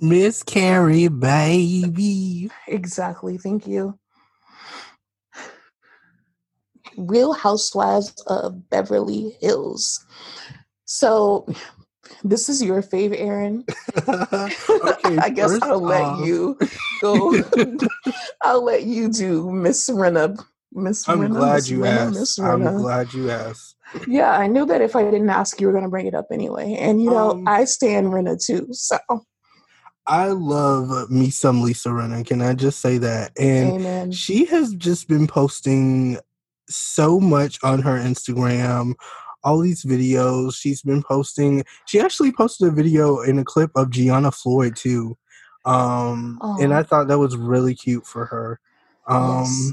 Miss 0.00 0.42
Carrie, 0.42 1.08
baby. 1.08 2.50
Exactly. 2.66 3.38
Thank 3.38 3.66
you. 3.66 3.98
Real 6.96 7.32
Housewives 7.32 8.12
of 8.26 8.68
Beverly 8.68 9.36
Hills. 9.40 10.04
So, 10.86 11.46
this 12.24 12.48
is 12.48 12.62
your 12.62 12.82
fave, 12.82 13.14
Aaron. 13.16 13.64
okay, 14.08 15.16
I 15.18 15.30
guess 15.30 15.58
I'll 15.62 15.80
let 15.80 16.26
you 16.26 16.58
go. 17.00 17.42
I'll 18.42 18.64
let 18.64 18.84
you 18.84 19.08
do 19.10 19.50
Miss 19.50 19.88
Rinna. 19.88 20.42
Miss 20.72 21.06
Rinna. 21.06 21.24
I'm 21.24 21.32
glad 21.32 21.54
Miss 21.54 21.70
you 21.70 21.84
asked. 21.84 22.40
I'm 22.40 22.76
glad 22.76 23.12
you 23.12 23.30
asked. 23.30 23.76
Yeah, 24.06 24.30
I 24.30 24.46
knew 24.46 24.66
that 24.66 24.80
if 24.80 24.94
I 24.94 25.02
didn't 25.02 25.30
ask, 25.30 25.60
you 25.60 25.66
were 25.66 25.72
going 25.72 25.84
to 25.84 25.90
bring 25.90 26.06
it 26.06 26.14
up 26.14 26.26
anyway. 26.32 26.76
And 26.78 27.02
you 27.02 27.10
know, 27.10 27.32
um, 27.32 27.48
I 27.48 27.64
stand 27.64 28.08
Rinna 28.08 28.42
too. 28.44 28.68
So 28.72 28.98
I 30.06 30.28
love 30.28 31.10
me 31.10 31.30
some 31.30 31.62
Lisa 31.62 31.90
Rinna. 31.90 32.26
Can 32.26 32.42
I 32.42 32.54
just 32.54 32.80
say 32.80 32.98
that? 32.98 33.32
And 33.38 33.74
Amen. 33.74 34.12
she 34.12 34.44
has 34.46 34.74
just 34.74 35.08
been 35.08 35.26
posting 35.26 36.18
so 36.68 37.20
much 37.20 37.58
on 37.62 37.82
her 37.82 37.98
Instagram 37.98 38.94
all 39.42 39.60
these 39.60 39.84
videos 39.84 40.54
she's 40.54 40.82
been 40.82 41.02
posting. 41.02 41.64
She 41.86 42.00
actually 42.00 42.32
posted 42.32 42.68
a 42.68 42.70
video 42.70 43.20
in 43.20 43.38
a 43.38 43.44
clip 43.44 43.70
of 43.74 43.90
Gianna 43.90 44.30
Floyd 44.30 44.76
too. 44.76 45.16
Um 45.64 46.38
and 46.60 46.72
I 46.72 46.82
thought 46.82 47.08
that 47.08 47.18
was 47.18 47.36
really 47.36 47.74
cute 47.74 48.06
for 48.06 48.26
her. 48.26 48.60
Um 49.06 49.44
yes. 49.44 49.72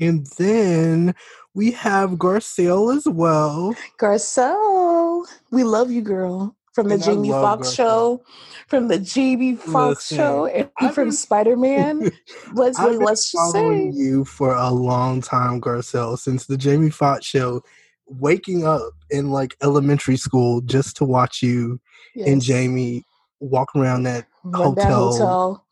and 0.00 0.26
then 0.38 1.14
we 1.54 1.70
have 1.72 2.10
Garcelle 2.10 2.94
as 2.94 3.06
well. 3.08 3.74
Garcelle, 3.98 5.26
we 5.50 5.64
love 5.64 5.90
you, 5.90 6.02
girl. 6.02 6.54
From 6.74 6.88
the 6.88 6.96
and 6.96 7.02
Jamie 7.02 7.30
Foxx 7.30 7.72
show, 7.72 8.22
from 8.68 8.88
the 8.88 8.98
Jamie 8.98 9.54
Foxx 9.54 10.08
show, 10.08 10.44
and 10.44 10.68
I've 10.78 10.94
from 10.94 11.10
Spider 11.10 11.56
Man. 11.56 12.10
let's 12.52 12.78
let's 12.78 13.32
just 13.32 13.52
say 13.52 13.90
you 13.94 14.26
for 14.26 14.54
a 14.54 14.70
long 14.70 15.22
time, 15.22 15.58
Garcelle, 15.58 16.18
since 16.18 16.44
the 16.44 16.58
Jamie 16.58 16.90
Foxx 16.90 17.24
show 17.24 17.62
waking 18.06 18.66
up 18.66 18.92
in 19.10 19.30
like 19.30 19.56
elementary 19.62 20.16
school 20.16 20.60
just 20.62 20.96
to 20.96 21.04
watch 21.04 21.42
you 21.42 21.80
yes. 22.14 22.28
and 22.28 22.42
Jamie 22.42 23.04
walk 23.40 23.74
around 23.74 24.04
that 24.04 24.26
hotel. 24.44 24.74
That 24.74 24.92
hotel 24.92 25.65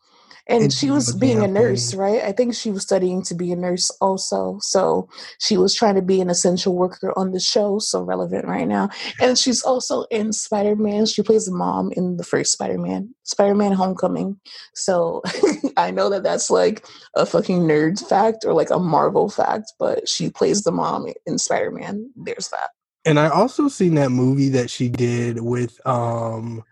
and, 0.46 0.72
she 0.72 0.90
was 0.90 1.14
being 1.14 1.42
a 1.42 1.48
nurse 1.48 1.94
right? 1.94 2.22
I 2.22 2.32
think 2.32 2.54
she 2.54 2.70
was 2.70 2.82
studying 2.82 3.22
to 3.24 3.34
be 3.34 3.52
a 3.52 3.56
nurse 3.56 3.90
also. 4.00 4.58
So 4.60 5.08
she 5.38 5.56
was 5.56 5.74
trying 5.74 5.94
to 5.94 6.02
be 6.02 6.20
an 6.20 6.30
essential 6.30 6.74
worker 6.74 7.12
on 7.16 7.32
the 7.32 7.40
show 7.40 7.78
so 7.78 8.02
relevant 8.02 8.46
right 8.46 8.68
now. 8.68 8.90
And 9.20 9.38
she's 9.38 9.62
also 9.62 10.04
in 10.10 10.32
spider-man. 10.32 11.06
She 11.06 11.22
plays 11.22 11.46
the 11.46 11.52
mom 11.52 11.92
in 11.92 12.16
the 12.16 12.24
first 12.24 12.52
spider-man 12.52 13.14
spider-man 13.22 13.72
homecoming. 13.72 14.38
So 14.74 15.22
i 15.76 15.90
know 15.90 16.08
that 16.10 16.22
that's 16.22 16.50
like 16.50 16.86
a 17.16 17.26
fucking 17.26 17.60
nerd 17.60 18.06
fact 18.06 18.44
or 18.44 18.52
like 18.52 18.70
a 18.70 18.78
marvel 18.78 19.28
fact 19.28 19.72
but 19.78 20.08
she 20.08 20.30
plays 20.30 20.62
the 20.62 20.72
mom 20.72 21.06
in 21.26 21.38
spider-man. 21.38 22.10
There's 22.16 22.48
that. 22.48 22.70
And 23.04 23.18
i 23.18 23.28
also 23.28 23.68
seen 23.68 23.94
that 23.94 24.10
movie 24.10 24.50
that 24.50 24.70
she 24.70 24.88
did 24.88 25.40
with 25.40 25.84
um 25.86 26.62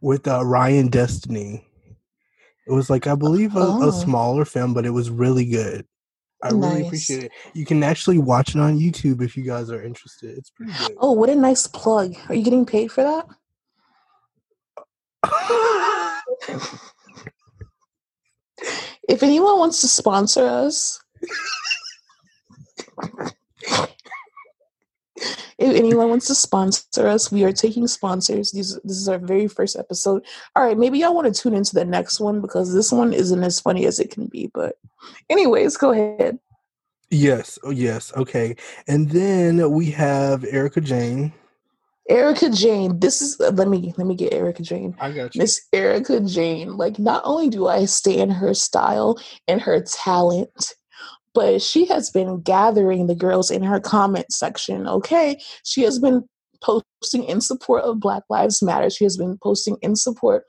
with 0.00 0.28
uh, 0.28 0.44
ryan 0.44 0.88
destiny 0.88 1.67
it 2.68 2.72
was 2.72 2.90
like 2.90 3.06
I 3.06 3.12
uh, 3.12 3.16
believe 3.16 3.56
a, 3.56 3.60
oh. 3.60 3.88
a 3.88 3.92
smaller 3.92 4.44
film, 4.44 4.74
but 4.74 4.84
it 4.84 4.90
was 4.90 5.08
really 5.10 5.46
good. 5.46 5.86
I 6.42 6.50
nice. 6.50 6.74
really 6.74 6.86
appreciate 6.86 7.24
it. 7.24 7.32
You 7.54 7.64
can 7.64 7.82
actually 7.82 8.18
watch 8.18 8.54
it 8.54 8.60
on 8.60 8.78
YouTube 8.78 9.22
if 9.22 9.36
you 9.36 9.42
guys 9.42 9.70
are 9.70 9.82
interested. 9.82 10.36
It's 10.36 10.50
pretty 10.50 10.72
good. 10.78 10.96
Oh, 10.98 11.12
what 11.12 11.30
a 11.30 11.34
nice 11.34 11.66
plug! 11.66 12.14
Are 12.28 12.34
you 12.34 12.44
getting 12.44 12.66
paid 12.66 12.92
for 12.92 13.02
that? 13.02 13.26
if 19.08 19.22
anyone 19.22 19.58
wants 19.58 19.80
to 19.80 19.88
sponsor 19.88 20.46
us, 20.46 21.00
if 25.58 25.74
anyone 25.74 26.08
wants 26.08 26.26
to 26.28 26.34
sponsor 26.34 27.06
us, 27.06 27.32
we 27.32 27.44
are 27.44 27.52
taking 27.52 27.86
sponsors. 27.86 28.52
These 28.52 28.78
this 28.84 28.96
is 28.96 29.08
our 29.08 29.18
very 29.18 29.48
first 29.48 29.76
episode. 29.76 30.24
All 30.56 30.64
right, 30.64 30.78
maybe 30.78 30.98
y'all 30.98 31.14
want 31.14 31.32
to 31.32 31.42
tune 31.42 31.54
into 31.54 31.74
the 31.74 31.84
next 31.84 32.20
one 32.20 32.40
because 32.40 32.72
this 32.74 32.92
one 32.92 33.12
isn't 33.12 33.42
as 33.42 33.60
funny 33.60 33.86
as 33.86 33.98
it 33.98 34.10
can 34.10 34.26
be. 34.26 34.50
But 34.52 34.76
anyways, 35.28 35.76
go 35.76 35.92
ahead. 35.92 36.38
Yes. 37.10 37.58
Oh, 37.64 37.70
yes. 37.70 38.12
Okay. 38.16 38.56
And 38.86 39.10
then 39.10 39.70
we 39.70 39.90
have 39.92 40.44
Erika 40.44 40.80
Jayne. 40.80 41.32
Erika 42.08 42.48
Jayne, 42.48 42.98
This 42.98 43.20
is 43.20 43.38
uh, 43.38 43.50
let 43.50 43.68
me 43.68 43.92
let 43.98 44.06
me 44.06 44.14
get 44.14 44.32
Erika 44.32 44.62
Jayne. 44.62 44.96
I 44.98 45.12
got 45.12 45.34
you. 45.34 45.42
Miss 45.42 45.66
Erika 45.74 46.20
Jayne. 46.20 46.76
Like 46.76 46.98
not 46.98 47.20
only 47.24 47.50
do 47.50 47.68
I 47.68 47.84
stand 47.84 48.32
her 48.32 48.54
style 48.54 49.18
and 49.46 49.60
her 49.60 49.82
talent, 49.82 50.74
but 51.38 51.62
she 51.62 51.86
has 51.86 52.10
been 52.10 52.40
gathering 52.40 53.06
the 53.06 53.14
girls 53.14 53.48
in 53.48 53.62
her 53.62 53.78
comment 53.78 54.32
section. 54.32 54.88
Okay, 54.88 55.40
she 55.62 55.82
has 55.82 56.00
been 56.00 56.28
posting 56.60 57.22
in 57.22 57.40
support 57.40 57.84
of 57.84 58.00
Black 58.00 58.24
Lives 58.28 58.60
Matter. 58.60 58.90
She 58.90 59.04
has 59.04 59.16
been 59.16 59.38
posting 59.40 59.76
in 59.80 59.94
support 59.94 60.42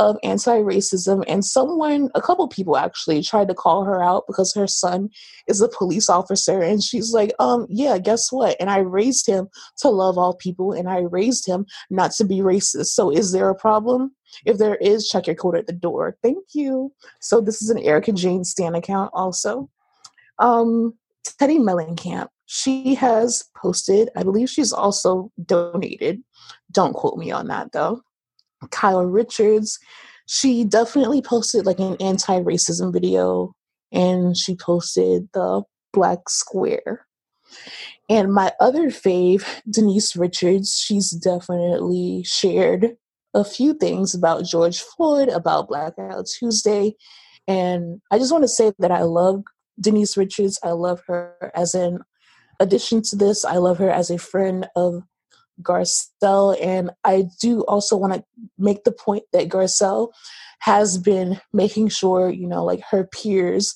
of 0.00 0.16
anti-racism 0.24 1.22
and 1.28 1.44
someone 1.44 2.10
a 2.16 2.20
couple 2.20 2.48
people 2.48 2.76
actually 2.76 3.22
tried 3.22 3.46
to 3.46 3.54
call 3.54 3.84
her 3.84 4.02
out 4.02 4.24
because 4.26 4.52
her 4.52 4.66
son 4.66 5.10
is 5.46 5.60
a 5.60 5.68
police 5.68 6.08
officer 6.08 6.60
and 6.60 6.82
she's 6.82 7.12
like 7.12 7.30
um 7.38 7.66
yeah 7.68 7.98
guess 7.98 8.32
what? 8.32 8.56
And 8.58 8.68
i 8.68 8.78
raised 8.78 9.28
him 9.28 9.48
to 9.76 9.90
love 9.90 10.18
all 10.18 10.34
people 10.34 10.72
and 10.72 10.88
i 10.88 11.00
raised 11.02 11.46
him 11.46 11.66
not 11.88 12.10
to 12.12 12.24
be 12.24 12.38
racist. 12.38 12.86
So 12.86 13.12
is 13.12 13.30
there 13.30 13.48
a 13.48 13.54
problem? 13.54 14.16
If 14.44 14.58
there 14.58 14.76
is 14.76 15.06
check 15.06 15.28
your 15.28 15.36
code 15.36 15.56
at 15.56 15.68
the 15.68 15.72
door. 15.72 16.16
Thank 16.20 16.46
you. 16.52 16.92
So 17.20 17.40
this 17.40 17.62
is 17.62 17.70
an 17.70 17.78
erika 17.78 18.10
jayne 18.12 18.42
stan 18.42 18.74
account 18.74 19.12
also 19.14 19.68
um 20.42 20.92
teddi 21.24 21.58
mellencamp 21.58 22.28
she 22.54 22.94
has 22.96 23.44
posted, 23.56 24.10
I 24.14 24.24
believe 24.24 24.50
she's 24.50 24.74
also 24.74 25.32
donated. 25.42 26.22
Don't 26.70 26.92
quote 26.92 27.16
me 27.16 27.30
on 27.30 27.48
that 27.48 27.72
though. 27.72 28.02
Kyle 28.70 29.06
Richards, 29.06 29.78
she 30.26 30.62
definitely 30.62 31.22
posted 31.22 31.64
like 31.64 31.78
an 31.78 31.96
anti 31.98 32.40
racism 32.40 32.92
video 32.92 33.54
and 33.90 34.36
she 34.36 34.54
posted 34.54 35.30
the 35.32 35.62
black 35.94 36.28
square. 36.28 37.06
And 38.10 38.34
my 38.34 38.52
other 38.60 38.90
fave, 38.90 39.46
Denise 39.70 40.14
Richards, 40.14 40.78
she's 40.78 41.10
definitely 41.10 42.22
shared 42.24 42.98
a 43.32 43.44
few 43.44 43.72
things 43.72 44.14
about 44.14 44.44
George 44.44 44.82
Floyd, 44.82 45.30
about 45.30 45.68
Blackout 45.68 46.26
Tuesday. 46.26 46.96
And 47.48 48.02
I 48.10 48.18
just 48.18 48.30
want 48.30 48.44
to 48.44 48.48
say 48.48 48.72
that 48.78 48.92
I 48.92 49.04
love 49.04 49.44
Denise 49.80 50.16
Richards. 50.16 50.58
I 50.62 50.70
love 50.70 51.02
her 51.06 51.50
as 51.54 51.74
an 51.74 52.00
addition 52.60 53.02
to 53.02 53.16
this, 53.16 53.44
I 53.44 53.56
love 53.56 53.78
her 53.78 53.90
as 53.90 54.10
a 54.10 54.18
friend 54.18 54.68
of 54.76 55.02
Garcelle. 55.60 56.56
And 56.62 56.90
I 57.04 57.24
do 57.40 57.62
also 57.62 57.96
want 57.96 58.14
to 58.14 58.24
make 58.58 58.84
the 58.84 58.92
point 58.92 59.24
that 59.32 59.48
Garcelle 59.48 60.12
has 60.60 60.96
been 60.96 61.40
making 61.52 61.88
sure, 61.88 62.30
you 62.30 62.46
know, 62.46 62.64
like 62.64 62.82
her 62.90 63.04
peers 63.04 63.74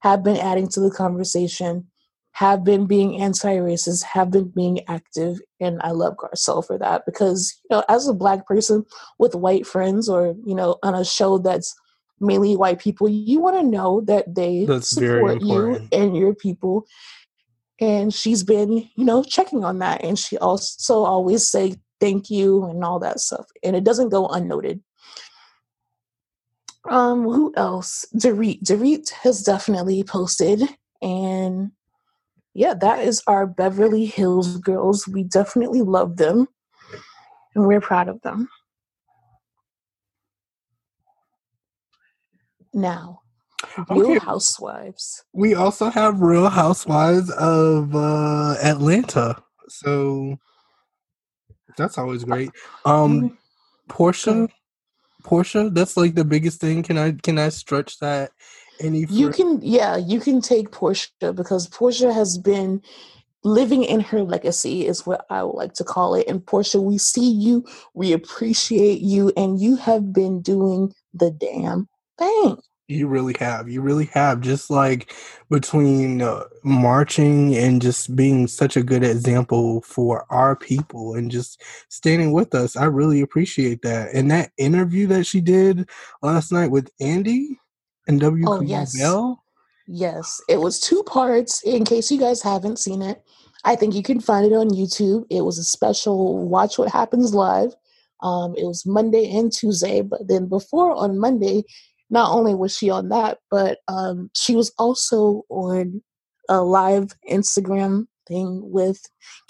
have 0.00 0.24
been 0.24 0.36
adding 0.36 0.68
to 0.68 0.80
the 0.80 0.90
conversation, 0.90 1.86
have 2.32 2.64
been 2.64 2.86
being 2.86 3.20
anti 3.20 3.56
racist, 3.56 4.02
have 4.02 4.30
been 4.30 4.48
being 4.48 4.80
active. 4.88 5.38
And 5.60 5.80
I 5.82 5.90
love 5.90 6.16
Garcelle 6.16 6.66
for 6.66 6.78
that 6.78 7.04
because, 7.06 7.54
you 7.70 7.76
know, 7.76 7.84
as 7.88 8.08
a 8.08 8.14
black 8.14 8.46
person 8.46 8.84
with 9.18 9.34
white 9.34 9.66
friends 9.66 10.08
or, 10.08 10.34
you 10.44 10.54
know, 10.54 10.76
on 10.82 10.94
a 10.94 11.04
show 11.04 11.38
that's 11.38 11.74
mainly 12.22 12.56
white 12.56 12.78
people, 12.78 13.08
you 13.08 13.40
want 13.40 13.56
to 13.56 13.62
know 13.62 14.00
that 14.02 14.34
they 14.34 14.64
that's 14.64 14.88
support 14.88 15.42
you 15.42 15.80
and 15.92 16.16
your 16.16 16.34
people. 16.34 16.86
And 17.80 18.14
she's 18.14 18.42
been 18.42 18.88
you 18.94 19.04
know 19.04 19.22
checking 19.22 19.64
on 19.64 19.78
that 19.80 20.04
and 20.04 20.18
she 20.18 20.38
also 20.38 21.02
always 21.02 21.46
say 21.46 21.74
thank 22.00 22.30
you 22.30 22.64
and 22.64 22.84
all 22.84 22.98
that 23.00 23.20
stuff 23.20 23.46
and 23.62 23.76
it 23.76 23.84
doesn't 23.84 24.10
go 24.10 24.28
unnoted. 24.28 24.80
Um 26.88 27.24
who 27.24 27.52
else? 27.56 28.04
Dorit 28.14 28.62
Dorit 28.62 29.10
has 29.22 29.42
definitely 29.42 30.04
posted 30.04 30.62
and 31.00 31.72
yeah 32.54 32.74
that 32.74 33.00
is 33.00 33.22
our 33.26 33.46
Beverly 33.46 34.04
Hills 34.06 34.58
girls. 34.58 35.08
We 35.08 35.24
definitely 35.24 35.82
love 35.82 36.18
them 36.18 36.46
and 37.54 37.66
we're 37.66 37.80
proud 37.80 38.08
of 38.08 38.20
them 38.22 38.48
now 42.72 43.22
Real 43.88 44.12
okay. 44.12 44.18
Housewives. 44.18 45.24
We 45.32 45.54
also 45.54 45.88
have 45.88 46.20
Real 46.20 46.48
Housewives 46.48 47.30
of 47.30 47.94
uh, 47.94 48.56
Atlanta. 48.62 49.42
So 49.68 50.36
that's 51.76 51.96
always 51.96 52.24
great. 52.24 52.50
Um 52.84 53.20
mm-hmm. 53.20 53.34
Porsha 53.88 54.48
Porsha, 55.22 55.72
that's 55.72 55.96
like 55.96 56.14
the 56.14 56.24
biggest 56.24 56.60
thing. 56.60 56.82
Can 56.82 56.98
I 56.98 57.12
can 57.12 57.38
I 57.38 57.48
stretch 57.48 57.98
that 58.00 58.32
any 58.80 59.06
further? 59.06 59.18
You 59.18 59.30
can 59.30 59.60
yeah, 59.62 59.96
you 59.96 60.20
can 60.20 60.40
take 60.40 60.70
Porsha 60.70 61.34
because 61.34 61.68
Porsha 61.68 62.12
has 62.12 62.38
been 62.38 62.82
living 63.44 63.84
in 63.84 64.00
her 64.00 64.22
legacy 64.22 64.86
is 64.86 65.06
what 65.06 65.24
I 65.30 65.42
would 65.42 65.54
like 65.54 65.74
to 65.74 65.84
call 65.84 66.14
it. 66.14 66.28
And 66.28 66.44
Porsha, 66.44 66.82
we 66.82 66.98
see 66.98 67.30
you, 67.30 67.64
we 67.94 68.12
appreciate 68.12 69.00
you, 69.00 69.32
and 69.36 69.60
you 69.60 69.76
have 69.76 70.12
been 70.12 70.42
doing 70.42 70.92
the 71.14 71.30
damn 71.30 71.88
thing. 72.18 72.58
You 72.88 73.06
really 73.06 73.34
have. 73.38 73.68
You 73.68 73.80
really 73.80 74.06
have. 74.06 74.40
Just 74.40 74.68
like 74.68 75.14
between 75.50 76.20
uh, 76.20 76.44
marching 76.62 77.56
and 77.56 77.80
just 77.80 78.14
being 78.14 78.46
such 78.46 78.76
a 78.76 78.82
good 78.82 79.02
example 79.02 79.82
for 79.82 80.26
our 80.30 80.56
people 80.56 81.14
and 81.14 81.30
just 81.30 81.62
standing 81.88 82.32
with 82.32 82.54
us. 82.54 82.76
I 82.76 82.84
really 82.84 83.20
appreciate 83.20 83.82
that. 83.82 84.12
And 84.14 84.30
that 84.30 84.50
interview 84.58 85.06
that 85.08 85.24
she 85.24 85.40
did 85.40 85.88
last 86.22 86.52
night 86.52 86.70
with 86.70 86.90
Andy 87.00 87.58
and 88.06 88.20
W. 88.20 88.44
Oh, 88.46 88.60
yes. 88.60 88.98
Bell. 88.98 89.42
Yes. 89.86 90.40
It 90.48 90.60
was 90.60 90.78
two 90.78 91.02
parts. 91.04 91.62
In 91.62 91.84
case 91.84 92.10
you 92.10 92.18
guys 92.18 92.42
haven't 92.42 92.78
seen 92.78 93.00
it, 93.00 93.22
I 93.64 93.76
think 93.76 93.94
you 93.94 94.02
can 94.02 94.20
find 94.20 94.44
it 94.44 94.54
on 94.54 94.70
YouTube. 94.70 95.24
It 95.30 95.42
was 95.42 95.56
a 95.56 95.64
special 95.64 96.46
Watch 96.46 96.78
What 96.78 96.90
Happens 96.90 97.32
Live. 97.32 97.74
Um, 98.22 98.54
it 98.56 98.64
was 98.64 98.86
Monday 98.86 99.30
and 99.36 99.52
Tuesday, 99.52 100.00
but 100.00 100.28
then 100.28 100.46
before 100.46 100.94
on 100.94 101.18
Monday, 101.18 101.64
not 102.12 102.30
only 102.30 102.54
was 102.54 102.76
she 102.76 102.90
on 102.90 103.08
that, 103.08 103.38
but 103.50 103.78
um, 103.88 104.30
she 104.34 104.54
was 104.54 104.70
also 104.78 105.44
on 105.48 106.02
a 106.48 106.60
live 106.62 107.14
Instagram 107.28 108.06
thing 108.28 108.60
with 108.62 109.00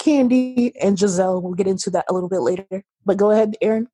Kandi 0.01 0.73
and 0.81 0.97
Gizelle. 0.97 1.43
We'll 1.43 1.55
get 1.55 1.67
into 1.67 1.91
that 1.91 2.05
a 2.09 2.15
little 2.15 2.29
bit 2.29 2.41
later. 2.41 2.85
But 3.05 3.17
go 3.17 3.33
ahead, 3.33 3.57
Aaron. 3.61 3.89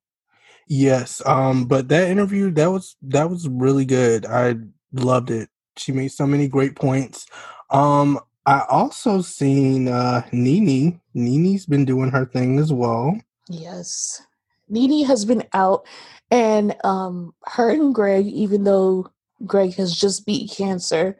Yes, 0.67 1.19
um, 1.25 1.65
but 1.65 1.89
that 1.89 2.09
interview 2.09 2.51
that 2.51 2.71
was 2.71 2.95
that 3.01 3.31
was 3.31 3.47
really 3.49 3.85
good. 3.85 4.27
I 4.27 4.55
loved 4.93 5.31
it. 5.31 5.49
She 5.75 5.91
made 5.91 6.09
so 6.09 6.27
many 6.27 6.47
great 6.47 6.75
points. 6.75 7.25
Um, 7.71 8.19
I 8.45 8.65
also 8.69 9.21
seen 9.21 9.87
uh 9.87 10.21
Nene. 10.31 11.01
Nene's 11.15 11.65
been 11.65 11.85
doing 11.85 12.11
her 12.11 12.27
thing 12.27 12.59
as 12.59 12.71
well. 12.71 13.19
Yes. 13.49 14.21
Nene 14.69 15.05
has 15.05 15.25
been 15.25 15.43
out 15.53 15.85
and 16.31 16.75
um, 16.83 17.33
her 17.45 17.71
and 17.71 17.93
Greg, 17.93 18.27
even 18.27 18.63
though 18.63 19.11
Greg 19.45 19.73
has 19.75 19.95
just 19.95 20.25
beat 20.25 20.51
cancer, 20.51 21.17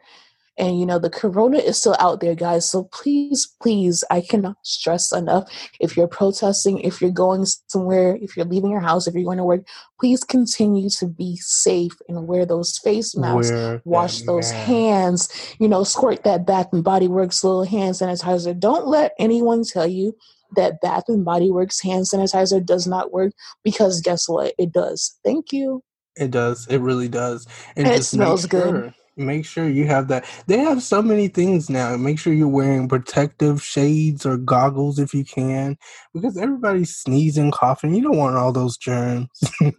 and 0.60 0.78
you 0.78 0.86
know 0.86 0.98
the 0.98 1.10
corona 1.10 1.58
is 1.58 1.78
still 1.78 1.96
out 1.98 2.20
there 2.20 2.34
guys 2.34 2.70
so 2.70 2.84
please 2.84 3.48
please 3.62 4.04
i 4.10 4.20
cannot 4.20 4.56
stress 4.62 5.12
enough 5.12 5.50
if 5.80 5.96
you're 5.96 6.06
protesting 6.06 6.78
if 6.80 7.00
you're 7.00 7.10
going 7.10 7.46
somewhere 7.68 8.18
if 8.20 8.36
you're 8.36 8.46
leaving 8.46 8.70
your 8.70 8.80
house 8.80 9.06
if 9.06 9.14
you're 9.14 9.24
going 9.24 9.38
to 9.38 9.44
work 9.44 9.66
please 9.98 10.22
continue 10.22 10.88
to 10.90 11.06
be 11.06 11.36
safe 11.36 11.92
and 12.08 12.28
wear 12.28 12.44
those 12.44 12.78
face 12.78 13.16
masks 13.16 13.50
wear 13.50 13.82
wash 13.84 14.20
those 14.22 14.52
mask. 14.52 14.66
hands 14.66 15.54
you 15.58 15.68
know 15.68 15.82
squirt 15.82 16.22
that 16.24 16.46
bath 16.46 16.68
and 16.72 16.84
body 16.84 17.08
works 17.08 17.42
little 17.42 17.64
hand 17.64 17.94
sanitizer 17.94 18.58
don't 18.58 18.86
let 18.86 19.12
anyone 19.18 19.64
tell 19.64 19.86
you 19.86 20.14
that 20.56 20.80
Bath 20.80 21.04
and 21.08 21.24
Body 21.24 21.50
Works 21.50 21.80
hand 21.80 22.06
sanitizer 22.06 22.64
does 22.64 22.86
not 22.86 23.12
work 23.12 23.32
because 23.64 24.00
guess 24.00 24.28
what? 24.28 24.54
It 24.58 24.72
does. 24.72 25.18
Thank 25.24 25.52
you. 25.52 25.82
It 26.16 26.30
does. 26.30 26.66
It 26.68 26.78
really 26.78 27.08
does. 27.08 27.46
And, 27.76 27.86
it 27.86 28.04
smells 28.04 28.42
sure, 28.42 28.72
good. 28.72 28.94
Make 29.16 29.44
sure 29.44 29.68
you 29.68 29.86
have 29.86 30.08
that. 30.08 30.24
They 30.46 30.58
have 30.58 30.82
so 30.82 31.02
many 31.02 31.28
things 31.28 31.68
now. 31.68 31.96
Make 31.96 32.18
sure 32.18 32.32
you're 32.32 32.48
wearing 32.48 32.88
protective 32.88 33.62
shades 33.62 34.24
or 34.24 34.36
goggles 34.36 34.98
if 34.98 35.12
you 35.12 35.24
can, 35.24 35.76
because 36.14 36.38
everybody's 36.38 36.96
sneezing, 36.96 37.50
coughing. 37.50 37.94
You 37.94 38.02
don't 38.02 38.16
want 38.16 38.36
all 38.36 38.52
those 38.52 38.78
germs. 38.78 39.28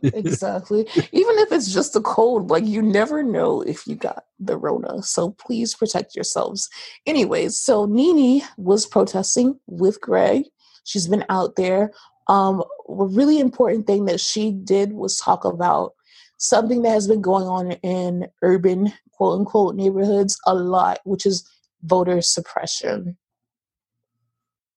exactly. 0.03 0.81
Even 1.11 1.37
if 1.39 1.51
it's 1.51 1.73
just 1.73 1.95
a 1.95 2.01
cold, 2.01 2.49
like 2.49 2.65
you 2.65 2.81
never 2.81 3.23
know 3.23 3.61
if 3.61 3.87
you 3.87 3.95
got 3.95 4.25
the 4.39 4.57
Rona. 4.57 5.01
So 5.01 5.31
please 5.31 5.73
protect 5.73 6.15
yourselves. 6.15 6.69
Anyways, 7.05 7.57
so 7.59 7.85
Nene 7.85 8.43
was 8.57 8.85
protesting 8.85 9.59
with 9.65 10.01
Greg 10.01 10.43
She's 10.83 11.07
been 11.07 11.25
out 11.29 11.55
there. 11.55 11.91
Um, 12.27 12.63
a 12.87 13.05
really 13.05 13.39
important 13.39 13.87
thing 13.87 14.05
that 14.05 14.19
she 14.19 14.51
did 14.51 14.93
was 14.93 15.17
talk 15.17 15.45
about 15.45 15.93
something 16.37 16.81
that 16.81 16.91
has 16.91 17.07
been 17.07 17.21
going 17.21 17.45
on 17.45 17.73
in 17.83 18.27
urban 18.41 18.91
quote 19.11 19.39
unquote 19.39 19.75
neighborhoods 19.75 20.37
a 20.47 20.55
lot, 20.55 20.99
which 21.03 21.25
is 21.25 21.47
voter 21.83 22.21
suppression. 22.21 23.17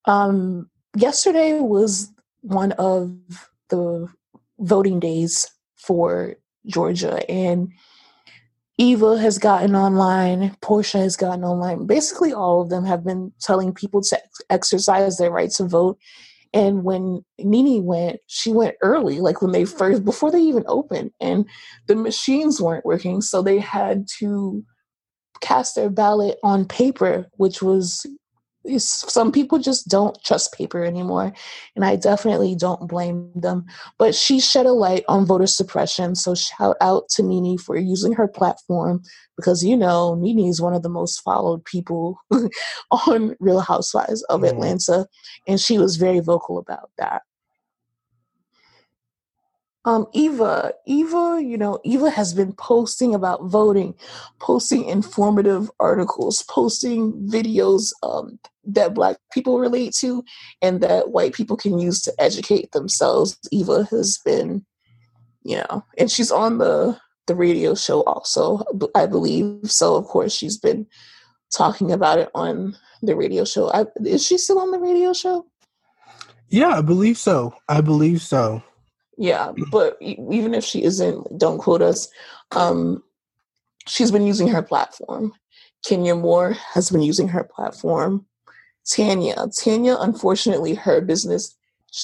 Um, 0.05 0.71
yesterday 0.97 1.61
was 1.61 2.11
one 2.43 2.73
of 2.73 3.17
the 3.71 4.09
voting 4.59 5.01
days 5.01 5.51
for 5.77 6.35
Georgia, 6.67 7.29
and 7.31 7.73
Eva 8.77 9.19
has 9.19 9.39
gotten 9.39 9.77
online, 9.77 10.57
Porsha 10.61 10.99
has 10.99 11.17
gotten 11.17 11.45
online. 11.45 11.87
Basically, 11.87 12.33
all 12.33 12.61
of 12.61 12.71
them 12.71 12.85
have 12.85 13.05
been 13.05 13.33
telling 13.41 13.73
people 13.73 14.03
to 14.03 14.21
exercise 14.51 15.17
their 15.17 15.31
right 15.31 15.51
to 15.53 15.65
vote. 15.65 15.99
And 16.53 16.85
when 16.85 17.25
Nene 17.39 17.85
went, 17.85 18.21
she 18.27 18.53
went 18.53 18.77
early, 18.83 19.21
like 19.21 19.43
when 19.43 19.53
they 19.53 19.63
hmm. 19.63 19.77
first, 19.77 20.05
before 20.05 20.31
they 20.31 20.41
even 20.41 20.65
opened, 20.67 21.13
and 21.21 21.47
the 21.87 21.97
machines 21.97 22.61
weren't 22.61 22.85
working. 22.85 23.21
So 23.21 23.43
they 23.43 23.59
had 23.59 24.07
to 24.19 24.65
cast 25.41 25.75
their 25.75 25.91
ballot 25.91 26.39
on 26.43 26.65
paper, 26.65 27.27
which 27.37 27.63
was 27.63 28.07
some 28.79 29.31
people 29.31 29.59
just 29.59 29.89
don't 29.89 30.23
trust 30.25 30.53
paper 30.55 30.85
anymore 30.85 31.33
and 31.77 31.85
i 31.85 31.97
definitely 31.97 32.55
don't 32.55 32.89
blame 32.89 33.31
them 33.35 33.65
but 33.99 34.15
she 34.15 34.41
shed 34.41 34.67
a 34.67 34.73
light 34.73 35.05
on 35.09 35.27
voter 35.27 35.47
suppression 35.47 36.15
so 36.15 36.35
shout 36.35 36.77
out 36.81 37.09
to 37.09 37.23
nene 37.23 37.59
for 37.59 37.77
using 37.77 38.13
her 38.13 38.29
platform 38.29 39.03
because 39.37 39.65
you 39.65 39.77
know 39.77 40.15
nene 40.15 40.49
is 40.49 40.61
one 40.61 40.75
of 40.75 40.83
the 40.83 40.89
most 40.89 41.21
followed 41.21 41.65
people 41.65 42.17
on 42.91 43.37
real 43.41 43.61
housewives 43.61 44.23
of 44.25 44.41
mm. 44.41 44.49
atlanta 44.49 45.07
and 45.47 45.61
she 45.61 45.79
was 45.79 45.97
very 45.97 46.21
vocal 46.21 46.59
about 46.59 46.91
that 46.97 47.23
um, 49.85 50.07
Eva, 50.13 50.73
Eva, 50.87 51.41
you 51.43 51.59
know, 51.59 51.79
Eva 51.85 52.09
has 52.11 52.33
been 52.33 52.55
posting 52.55 53.15
about 53.15 53.45
voting, 53.45 53.95
posting 54.41 54.85
informative 54.85 55.71
articles, 55.79 56.43
posting 56.49 57.13
videos 57.29 57.93
um, 58.03 58.39
that 58.65 58.95
Black 58.95 59.17
people 59.33 59.59
relate 59.59 59.95
to 60.01 60.25
and 60.63 60.81
that 60.81 61.11
white 61.11 61.35
people 61.35 61.57
can 61.57 61.79
use 61.79 62.01
to 62.03 62.13
educate 62.19 62.73
themselves. 62.73 63.39
Eva 63.53 63.87
has 63.91 64.19
been, 64.25 64.65
you 65.43 65.59
know, 65.59 65.85
and 65.99 66.11
she's 66.11 66.31
on 66.31 66.59
the 66.59 66.99
the 67.27 67.35
radio 67.35 67.75
show 67.75 68.03
also, 68.03 68.63
I 68.95 69.07
believe. 69.07 69.71
So 69.71 69.97
of 69.97 70.05
course 70.05 70.35
she's 70.35 70.59
been 70.59 70.87
talking 71.51 71.91
about 71.91 72.19
it 72.19 72.31
on 72.35 72.77
the 73.03 73.17
radio 73.17 73.45
show. 73.45 73.71
I, 73.73 73.87
is 74.05 74.27
she 74.27 74.37
still 74.37 74.59
on 74.59 74.71
the 74.71 74.79
radio 74.79 75.15
show? 75.15 75.47
Yeah, 76.49 76.69
I 76.69 76.83
believe 76.83 77.17
so. 77.17 77.55
I 77.67 77.81
believe 77.81 78.21
so. 78.21 78.63
Yeah, 79.17 79.53
but 79.71 79.97
even 80.01 80.55
if 80.55 80.65
she 80.65 80.83
isn't, 80.83 81.39
don't 81.39 81.59
quote 81.59 81.83
us. 81.83 82.09
Um, 82.53 83.03
she's 83.87 84.11
been 84.11 84.27
using 84.27 84.49
her 84.49 84.63
platform. 84.63 85.33
Kenya 85.85 86.15
Moore 86.15 86.53
has 86.73 86.91
been 86.91 87.03
using 87.03 87.29
her 87.29 87.45
platform. 87.45 88.27
Tanya, 88.87 89.47
Tanya, 89.57 89.97
unfortunately, 90.01 90.75
her 90.75 91.01
business 91.01 91.57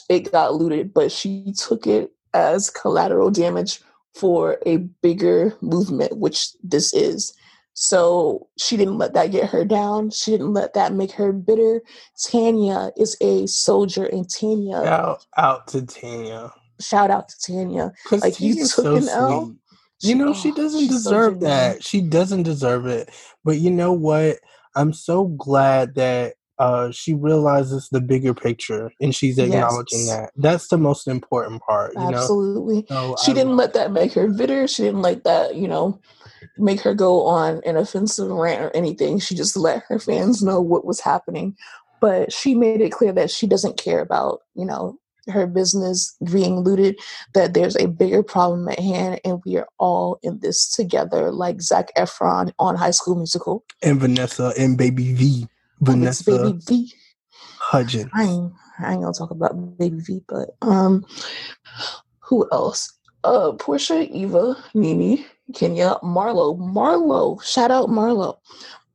it 0.09 0.31
got 0.31 0.55
looted, 0.55 0.95
but 0.95 1.11
she 1.11 1.53
took 1.57 1.87
it 1.87 2.13
as 2.33 2.71
collateral 2.71 3.31
damage 3.31 3.81
for 4.15 4.59
a 4.67 4.79
bigger 5.03 5.57
movement, 5.61 6.17
which 6.19 6.51
this 6.63 6.95
is. 6.95 7.33
So 7.75 8.49
she 8.59 8.77
didn't 8.77 8.99
let 8.99 9.15
that 9.15 9.31
get 9.31 9.49
her 9.51 9.65
down. 9.65 10.11
She 10.11 10.31
didn't 10.33 10.53
let 10.53 10.75
that 10.75 10.93
make 10.93 11.13
her 11.13 11.33
bitter. 11.33 11.83
Tanya 12.23 12.91
is 12.97 13.17
a 13.21 13.47
soldier, 13.47 14.05
and 14.05 14.29
Tanya 14.29 14.77
out 14.77 15.27
out 15.37 15.69
to 15.69 15.83
Tanya 15.83 16.53
shout 16.81 17.11
out 17.11 17.29
to 17.29 17.37
Tanya. 17.53 17.93
Like 18.11 18.41
you 18.41 18.55
took 18.57 18.67
so 18.67 18.97
an 18.97 19.09
L. 19.09 19.55
You 20.03 20.15
know, 20.15 20.33
she 20.33 20.51
doesn't 20.53 20.89
deserve 20.89 21.35
so 21.35 21.47
that. 21.47 21.85
She 21.85 22.01
doesn't 22.01 22.45
deserve 22.45 22.87
it. 22.87 23.11
But 23.45 23.59
you 23.59 23.71
know 23.71 23.93
what? 23.93 24.39
I'm 24.75 24.93
so 24.93 25.27
glad 25.27 25.95
that 25.97 26.35
uh, 26.61 26.91
she 26.91 27.15
realizes 27.15 27.89
the 27.89 28.03
bigger 28.03 28.35
picture 28.35 28.93
and 29.01 29.15
she's 29.15 29.39
acknowledging 29.39 30.01
yes. 30.01 30.09
that. 30.09 30.31
That's 30.37 30.69
the 30.69 30.77
most 30.77 31.09
important 31.09 31.63
part. 31.63 31.95
Absolutely. 31.97 32.85
So 32.87 33.17
she 33.25 33.33
I, 33.33 33.35
didn't 33.35 33.57
let 33.57 33.73
that 33.73 33.93
make 33.93 34.13
her 34.13 34.29
bitter. 34.29 34.69
She 34.69 34.83
didn't 34.83 35.01
let 35.01 35.25
that, 35.25 35.57
you 35.57 35.67
know, 35.67 35.99
make 36.59 36.83
her 36.83 36.95
go 36.95 37.27
on 37.27 37.63
an 37.65 37.79
offensive 37.79 38.31
rant 38.31 38.61
or 38.63 38.71
anything. 38.77 39.19
She 39.19 39.35
just 39.35 39.57
let 39.57 39.85
her 39.89 39.99
fans 39.99 40.43
know 40.43 40.61
what 40.61 40.85
was 40.85 41.01
happening. 41.01 41.57
But 41.99 42.31
she 42.31 42.55
made 42.55 42.83
it 42.83 42.93
clear 42.93 43.13
that 43.13 43.31
she 43.31 43.47
doesn't 43.47 43.79
care 43.79 44.01
about, 44.01 44.41
you 44.55 44.67
know, 44.67 45.00
her 45.29 45.47
business 45.47 46.17
being 46.33 46.61
looted, 46.61 46.99
that 47.35 47.55
there's 47.55 47.77
a 47.77 47.89
bigger 47.89 48.23
problem 48.23 48.69
at 48.69 48.79
hand, 48.79 49.21
and 49.25 49.41
we 49.45 49.57
are 49.57 49.69
all 49.79 50.19
in 50.23 50.39
this 50.41 50.73
together, 50.73 51.31
like 51.31 51.61
Zac 51.61 51.95
Efron 51.97 52.53
on 52.59 52.77
High 52.77 52.91
School 52.91 53.17
Musical, 53.17 53.65
and 53.83 54.01
Vanessa 54.01 54.53
and 54.59 54.77
Baby 54.77 55.13
V, 55.15 55.49
Vanessa 55.81 56.25
Baby 56.25 56.59
V, 56.67 56.93
Hudgens. 57.59 58.11
I 58.15 58.25
ain't, 58.25 58.53
I 58.79 58.93
ain't 58.93 59.03
gonna 59.03 59.13
talk 59.13 59.31
about 59.31 59.79
Baby 59.79 60.01
V, 60.01 60.23
but 60.29 60.51
um, 60.63 61.05
who 62.21 62.49
else? 62.53 62.93
Uh, 63.23 63.53
Porsha, 63.53 64.09
Eva, 64.11 64.57
Nene, 64.73 65.25
Kenya, 65.55 65.97
Marlo, 66.03 66.59
Marlo. 66.59 67.43
Shout 67.43 67.71
out 67.71 67.89
Marlo. 67.89 68.39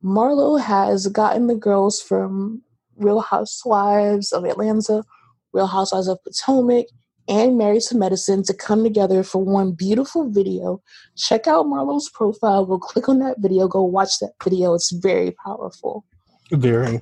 Marlo 0.02 0.60
has 0.60 1.06
gotten 1.08 1.46
the 1.46 1.54
girls 1.54 2.00
from 2.00 2.62
Real 2.96 3.20
Housewives 3.20 4.32
of 4.32 4.44
Atlanta 4.44 5.04
Real 5.52 5.66
Housewives 5.66 6.08
of 6.08 6.22
Potomac, 6.24 6.86
and 7.28 7.58
Married 7.58 7.82
to 7.82 7.96
Medicine 7.96 8.42
to 8.44 8.54
come 8.54 8.84
together 8.84 9.22
for 9.22 9.42
one 9.42 9.72
beautiful 9.72 10.30
video. 10.30 10.82
Check 11.16 11.46
out 11.46 11.66
Marlo's 11.66 12.08
profile. 12.08 12.64
Go 12.64 12.78
click 12.78 13.08
on 13.08 13.18
that 13.20 13.36
video. 13.38 13.68
Go 13.68 13.82
watch 13.82 14.18
that 14.20 14.32
video. 14.42 14.74
It's 14.74 14.92
very 14.92 15.32
powerful. 15.44 16.04
Very. 16.52 17.00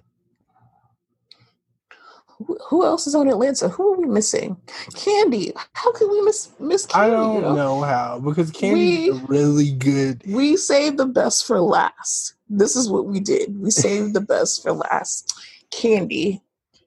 Who, 2.68 2.84
else 2.84 3.06
is 3.06 3.14
on 3.14 3.28
Atlanta? 3.28 3.68
Who 3.68 3.92
are 3.94 3.96
we 3.96 4.06
missing? 4.06 4.56
Kandi. 4.90 5.52
How 5.72 5.92
can 5.92 6.10
we 6.10 6.20
miss 6.22 6.50
miss 6.58 6.84
Kandi? 6.84 6.96
I 6.96 7.10
don't 7.10 7.34
you 7.36 7.40
know? 7.42 7.54
know? 7.54 7.80
how 7.82 8.18
because 8.18 8.50
Kandi's 8.50 9.20
really 9.28 9.70
good. 9.72 10.22
We 10.26 10.56
saved 10.56 10.98
the 10.98 11.06
best 11.06 11.46
for 11.46 11.60
last. 11.60 12.34
This 12.48 12.76
is 12.76 12.90
what 12.90 13.06
we 13.06 13.20
did. 13.20 13.58
We 13.60 13.70
saved 13.70 14.14
the 14.14 14.20
best 14.20 14.62
for 14.62 14.72
last. 14.72 15.32
Kandi. 15.72 16.40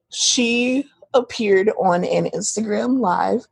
She 0.10 0.86
appeared 1.18 1.70
on 1.80 2.04
an 2.04 2.26
Instagram 2.34 3.00
live 3.00 3.48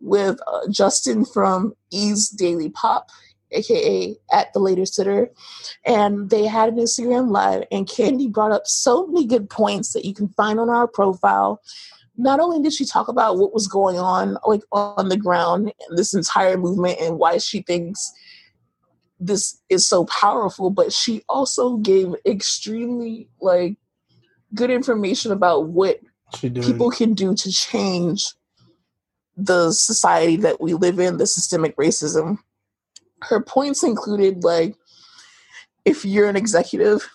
with 0.00 0.38
uh, 0.46 0.68
Justin 0.70 1.24
from 1.24 1.74
E's 1.90 2.28
Daily 2.28 2.70
Pop, 2.70 3.10
aka 3.50 4.16
at 4.32 4.52
the 4.52 4.60
later 4.60 4.86
sitter, 4.86 5.30
and 5.84 6.30
they 6.30 6.46
had 6.46 6.68
an 6.70 6.78
Instagram 6.78 7.30
live. 7.30 7.64
And 7.70 7.86
Kandi 7.86 8.30
brought 8.30 8.52
up 8.52 8.66
so 8.66 9.06
many 9.06 9.26
good 9.26 9.50
points 9.50 9.92
that 9.92 10.04
you 10.04 10.14
can 10.14 10.28
find 10.28 10.60
on 10.60 10.70
our 10.70 10.86
profile. 10.86 11.60
Not 12.16 12.40
only 12.40 12.60
did 12.60 12.72
she 12.72 12.84
talk 12.84 13.08
about 13.08 13.38
what 13.38 13.54
was 13.54 13.68
going 13.68 13.98
on, 13.98 14.38
like 14.46 14.62
on 14.72 15.08
the 15.08 15.16
ground, 15.16 15.72
this 15.94 16.14
entire 16.14 16.56
movement, 16.56 17.00
and 17.00 17.18
why 17.18 17.38
she 17.38 17.62
thinks 17.62 18.12
this 19.20 19.60
is 19.68 19.86
so 19.86 20.04
powerful, 20.06 20.70
but 20.70 20.92
she 20.92 21.22
also 21.28 21.76
gave 21.76 22.14
extremely 22.24 23.28
like 23.40 23.76
good 24.54 24.70
information 24.70 25.32
about 25.32 25.68
what 25.68 26.00
people 26.32 26.90
can 26.90 27.14
do 27.14 27.34
to 27.34 27.52
change 27.52 28.32
the 29.36 29.70
society 29.72 30.36
that 30.36 30.60
we 30.60 30.74
live 30.74 30.98
in, 30.98 31.16
the 31.16 31.26
systemic 31.26 31.76
racism. 31.76 32.38
Her 33.22 33.40
points 33.40 33.82
included 33.82 34.44
like 34.44 34.74
if 35.84 36.04
you're 36.04 36.28
an 36.28 36.36
executive 36.36 37.08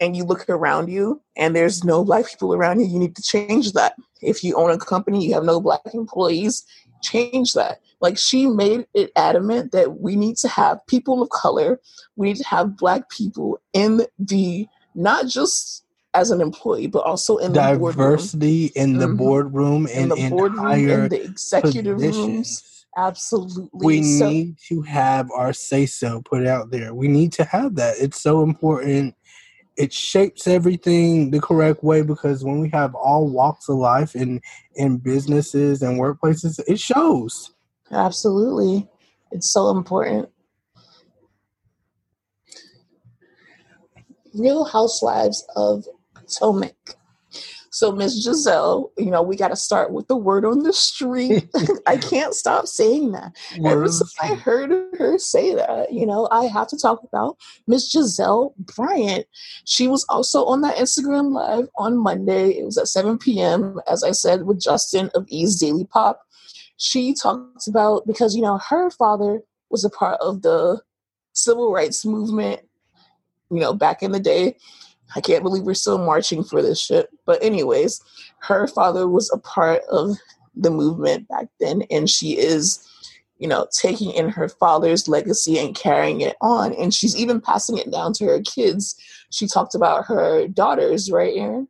and 0.00 0.16
you 0.16 0.24
look 0.24 0.48
around 0.48 0.88
you 0.88 1.22
and 1.36 1.54
there's 1.54 1.84
no 1.84 2.04
black 2.04 2.28
people 2.28 2.54
around 2.54 2.80
you, 2.80 2.86
you 2.86 2.98
need 2.98 3.16
to 3.16 3.22
change 3.22 3.72
that. 3.72 3.94
If 4.22 4.42
you 4.44 4.56
own 4.56 4.70
a 4.70 4.78
company, 4.78 5.26
you 5.26 5.34
have 5.34 5.44
no 5.44 5.60
black 5.60 5.80
employees, 5.92 6.64
change 7.02 7.52
that. 7.54 7.80
Like 8.00 8.18
she 8.18 8.46
made 8.46 8.86
it 8.94 9.10
adamant 9.16 9.72
that 9.72 10.00
we 10.00 10.16
need 10.16 10.36
to 10.38 10.48
have 10.48 10.86
people 10.86 11.22
of 11.22 11.30
color, 11.30 11.80
we 12.16 12.28
need 12.28 12.36
to 12.36 12.46
have 12.46 12.76
black 12.76 13.10
people 13.10 13.60
in 13.72 14.02
the 14.18 14.66
not 14.94 15.26
just 15.26 15.84
as 16.16 16.30
an 16.30 16.40
employee, 16.40 16.86
but 16.86 17.00
also 17.00 17.36
in 17.36 17.52
diversity 17.52 18.68
the 18.68 18.80
in 18.80 18.98
the 18.98 19.06
mm-hmm. 19.06 19.16
boardroom 19.16 19.86
and 19.92 20.10
in, 20.12 20.30
the 20.30 20.30
boardroom 20.30 20.66
and 20.66 21.10
the 21.10 21.22
executive 21.22 21.98
positions. 21.98 22.26
rooms. 22.26 22.86
Absolutely, 22.98 23.68
we 23.74 24.02
so, 24.02 24.30
need 24.30 24.56
to 24.68 24.80
have 24.80 25.30
our 25.30 25.52
say 25.52 25.84
so 25.84 26.22
put 26.22 26.46
out 26.46 26.70
there. 26.70 26.94
We 26.94 27.08
need 27.08 27.32
to 27.34 27.44
have 27.44 27.74
that. 27.76 27.96
It's 28.00 28.22
so 28.22 28.42
important. 28.42 29.14
It 29.76 29.92
shapes 29.92 30.46
everything 30.46 31.30
the 31.30 31.40
correct 31.40 31.84
way 31.84 32.00
because 32.00 32.42
when 32.42 32.60
we 32.60 32.70
have 32.70 32.94
all 32.94 33.28
walks 33.28 33.68
of 33.68 33.76
life 33.76 34.16
in 34.16 34.40
in 34.76 34.96
businesses 34.96 35.82
and 35.82 36.00
workplaces, 36.00 36.58
it 36.66 36.80
shows. 36.80 37.52
Absolutely, 37.90 38.88
it's 39.30 39.52
so 39.52 39.68
important. 39.68 40.30
Real 44.32 44.64
Housewives 44.64 45.46
of 45.56 45.84
Potomac. 46.26 46.96
So 47.76 47.92
Miss 47.92 48.26
Gizelle, 48.26 48.90
you 48.96 49.10
know, 49.10 49.20
we 49.20 49.36
got 49.36 49.48
to 49.48 49.56
start 49.56 49.92
with 49.92 50.08
the 50.08 50.16
word 50.16 50.46
on 50.46 50.62
the 50.62 50.72
street. 50.72 51.46
I 51.86 51.98
can't 51.98 52.32
stop 52.32 52.66
saying 52.66 53.12
that. 53.12 53.36
Ever 53.62 53.88
since 53.88 54.14
I 54.18 54.34
heard 54.34 54.70
her 54.96 55.18
say 55.18 55.54
that, 55.54 55.92
you 55.92 56.06
know, 56.06 56.26
I 56.30 56.46
have 56.46 56.68
to 56.68 56.78
talk 56.78 57.02
about 57.02 57.36
Miss 57.66 57.94
Gizelle 57.94 58.54
Bryant. 58.56 59.26
She 59.66 59.88
was 59.88 60.06
also 60.08 60.46
on 60.46 60.62
that 60.62 60.76
Instagram 60.76 61.32
live 61.32 61.68
on 61.76 61.98
Monday. 61.98 62.52
It 62.52 62.64
was 62.64 62.78
at 62.78 62.88
7 62.88 63.18
p.m. 63.18 63.78
As 63.86 64.02
I 64.02 64.12
said 64.12 64.46
with 64.46 64.58
Justin 64.58 65.10
of 65.14 65.26
E's 65.28 65.60
Daily 65.60 65.84
Pop. 65.84 66.22
She 66.78 67.12
talked 67.12 67.68
about 67.68 68.06
because 68.06 68.34
you 68.34 68.40
know 68.40 68.58
her 68.70 68.90
father 68.90 69.42
was 69.68 69.84
a 69.84 69.90
part 69.90 70.18
of 70.22 70.40
the 70.40 70.80
civil 71.34 71.72
rights 71.72 72.06
movement, 72.06 72.60
you 73.50 73.60
know, 73.60 73.74
back 73.74 74.02
in 74.02 74.12
the 74.12 74.20
day 74.20 74.56
I 75.14 75.20
can't 75.20 75.42
believe 75.42 75.62
we're 75.62 75.74
still 75.74 75.98
marching 75.98 76.42
for 76.42 76.62
this 76.62 76.80
shit. 76.80 77.08
But, 77.24 77.42
anyways, 77.42 78.00
her 78.40 78.66
father 78.66 79.08
was 79.08 79.30
a 79.32 79.38
part 79.38 79.82
of 79.90 80.16
the 80.54 80.70
movement 80.70 81.28
back 81.28 81.46
then, 81.60 81.82
and 81.90 82.08
she 82.08 82.36
is, 82.38 82.86
you 83.38 83.46
know, 83.46 83.66
taking 83.78 84.10
in 84.10 84.28
her 84.30 84.48
father's 84.48 85.06
legacy 85.06 85.58
and 85.58 85.74
carrying 85.74 86.22
it 86.22 86.36
on. 86.40 86.72
And 86.74 86.92
she's 86.92 87.16
even 87.16 87.40
passing 87.40 87.78
it 87.78 87.90
down 87.90 88.14
to 88.14 88.24
her 88.26 88.40
kids. 88.40 88.96
She 89.30 89.46
talked 89.46 89.74
about 89.74 90.06
her 90.06 90.48
daughters, 90.48 91.10
right, 91.10 91.34
Aaron? 91.36 91.68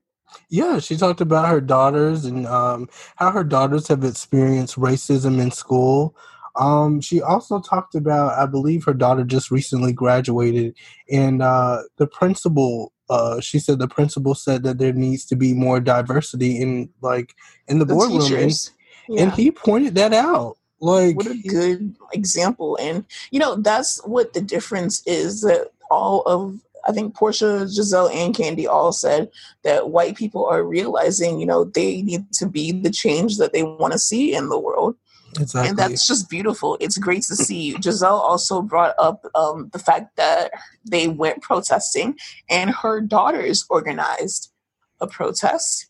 Yeah, 0.48 0.78
she 0.78 0.96
talked 0.96 1.20
about 1.20 1.48
her 1.48 1.60
daughters 1.60 2.24
and 2.24 2.46
um, 2.46 2.88
how 3.16 3.30
her 3.30 3.44
daughters 3.44 3.88
have 3.88 4.04
experienced 4.04 4.76
racism 4.76 5.40
in 5.40 5.50
school. 5.50 6.16
Um, 6.56 7.00
she 7.00 7.20
also 7.20 7.60
talked 7.60 7.94
about, 7.94 8.38
I 8.38 8.46
believe, 8.46 8.84
her 8.84 8.94
daughter 8.94 9.24
just 9.24 9.50
recently 9.50 9.92
graduated, 9.92 10.74
and 11.10 11.42
uh, 11.42 11.82
the 11.96 12.06
principal. 12.06 12.92
Uh, 13.08 13.40
she 13.40 13.58
said 13.58 13.78
the 13.78 13.88
principal 13.88 14.34
said 14.34 14.62
that 14.64 14.78
there 14.78 14.92
needs 14.92 15.24
to 15.26 15.36
be 15.36 15.54
more 15.54 15.80
diversity 15.80 16.60
in 16.60 16.88
like 17.00 17.34
in 17.68 17.78
the, 17.78 17.84
the 17.84 17.94
boardroom, 17.94 18.32
and, 18.32 18.70
yeah. 19.08 19.22
and 19.22 19.32
he 19.32 19.50
pointed 19.50 19.94
that 19.94 20.12
out. 20.12 20.56
Like, 20.80 21.16
what 21.16 21.26
a 21.26 21.42
good 21.48 21.94
example, 22.12 22.76
and 22.80 23.04
you 23.30 23.38
know 23.38 23.56
that's 23.56 24.04
what 24.04 24.32
the 24.32 24.40
difference 24.40 25.02
is 25.06 25.40
that 25.42 25.70
all 25.90 26.22
of 26.22 26.60
I 26.86 26.92
think 26.92 27.14
Porsha, 27.14 27.64
Gizelle, 27.64 28.14
and 28.14 28.34
Kandi 28.34 28.68
all 28.68 28.92
said 28.92 29.30
that 29.64 29.90
white 29.90 30.16
people 30.16 30.46
are 30.46 30.62
realizing, 30.62 31.40
you 31.40 31.46
know, 31.46 31.64
they 31.64 32.02
need 32.02 32.32
to 32.34 32.46
be 32.46 32.72
the 32.72 32.90
change 32.90 33.38
that 33.38 33.52
they 33.52 33.62
want 33.62 33.92
to 33.92 33.98
see 33.98 34.34
in 34.34 34.48
the 34.48 34.58
world. 34.58 34.96
Exactly. 35.38 35.68
And 35.68 35.78
that's 35.78 36.06
just 36.06 36.28
beautiful. 36.28 36.76
It's 36.80 36.98
great 36.98 37.22
to 37.24 37.36
see. 37.36 37.74
Gizelle 37.74 38.20
also 38.20 38.62
brought 38.62 38.94
up 38.98 39.24
um, 39.34 39.70
the 39.72 39.78
fact 39.78 40.16
that 40.16 40.50
they 40.84 41.08
went 41.08 41.42
protesting 41.42 42.16
and 42.48 42.70
her 42.70 43.00
daughters 43.00 43.64
organized 43.68 44.52
a 45.00 45.06
protest. 45.06 45.88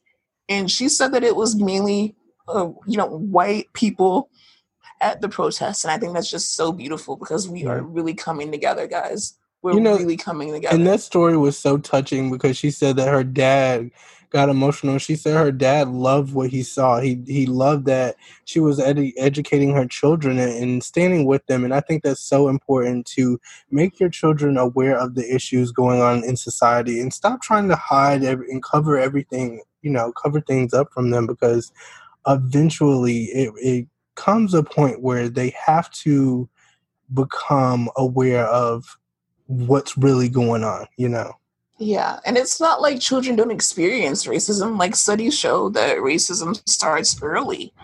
And 0.49 0.70
she 0.70 0.88
said 0.88 1.12
that 1.12 1.24
it 1.24 1.36
was 1.36 1.57
mainly, 1.57 2.14
uh, 2.49 2.70
you 2.86 2.97
know, 2.97 3.07
white 3.07 3.72
people 3.72 4.30
at 5.01 5.20
the 5.20 5.28
protest. 5.28 5.84
And 5.84 5.92
I 5.92 5.99
think 5.99 6.14
that's 6.14 6.30
just 6.30 6.55
so 6.55 6.72
beautiful 6.72 7.16
because 7.16 7.49
we 7.49 7.66
are 7.66 7.82
really 7.82 8.14
coming 8.14 8.51
together, 8.51 8.86
guys 8.86 9.36
we're 9.66 9.74
you 9.74 9.80
know, 9.80 9.97
really 9.97 10.16
coming 10.16 10.53
together. 10.53 10.76
And 10.76 10.86
that 10.86 11.01
story 11.01 11.36
was 11.36 11.59
so 11.59 11.76
touching 11.76 12.30
because 12.30 12.57
she 12.57 12.70
said 12.70 12.97
that 12.97 13.09
her 13.09 13.24
dad 13.24 13.90
got 14.30 14.48
emotional. 14.48 14.98
She 14.98 15.16
said 15.16 15.36
her 15.36 15.52
dad 15.52 15.88
loved 15.88 16.34
what 16.34 16.50
he 16.50 16.62
saw. 16.62 17.00
He 17.00 17.22
he 17.26 17.46
loved 17.46 17.86
that 17.86 18.16
she 18.44 18.60
was 18.60 18.80
educating 18.80 19.74
her 19.74 19.86
children 19.86 20.38
and, 20.38 20.52
and, 20.62 20.84
standing 20.84 21.24
with 21.24 21.44
them. 21.46 21.64
And 21.64 21.74
I 21.74 21.80
think 21.80 22.02
that's 22.02 22.20
so 22.20 22.48
important 22.48 23.06
to 23.08 23.40
make 23.70 23.98
your 24.00 24.08
children 24.08 24.56
aware 24.56 24.96
of 24.96 25.14
the 25.14 25.34
issues 25.34 25.72
going 25.72 26.00
on 26.00 26.24
in 26.24 26.36
society 26.36 27.00
and 27.00 27.12
stop 27.12 27.42
trying 27.42 27.68
to 27.68 27.76
hide 27.76 28.24
every, 28.24 28.50
and 28.50 28.62
cover 28.62 28.98
everything. 28.98 29.62
You 29.82 29.90
know, 29.90 30.12
cover 30.12 30.40
things 30.40 30.74
up 30.74 30.92
from 30.92 31.10
them 31.10 31.26
because 31.26 31.72
eventually 32.26 33.24
it, 33.24 33.52
it 33.56 33.86
comes 34.16 34.54
a 34.54 34.62
point 34.62 35.02
where 35.02 35.28
they 35.28 35.54
have 35.64 35.90
to 35.90 36.48
become 37.14 37.88
aware 37.96 38.46
of 38.46 38.98
what's 39.46 39.96
really 39.96 40.28
going 40.28 40.64
on, 40.64 40.86
you 40.96 41.08
know? 41.08 41.32
Yeah, 41.78 42.20
and 42.24 42.38
it's 42.38 42.60
not 42.60 42.80
like 42.80 43.00
children 43.00 43.36
don't 43.36 43.50
experience 43.50 44.26
racism. 44.26 44.78
Like 44.78 44.96
studies 44.96 45.38
show 45.38 45.68
that 45.70 45.98
racism 45.98 46.60
starts 46.68 47.20
early. 47.22 47.74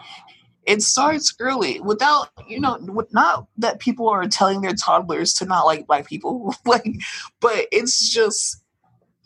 It 0.64 0.80
starts 0.82 1.34
early 1.40 1.80
without, 1.80 2.30
you 2.49 2.61
know, 2.61 2.78
not 3.11 3.47
that 3.59 3.80
people 3.80 4.09
are 4.09 4.26
telling 4.28 4.61
their 4.61 4.74
toddlers 4.74 5.34
to 5.34 5.45
not 5.45 5.66
like 5.66 5.86
black 5.86 6.07
people, 6.07 6.55
like, 6.66 6.86
but 7.40 7.66
it's 7.70 8.09
just 8.09 8.62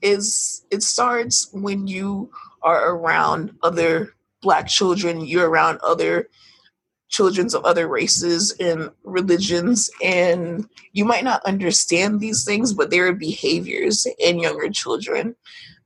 is 0.03 0.65
it 0.71 0.83
starts 0.83 1.49
when 1.53 1.87
you 1.87 2.31
are 2.63 2.95
around 2.95 3.53
other 3.63 4.15
black 4.43 4.67
children, 4.67 5.25
you're 5.25 5.49
around 5.49 5.79
other 5.83 6.29
children 7.17 7.47
of 7.55 7.65
other 7.65 7.87
races 7.89 8.55
and 8.61 8.91
religions 9.05 9.91
and 10.03 10.69
you 10.93 11.05
might 11.05 11.25
not 11.25 11.45
understand 11.45 12.21
these 12.21 12.45
things 12.45 12.73
but 12.73 12.91
there 12.91 13.07
are 13.07 13.13
behaviors 13.31 14.07
in 14.19 14.39
younger 14.39 14.69
children 14.71 15.35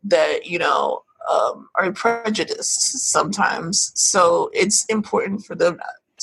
that 0.02 0.46
you 0.46 0.58
know 0.58 1.02
um, 1.30 1.68
are 1.76 1.92
prejudiced 1.92 3.10
sometimes. 3.10 3.92
So 3.94 4.50
it's 4.52 4.84
important 4.86 5.44
for 5.44 5.54
them 5.54 5.80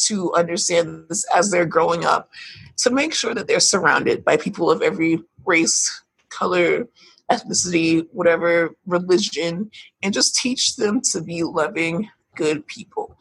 to 0.07 0.33
understand 0.33 1.05
this 1.09 1.25
as 1.33 1.49
they're 1.49 1.65
growing 1.65 2.05
up 2.05 2.29
to 2.77 2.91
make 2.91 3.13
sure 3.13 3.33
that 3.33 3.47
they're 3.47 3.59
surrounded 3.59 4.23
by 4.23 4.37
people 4.37 4.69
of 4.69 4.81
every 4.81 5.19
race 5.45 6.03
color 6.29 6.87
ethnicity 7.31 8.05
whatever 8.11 8.75
religion 8.85 9.71
and 10.03 10.13
just 10.13 10.35
teach 10.35 10.75
them 10.75 11.01
to 11.01 11.21
be 11.21 11.41
loving 11.43 12.07
good 12.35 12.65
people 12.67 13.17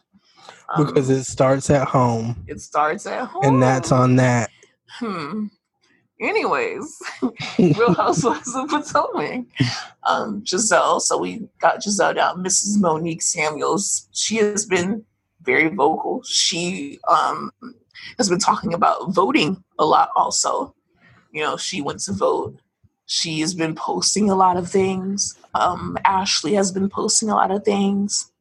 because 0.77 1.11
um, 1.11 1.17
it 1.17 1.25
starts 1.25 1.71
at 1.71 1.89
home. 1.89 2.45
It 2.47 2.61
starts 2.61 3.07
at 3.07 3.27
home. 3.27 3.45
And 3.45 3.63
that's 3.63 3.93
on 3.93 4.17
that. 4.17 4.51
Hmm. 4.89 5.47
Anyways, 6.21 6.99
Real 7.59 7.93
Housewives 7.93 8.55
of 8.55 8.69
Potomac. 8.69 9.45
Um, 10.05 10.43
Gizelle. 10.43 11.01
So 11.01 11.19
we 11.19 11.47
got 11.61 11.81
Gizelle 11.81 12.15
down. 12.15 12.43
Mrs. 12.43 12.81
Monique 12.81 13.23
Samuels. 13.23 14.09
She 14.13 14.37
has 14.37 14.65
been 14.65 15.05
very 15.43 15.69
vocal. 15.69 16.23
She 16.25 16.99
um, 17.09 17.51
has 18.17 18.31
been 18.31 18.39
talking 18.39 18.73
about 18.73 19.13
voting 19.13 19.63
a 19.79 19.85
lot. 19.85 20.11
Also, 20.17 20.75
you 21.33 21.43
know, 21.43 21.57
she 21.57 21.83
went 21.83 22.01
to 22.01 22.13
vote. 22.13 22.59
She 23.05 23.41
has 23.41 23.55
been 23.55 23.75
posting 23.75 24.31
a 24.31 24.35
lot 24.35 24.57
of 24.57 24.69
things. 24.71 25.39
Um, 25.55 25.97
Ashley 26.05 26.55
has 26.55 26.73
been 26.73 26.89
posting 26.89 27.31
a 27.31 27.35
lot 27.35 27.51
of 27.51 27.65
things. 27.65 28.33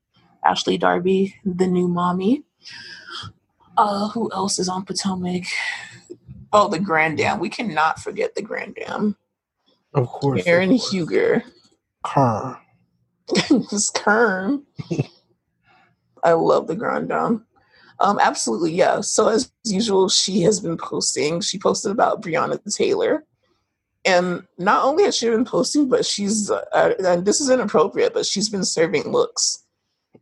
Ashley 0.45 0.77
Darby, 0.77 1.35
the 1.43 1.67
new 1.67 1.87
mommy. 1.87 2.43
Uh, 3.77 4.09
who 4.09 4.31
else 4.31 4.59
is 4.59 4.69
on 4.69 4.85
Potomac? 4.85 5.43
Oh, 6.53 6.69
the 6.69 6.79
Grande 6.79 7.17
Dame. 7.17 7.39
We 7.39 7.49
cannot 7.49 7.99
forget 7.99 8.35
the 8.35 8.41
Grande 8.41 8.75
Dame. 8.75 9.17
Of 9.93 10.07
course. 10.07 10.43
Aaron 10.45 10.71
of 10.71 10.79
course. 10.79 10.91
Huger. 10.91 11.43
Kern. 12.05 12.57
Just 13.69 13.95
Kern. 13.95 14.63
I 16.23 16.33
love 16.33 16.67
the 16.67 16.75
Grande 16.75 17.09
Dame. 17.09 17.45
Um, 17.99 18.19
absolutely, 18.19 18.73
yeah. 18.73 19.01
So 19.01 19.27
as 19.29 19.51
usual, 19.65 20.09
she 20.09 20.41
has 20.41 20.59
been 20.59 20.77
posting. 20.77 21.41
She 21.41 21.57
posted 21.57 21.91
about 21.91 22.21
Breonna 22.21 22.59
Taylor. 22.73 23.25
And 24.03 24.43
not 24.59 24.83
only 24.83 25.03
has 25.05 25.15
she 25.15 25.29
been 25.29 25.45
posting, 25.45 25.89
but 25.89 26.05
she's, 26.05 26.51
uh, 26.51 26.93
and 27.03 27.25
this 27.25 27.41
is 27.41 27.49
inappropriate, 27.49 28.13
but 28.13 28.25
she's 28.25 28.49
been 28.49 28.63
serving 28.63 29.11
looks 29.11 29.64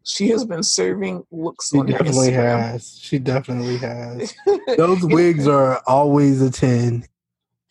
she 0.03 0.29
has 0.29 0.45
been 0.45 0.63
serving 0.63 1.25
looks 1.31 1.69
she 1.69 1.81
definitely 1.83 2.31
has. 2.31 2.97
She 2.99 3.19
definitely 3.19 3.77
has. 3.77 4.33
Those 4.77 5.03
wigs 5.03 5.47
are 5.47 5.81
always 5.87 6.41
a 6.41 6.51
10 6.51 7.05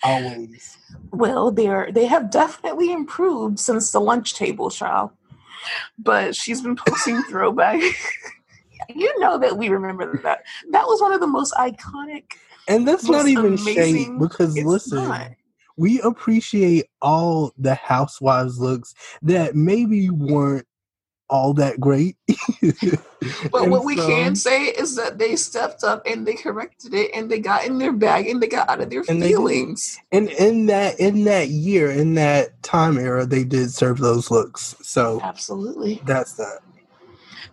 always. 0.04 0.78
Well 1.12 1.50
they're 1.50 1.90
they 1.92 2.06
have 2.06 2.30
definitely 2.30 2.92
improved 2.92 3.58
since 3.58 3.90
the 3.90 4.00
lunch 4.00 4.34
table 4.34 4.70
trial 4.70 5.12
but 5.98 6.34
she's 6.34 6.60
been 6.60 6.76
posting 6.76 7.22
throwback. 7.28 7.80
You 8.88 9.16
know 9.20 9.38
that 9.38 9.56
we 9.56 9.68
remember 9.68 10.18
that. 10.24 10.40
That 10.72 10.86
was 10.86 11.00
one 11.00 11.12
of 11.12 11.20
the 11.20 11.26
most 11.28 11.54
iconic 11.54 12.24
and 12.68 12.86
that's 12.86 13.08
not 13.08 13.26
even 13.28 13.56
shade 13.56 14.18
because 14.18 14.56
listen 14.58 15.08
not. 15.08 15.30
we 15.76 16.00
appreciate 16.00 16.86
all 17.00 17.52
the 17.58 17.74
housewives 17.74 18.58
looks 18.58 18.94
that 19.22 19.54
maybe 19.54 20.10
weren't 20.10 20.66
all 21.32 21.54
that 21.54 21.80
great. 21.80 22.16
but 23.50 23.50
what 23.70 23.80
so, 23.80 23.86
we 23.86 23.96
can 23.96 24.36
say 24.36 24.66
is 24.66 24.94
that 24.96 25.18
they 25.18 25.34
stepped 25.34 25.82
up 25.82 26.02
and 26.04 26.26
they 26.26 26.34
corrected 26.34 26.92
it 26.92 27.10
and 27.14 27.30
they 27.30 27.40
got 27.40 27.64
in 27.64 27.78
their 27.78 27.92
bag 27.92 28.28
and 28.28 28.40
they 28.42 28.46
got 28.46 28.68
out 28.68 28.82
of 28.82 28.90
their 28.90 29.02
feelings. 29.02 29.98
and 30.12 30.28
in 30.28 30.66
that 30.66 31.00
in 31.00 31.24
that 31.24 31.48
year, 31.48 31.90
in 31.90 32.14
that 32.14 32.62
time 32.62 32.98
era, 32.98 33.24
they 33.24 33.44
did 33.44 33.72
serve 33.72 33.98
those 33.98 34.30
looks. 34.30 34.76
So 34.82 35.20
absolutely, 35.22 36.02
that's 36.04 36.34
that. 36.34 36.58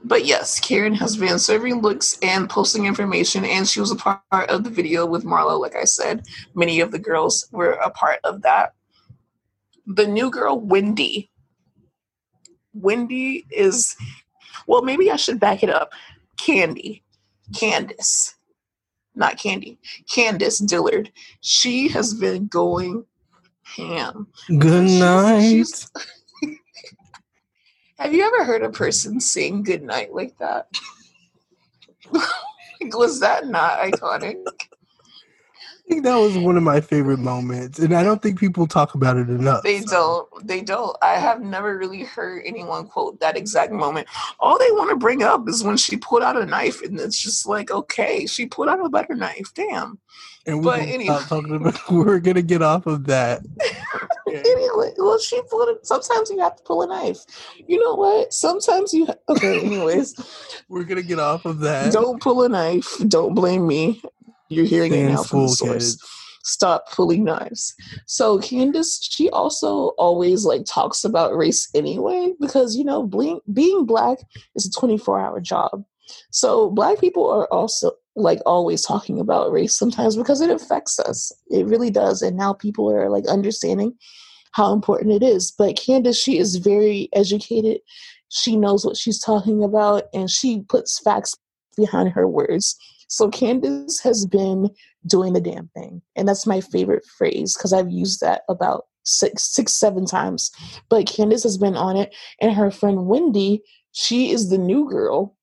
But 0.03 0.25
yes, 0.25 0.59
Karen 0.59 0.93
has 0.95 1.17
been 1.17 1.39
serving 1.39 1.81
looks 1.81 2.17
and 2.21 2.49
posting 2.49 2.85
information, 2.85 3.45
and 3.45 3.67
she 3.67 3.79
was 3.79 3.91
a 3.91 3.95
part 3.95 4.21
of 4.31 4.63
the 4.63 4.69
video 4.69 5.05
with 5.05 5.23
Marlo. 5.23 5.59
Like 5.59 5.75
I 5.75 5.85
said, 5.85 6.25
many 6.53 6.81
of 6.81 6.91
the 6.91 6.99
girls 6.99 7.47
were 7.51 7.71
a 7.71 7.89
part 7.89 8.19
of 8.23 8.41
that. 8.41 8.73
The 9.87 10.07
new 10.07 10.29
girl, 10.29 10.59
Wendy, 10.59 11.28
Wendy 12.81 13.45
is, 13.51 13.95
well, 14.67 14.81
maybe 14.81 15.11
I 15.11 15.15
should 15.15 15.39
back 15.39 15.63
it 15.63 15.69
up. 15.69 15.93
Candy, 16.37 17.03
Candace, 17.55 18.35
not 19.15 19.37
Candy, 19.37 19.77
Candace 20.09 20.59
Dillard. 20.59 21.11
She 21.41 21.89
has 21.89 22.13
been 22.13 22.47
going 22.47 23.05
ham. 23.63 24.27
Good 24.47 24.89
night. 24.99 25.85
have 27.99 28.13
you 28.13 28.23
ever 28.23 28.45
heard 28.45 28.63
a 28.63 28.69
person 28.69 29.19
sing 29.19 29.63
good 29.63 29.83
night 29.83 30.13
like 30.13 30.37
that? 30.37 30.67
like, 32.11 32.23
Was 32.95 33.19
that 33.19 33.47
not 33.47 33.79
iconic? 33.79 34.37
Think 35.89 36.03
that 36.03 36.15
was 36.15 36.37
one 36.37 36.55
of 36.55 36.63
my 36.63 36.79
favorite 36.79 37.19
moments, 37.19 37.79
and 37.79 37.93
I 37.93 38.03
don't 38.03 38.21
think 38.21 38.39
people 38.39 38.67
talk 38.67 38.93
about 38.93 39.17
it 39.17 39.29
enough. 39.29 39.63
They 39.63 39.81
so. 39.81 40.29
don't. 40.31 40.47
They 40.47 40.61
don't. 40.61 40.95
I 41.01 41.15
have 41.15 41.41
never 41.41 41.77
really 41.77 42.03
heard 42.03 42.43
anyone 42.45 42.87
quote 42.87 43.19
that 43.19 43.35
exact 43.35 43.73
moment. 43.73 44.07
All 44.39 44.57
they 44.57 44.71
want 44.71 44.91
to 44.91 44.95
bring 44.95 45.23
up 45.23 45.49
is 45.49 45.63
when 45.63 45.77
she 45.77 45.97
pulled 45.97 46.23
out 46.23 46.37
a 46.37 46.45
knife, 46.45 46.81
and 46.81 46.99
it's 46.99 47.21
just 47.21 47.47
like, 47.47 47.71
okay, 47.71 48.25
she 48.27 48.45
pulled 48.45 48.69
out 48.69 48.83
a 48.83 48.89
butter 48.89 49.15
knife. 49.15 49.51
Damn. 49.53 49.97
And 50.45 50.59
we 50.59 50.65
but 50.65 50.79
anyway. 50.79 51.19
talking 51.27 51.55
about 51.55 51.77
we're 51.91 52.19
gonna 52.19 52.41
get 52.41 52.61
off 52.61 52.85
of 52.85 53.05
that. 53.05 53.41
Okay. 54.29 54.43
Anyway, 54.45 54.93
well, 54.97 55.17
she 55.17 55.41
pulled 55.49 55.69
it. 55.69 55.87
Sometimes 55.87 56.29
you 56.29 56.37
have 56.39 56.55
to 56.55 56.61
pull 56.61 56.83
a 56.83 56.87
knife. 56.87 57.17
You 57.67 57.79
know 57.83 57.95
what? 57.95 58.31
Sometimes 58.31 58.93
you. 58.93 59.07
Ha- 59.07 59.15
okay. 59.27 59.59
Anyways, 59.59 60.61
we're 60.69 60.83
gonna 60.83 61.01
get 61.01 61.17
off 61.17 61.45
of 61.45 61.61
that. 61.61 61.91
Don't 61.91 62.21
pull 62.21 62.43
a 62.43 62.49
knife. 62.49 62.95
Don't 63.07 63.33
blame 63.33 63.65
me. 63.65 64.03
You're 64.49 64.65
hearing 64.65 64.93
it 64.93 65.07
now 65.09 65.23
from 65.23 65.43
the 65.43 65.49
source. 65.49 65.97
Stop 66.43 66.89
pulling 66.91 67.25
knives. 67.25 67.75
So 68.07 68.39
Candace, 68.39 68.99
she 69.01 69.29
also 69.29 69.89
always 69.97 70.45
like 70.45 70.65
talks 70.65 71.03
about 71.03 71.35
race 71.35 71.69
anyway 71.75 72.33
because 72.39 72.75
you 72.75 72.83
know 72.83 73.03
being 73.03 73.39
being 73.53 73.85
black 73.85 74.19
is 74.55 74.65
a 74.65 74.71
24 74.71 75.19
hour 75.19 75.39
job. 75.39 75.83
So 76.31 76.71
black 76.71 76.99
people 76.99 77.29
are 77.29 77.45
also 77.51 77.91
like 78.15 78.39
always 78.45 78.83
talking 78.83 79.19
about 79.19 79.51
race 79.51 79.77
sometimes 79.77 80.15
because 80.15 80.41
it 80.41 80.49
affects 80.49 80.99
us. 80.99 81.31
It 81.49 81.65
really 81.65 81.91
does. 81.91 82.21
And 82.21 82.37
now 82.37 82.53
people 82.53 82.91
are 82.91 83.09
like 83.09 83.27
understanding 83.27 83.95
how 84.51 84.73
important 84.73 85.11
it 85.11 85.23
is. 85.23 85.51
But 85.51 85.77
Candace, 85.77 86.21
she 86.21 86.37
is 86.37 86.57
very 86.57 87.09
educated. 87.13 87.81
She 88.29 88.55
knows 88.55 88.85
what 88.85 88.97
she's 88.97 89.19
talking 89.19 89.63
about 89.63 90.03
and 90.13 90.29
she 90.29 90.61
puts 90.61 90.99
facts 90.99 91.35
behind 91.77 92.09
her 92.09 92.27
words. 92.27 92.77
So 93.09 93.29
Candace 93.29 93.99
has 94.01 94.25
been 94.25 94.69
doing 95.05 95.33
the 95.33 95.41
damn 95.41 95.67
thing. 95.69 96.01
And 96.15 96.27
that's 96.27 96.47
my 96.47 96.61
favorite 96.61 97.05
phrase 97.17 97.55
because 97.55 97.73
I've 97.73 97.91
used 97.91 98.21
that 98.21 98.43
about 98.47 98.85
six, 99.03 99.43
six, 99.43 99.73
seven 99.73 100.05
times. 100.05 100.51
But 100.89 101.07
Candace 101.07 101.43
has 101.43 101.57
been 101.57 101.75
on 101.75 101.97
it. 101.97 102.15
And 102.39 102.53
her 102.53 102.71
friend 102.71 103.07
Wendy, 103.07 103.63
she 103.91 104.31
is 104.31 104.49
the 104.49 104.57
new 104.57 104.87
girl 104.87 105.35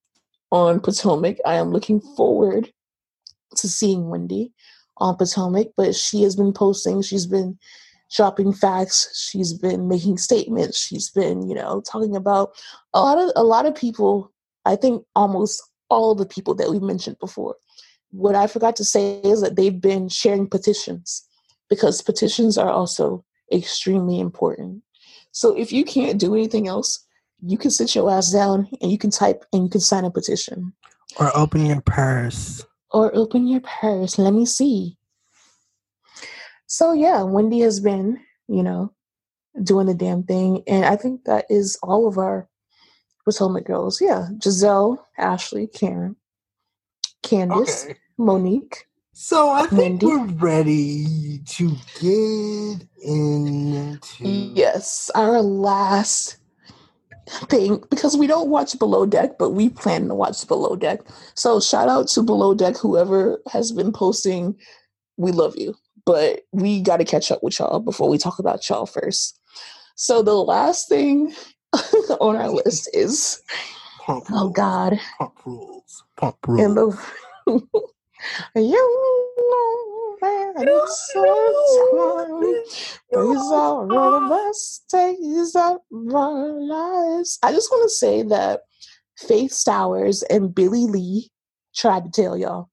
on 0.53 0.81
Potomac. 0.81 1.39
I 1.45 1.55
am 1.55 1.71
looking 1.71 2.01
forward 2.17 2.73
to 3.57 3.69
seeing 3.69 4.09
Wendy 4.09 4.53
on 4.99 5.17
Potomac, 5.17 5.69
but 5.77 5.95
she 5.95 6.23
has 6.23 6.37
been 6.37 6.53
posting, 6.53 7.03
she's 7.03 7.27
been 7.27 7.59
dropping 8.15 8.53
facts, 8.53 9.29
she's 9.31 9.53
been 9.53 9.89
making 9.89 10.19
statements, 10.19 10.79
she's 10.79 11.11
been, 11.11 11.49
you 11.49 11.55
know, 11.55 11.81
talking 11.81 12.15
about 12.15 12.53
a 12.95 13.01
lot 13.01 13.19
of 13.19 13.31
a 13.35 13.43
lot 13.43 13.67
of 13.67 13.75
people, 13.75 14.33
I 14.65 14.77
think 14.77 15.05
almost 15.15 15.63
all 15.89 16.15
the 16.15 16.27
people 16.27 16.55
that 16.55 16.71
we 16.71 16.79
mentioned 16.79 17.19
before. 17.19 17.57
What 18.11 18.35
I 18.35 18.47
forgot 18.47 18.77
to 18.77 18.85
say 18.85 19.21
is 19.21 19.41
that 19.43 19.57
they've 19.57 19.81
been 19.81 20.09
sharing 20.09 20.49
petitions 20.49 21.27
because 21.69 22.03
petitions 22.03 22.57
are 22.57 22.71
also 22.71 23.25
extremely 23.53 24.21
important. 24.21 24.83
So 25.33 25.57
if 25.57 25.73
you 25.73 25.85
can't 25.85 26.19
do 26.19 26.35
anything 26.35 26.69
else, 26.69 27.05
you 27.43 27.59
can 27.59 27.71
sit 27.71 27.95
your 27.95 28.11
ass 28.11 28.33
down 28.33 28.69
and 28.81 28.91
you 28.91 28.99
can 28.99 29.11
type 29.11 29.45
and 29.53 29.65
you 29.65 29.69
can 29.69 29.81
sign 29.81 30.05
a 30.05 30.11
petition. 30.11 30.73
Or 31.19 31.37
open 31.37 31.67
your 31.67 31.81
purse. 31.81 32.65
Or 32.91 33.15
open 33.15 33.47
your 33.47 33.61
purse. 33.61 34.19
Let 34.19 34.33
me 34.33 34.47
see. 34.47 34.97
So 36.67 36.93
yeah, 36.93 37.23
Wendy 37.23 37.61
has 37.61 37.81
been, 37.81 38.21
you 38.49 38.63
know, 38.63 38.93
doing 39.63 39.87
the 39.87 39.95
damn 39.95 40.23
thing. 40.23 40.63
And 40.67 40.85
I 40.85 40.97
think 40.97 41.25
that 41.25 41.47
is 41.49 41.79
all 41.83 42.09
of 42.09 42.19
our 42.19 42.49
Potomac 43.27 43.65
girls. 43.65 44.01
Yeah. 44.01 44.29
Gizelle, 44.39 44.99
Ashley, 45.19 45.67
Karen, 45.67 46.17
Candace, 47.23 47.85
okay. 47.85 47.97
Monique. 48.17 48.87
So 49.13 49.51
I 49.51 49.67
think 49.67 50.03
Wendy. 50.03 50.07
we're 50.07 50.27
ready 50.27 51.39
to 51.47 51.71
get 52.01 52.87
into 53.03 54.29
Yes, 54.55 55.11
our 55.15 55.41
last 55.43 56.37
thing 57.49 57.83
because 57.91 58.17
we 58.17 58.29
don't 58.29 58.51
watch 58.51 58.79
Below 58.79 59.07
Deck, 59.07 59.39
but 59.39 59.51
we 59.51 59.71
plan 59.71 60.07
to 60.09 60.15
watch 60.15 60.47
Below 60.47 60.77
Deck. 60.77 61.01
So 61.35 61.61
shout 61.61 61.89
out 61.89 62.09
to 62.09 62.23
Below 62.23 62.55
Deck, 62.55 62.77
whoever 62.77 63.41
has 63.51 63.73
been 63.73 63.91
posting. 63.91 64.55
We 65.17 65.33
love 65.33 65.57
you, 65.57 65.75
but 66.05 66.43
we 66.53 66.81
got 66.81 66.99
to 66.99 67.05
catch 67.05 67.33
up 67.33 67.43
with 67.43 67.59
y'all 67.59 67.81
before 67.81 68.09
we 68.09 68.19
talk 68.19 68.39
about 68.39 68.69
y'all 68.69 68.87
first. 68.87 69.41
So 69.97 70.23
the 70.23 70.35
last 70.35 70.89
thing 70.91 71.35
on 72.21 72.37
our 72.37 72.51
list 72.51 72.89
is 72.93 73.43
Pump 74.07 74.25
oh 74.31 74.45
rules. 74.45 74.53
God, 74.55 75.01
pump 75.19 75.35
rules, 75.45 76.05
pump 76.17 76.37
rules. 76.47 76.97
The 77.47 77.61
you 78.55 78.71
know 79.41 80.17
that 80.21 80.55
it's 80.69 81.13
so 81.13 81.25
time. 81.91 82.41
These 83.11 83.53
are 83.53 83.87
the 83.87 84.29
best 84.31 84.89
days 84.89 85.57
of 85.57 85.79
our 86.15 86.53
lives. 86.61 87.39
I 87.43 87.51
just 87.51 87.71
want 87.73 87.91
to 87.91 87.95
say 87.95 88.23
that 88.23 88.61
Faith 89.19 89.53
Stowers 89.53 90.23
and 90.31 90.55
Billie 90.55 90.87
Lee 90.87 91.31
tried 91.75 92.05
to 92.05 92.11
tell 92.11 92.37
y'all. 92.37 92.71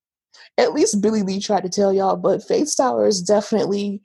At 0.60 0.74
least 0.74 1.02
Billie 1.02 1.24
Lee 1.24 1.40
tried 1.40 1.64
to 1.64 1.70
tell 1.70 1.92
y'all, 1.92 2.16
but 2.16 2.44
Faith 2.44 2.68
Stowers 2.68 3.26
definitely. 3.26 4.02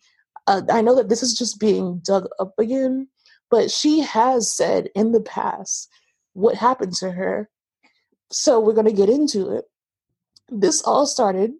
Uh, 0.47 0.63
I 0.71 0.81
know 0.81 0.95
that 0.95 1.11
this 1.11 1.23
is 1.23 1.37
just 1.37 1.61
being 1.61 2.01
dug 2.07 2.27
up 2.41 2.55
again, 2.59 3.07
but 3.51 3.71
she 3.71 4.01
has 4.01 4.53
said 4.53 4.89
in 4.95 5.13
the 5.13 5.21
past 5.21 5.89
what 6.33 6.55
happened 6.55 6.95
to 6.95 7.11
her. 7.13 7.49
So 8.31 8.61
we're 8.61 8.75
going 8.75 8.87
to 8.87 8.93
get 8.93 9.09
into 9.09 9.51
it. 9.51 9.65
This 10.51 10.83
all 10.83 11.07
started 11.07 11.53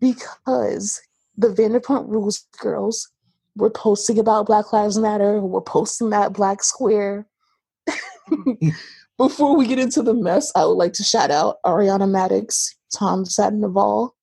because 0.00 1.00
the 1.36 1.48
Vanderpump 1.48 2.08
Rules 2.08 2.46
girls 2.60 3.10
were 3.56 3.70
posting 3.70 4.18
about 4.18 4.46
Black 4.46 4.72
Lives 4.72 4.98
Matter, 4.98 5.40
were 5.40 5.60
posting 5.60 6.10
that 6.10 6.32
black 6.32 6.62
square. 6.62 7.26
Before 9.18 9.56
we 9.56 9.66
get 9.66 9.78
into 9.78 10.02
the 10.02 10.14
mess, 10.14 10.50
I 10.56 10.64
would 10.64 10.72
like 10.72 10.92
to 10.94 11.04
shout 11.04 11.30
out 11.30 11.56
Ariana 11.64 12.08
Madix, 12.08 12.74
Tom 12.92 13.24
Sandoval. 13.24 14.14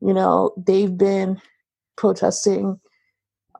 You 0.00 0.14
know, 0.14 0.52
they've 0.56 0.96
been 0.96 1.40
protesting. 1.96 2.80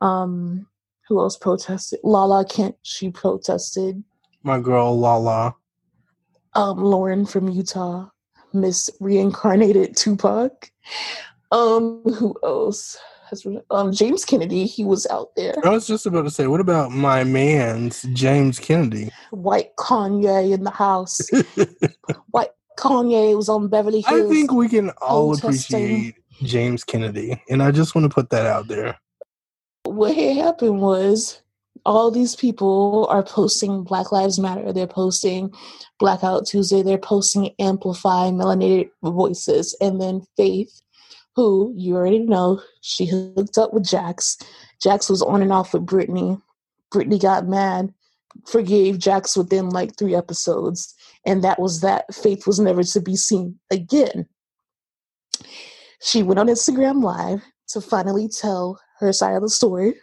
Um, 0.00 0.66
who 1.08 1.20
else 1.20 1.36
protested? 1.36 2.00
Lala 2.02 2.44
Kent, 2.44 2.76
she 2.82 3.10
protested. 3.10 4.02
My 4.42 4.60
girl 4.60 4.98
Lala. 4.98 5.54
Um, 6.54 6.82
Lauren 6.82 7.26
from 7.26 7.48
Utah, 7.48 8.08
Miss 8.52 8.88
Reincarnated 9.00 9.96
Tupac. 9.96 10.70
Um, 11.50 12.02
who 12.04 12.36
else? 12.44 12.96
Um, 13.70 13.92
James 13.92 14.24
Kennedy, 14.24 14.66
he 14.66 14.84
was 14.84 15.06
out 15.06 15.34
there. 15.34 15.54
I 15.64 15.70
was 15.70 15.86
just 15.86 16.06
about 16.06 16.22
to 16.22 16.30
say, 16.30 16.46
what 16.46 16.60
about 16.60 16.92
my 16.92 17.24
man's 17.24 18.02
James 18.12 18.58
Kennedy? 18.60 19.10
White 19.30 19.74
Kanye 19.76 20.52
in 20.52 20.62
the 20.62 20.70
house. 20.70 21.20
White 22.30 22.50
Kanye 22.78 23.36
was 23.36 23.48
on 23.48 23.68
Beverly 23.68 24.02
Hills. 24.02 24.30
I 24.30 24.32
think 24.32 24.52
we 24.52 24.68
can 24.68 24.90
all 25.00 25.34
appreciate 25.34 26.16
James 26.42 26.84
Kennedy, 26.84 27.42
and 27.48 27.62
I 27.62 27.70
just 27.70 27.94
want 27.94 28.04
to 28.04 28.14
put 28.14 28.30
that 28.30 28.46
out 28.46 28.68
there. 28.68 28.98
What 29.84 30.14
had 30.14 30.36
happened 30.36 30.80
was 30.80 31.40
all 31.84 32.10
these 32.10 32.34
people 32.34 33.06
are 33.10 33.22
posting 33.22 33.84
Black 33.84 34.12
Lives 34.12 34.38
Matter. 34.38 34.72
They're 34.72 34.86
posting 34.86 35.52
Blackout 35.98 36.46
Tuesday. 36.46 36.82
They're 36.82 36.98
posting 36.98 37.54
Amplify 37.58 38.30
Melanated 38.30 38.90
Voices. 39.02 39.76
And 39.80 40.00
then 40.00 40.22
Faith 40.36 40.80
who 41.36 41.72
you 41.76 41.96
already 41.96 42.20
know 42.20 42.60
she 42.80 43.06
hooked 43.06 43.58
up 43.58 43.72
with 43.72 43.84
Jax. 43.84 44.38
Jax 44.80 45.08
was 45.08 45.22
on 45.22 45.42
and 45.42 45.52
off 45.52 45.74
with 45.74 45.86
Brittany. 45.86 46.38
Brittany 46.90 47.18
got 47.18 47.48
mad, 47.48 47.92
forgave 48.46 48.98
Jax 48.98 49.36
within 49.36 49.70
like 49.70 49.96
three 49.96 50.14
episodes, 50.14 50.94
and 51.26 51.42
that 51.42 51.58
was 51.58 51.80
that. 51.80 52.12
Faith 52.14 52.46
was 52.46 52.60
never 52.60 52.84
to 52.84 53.00
be 53.00 53.16
seen 53.16 53.58
again. 53.70 54.28
She 56.00 56.22
went 56.22 56.38
on 56.38 56.46
Instagram 56.46 57.02
Live 57.02 57.42
to 57.68 57.80
finally 57.80 58.28
tell 58.28 58.78
her 59.04 59.12
side 59.12 59.34
of 59.34 59.42
the 59.42 59.48
story, 59.48 59.94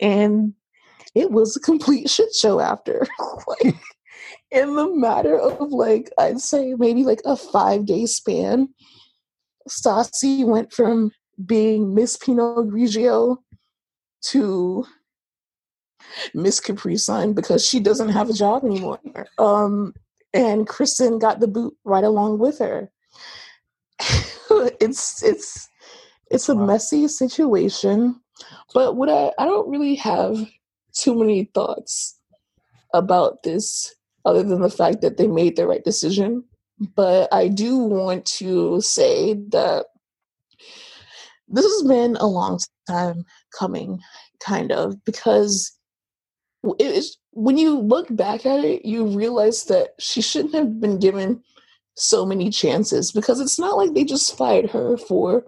and 0.00 0.54
it 1.14 1.30
was 1.30 1.56
a 1.56 1.60
complete 1.60 2.08
shit 2.08 2.34
show 2.34 2.60
after. 2.60 3.06
like, 3.46 3.76
in 4.50 4.76
the 4.76 4.88
matter 4.94 5.38
of 5.38 5.72
like, 5.72 6.10
I'd 6.18 6.40
say 6.40 6.74
maybe 6.78 7.04
like 7.04 7.20
a 7.24 7.36
five 7.36 7.86
day 7.86 8.06
span, 8.06 8.68
Stassi 9.68 10.44
went 10.44 10.72
from 10.72 11.10
being 11.44 11.94
Miss 11.94 12.16
Pinot 12.16 12.68
Grigio 12.68 13.38
to 14.22 14.84
Miss 16.34 16.60
Capri 16.60 16.96
Sun 16.96 17.34
because 17.34 17.64
she 17.64 17.80
doesn't 17.80 18.08
have 18.08 18.30
a 18.30 18.34
job 18.34 18.64
anymore. 18.64 18.98
Um, 19.38 19.94
and 20.34 20.66
Kristen 20.66 21.18
got 21.18 21.40
the 21.40 21.48
boot 21.48 21.74
right 21.84 22.04
along 22.04 22.38
with 22.38 22.58
her. 22.58 22.90
it's 24.80 25.22
it's 25.22 25.68
it's 26.30 26.48
a 26.48 26.54
messy 26.54 27.08
situation, 27.08 28.20
but 28.74 28.96
what 28.96 29.08
I 29.08 29.32
I 29.38 29.44
don't 29.44 29.68
really 29.68 29.94
have 29.96 30.36
too 30.92 31.14
many 31.18 31.44
thoughts 31.54 32.18
about 32.94 33.42
this 33.42 33.94
other 34.24 34.42
than 34.42 34.60
the 34.60 34.70
fact 34.70 35.00
that 35.02 35.16
they 35.16 35.26
made 35.26 35.56
the 35.56 35.66
right 35.66 35.84
decision. 35.84 36.44
But 36.94 37.32
I 37.32 37.48
do 37.48 37.76
want 37.76 38.24
to 38.38 38.80
say 38.80 39.34
that 39.50 39.86
this 41.48 41.64
has 41.64 41.82
been 41.88 42.16
a 42.16 42.26
long 42.26 42.60
time 42.88 43.24
coming, 43.58 44.00
kind 44.40 44.70
of, 44.70 45.02
because 45.04 45.72
it 46.78 46.86
is 46.86 47.16
when 47.32 47.56
you 47.56 47.78
look 47.78 48.14
back 48.14 48.46
at 48.46 48.64
it, 48.64 48.84
you 48.84 49.06
realize 49.06 49.64
that 49.64 49.90
she 49.98 50.20
shouldn't 50.20 50.54
have 50.54 50.80
been 50.80 50.98
given 50.98 51.42
so 51.94 52.24
many 52.24 52.50
chances 52.50 53.10
because 53.12 53.40
it's 53.40 53.58
not 53.58 53.76
like 53.76 53.94
they 53.94 54.04
just 54.04 54.36
fired 54.36 54.70
her 54.70 54.96
for 54.96 55.44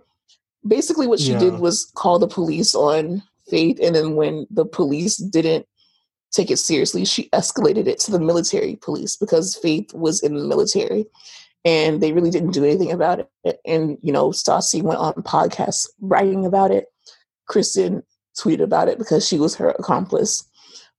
basically 0.67 1.07
what 1.07 1.21
she 1.21 1.33
yeah. 1.33 1.39
did 1.39 1.55
was 1.59 1.91
call 1.95 2.19
the 2.19 2.29
police 2.29 2.75
on 2.75 3.23
Faith, 3.49 3.79
and 3.83 3.97
then 3.97 4.15
when 4.15 4.47
the 4.51 4.65
police 4.65 5.17
didn't 5.17 5.67
take 6.33 6.51
it 6.51 6.59
seriously, 6.59 7.05
she 7.05 7.29
escalated 7.31 7.87
it 7.89 7.99
to 8.01 8.13
the 8.13 8.21
military 8.21 8.77
police 8.77 9.17
because 9.17 9.57
Faith 9.57 9.93
was 9.93 10.23
in 10.23 10.37
the 10.37 10.45
military, 10.45 11.07
and 11.65 12.01
they 12.01 12.13
really 12.13 12.31
didn't 12.31 12.53
do 12.53 12.65
anything 12.65 12.93
about 12.93 13.27
it. 13.45 13.61
And 13.67 13.99
you 14.03 14.13
know, 14.13 14.31
Stassi 14.31 14.83
went 14.83 15.01
on 15.01 15.15
podcasts 15.15 15.89
writing 16.01 16.47
about 16.47 16.71
it. 16.71 16.87
Kristen 17.47 18.03
tweeted 18.39 18.63
about 18.63 18.89
it 18.89 18.99
because 18.99 19.27
she 19.27 19.39
was 19.39 19.55
her 19.57 19.71
accomplice. 19.71 20.49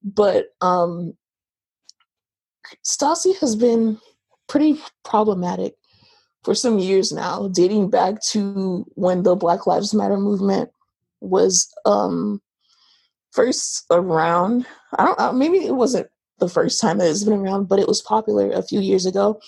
But 0.04 0.48
um 0.62 1.14
Stassi 2.86 3.38
has 3.40 3.56
been 3.56 4.00
pretty 4.48 4.80
problematic 5.04 5.76
for 6.44 6.56
some 6.56 6.80
years 6.80 7.12
now, 7.12 7.48
dating 7.50 7.90
back 7.90 8.22
to 8.32 8.86
when 8.96 9.24
the 9.24 9.36
Black 9.36 9.68
Lives 9.68 9.94
Matter 9.94 10.18
movement 10.18 10.72
was 11.20 11.72
um, 11.86 12.42
first 13.32 13.86
around. 13.92 14.66
I 14.98 15.06
don't 15.06 15.20
know, 15.20 15.32
maybe 15.34 15.58
it 15.58 15.76
wasn't 15.76 16.08
the 16.40 16.50
first 16.50 16.82
time 16.82 16.98
that 16.98 17.10
it's 17.10 17.24
been 17.24 17.40
around, 17.40 17.70
but 17.70 17.80
it 17.80 17.88
was 17.88 18.02
popular 18.02 18.52
a 18.52 18.64
few 18.64 18.80
years 18.80 19.06
ago. 19.06 19.40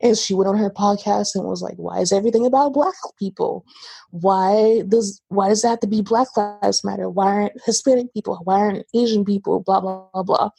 And 0.00 0.16
she 0.16 0.32
went 0.32 0.48
on 0.48 0.56
her 0.56 0.70
podcast 0.70 1.34
and 1.34 1.44
was 1.44 1.60
like, 1.60 1.74
"Why 1.76 1.98
is 1.98 2.12
everything 2.12 2.46
about 2.46 2.72
Black 2.72 2.94
people? 3.18 3.64
Why 4.10 4.82
does 4.88 5.20
why 5.28 5.48
does 5.48 5.62
that 5.62 5.68
have 5.68 5.80
to 5.80 5.86
be 5.88 6.02
Black 6.02 6.28
Lives 6.36 6.84
Matter? 6.84 7.10
Why 7.10 7.26
aren't 7.26 7.64
Hispanic 7.66 8.14
people? 8.14 8.38
Why 8.44 8.60
aren't 8.60 8.86
Asian 8.94 9.24
people? 9.24 9.60
Blah 9.60 9.80
blah 9.80 10.06
blah 10.14 10.22
blah." 10.22 10.50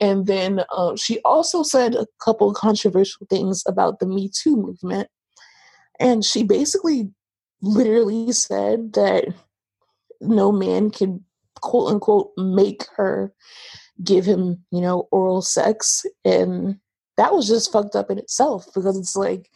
And 0.00 0.26
then 0.26 0.62
uh, 0.70 0.94
she 0.96 1.20
also 1.20 1.62
said 1.62 1.94
a 1.94 2.06
couple 2.20 2.52
controversial 2.52 3.26
things 3.28 3.64
about 3.66 3.98
the 3.98 4.06
Me 4.06 4.30
Too 4.32 4.56
movement. 4.56 5.08
And 6.00 6.24
she 6.24 6.42
basically 6.42 7.10
literally 7.62 8.32
said 8.32 8.92
that 8.94 9.24
no 10.20 10.52
man 10.52 10.90
can 10.90 11.24
quote 11.60 11.90
unquote 11.92 12.32
make 12.36 12.86
her 12.96 13.32
give 14.02 14.24
him, 14.24 14.64
you 14.70 14.80
know, 14.80 15.08
oral 15.10 15.42
sex. 15.42 16.04
And 16.24 16.78
that 17.16 17.32
was 17.32 17.48
just 17.48 17.72
fucked 17.72 17.96
up 17.96 18.10
in 18.10 18.18
itself 18.18 18.66
because 18.74 18.98
it's 18.98 19.16
like, 19.16 19.50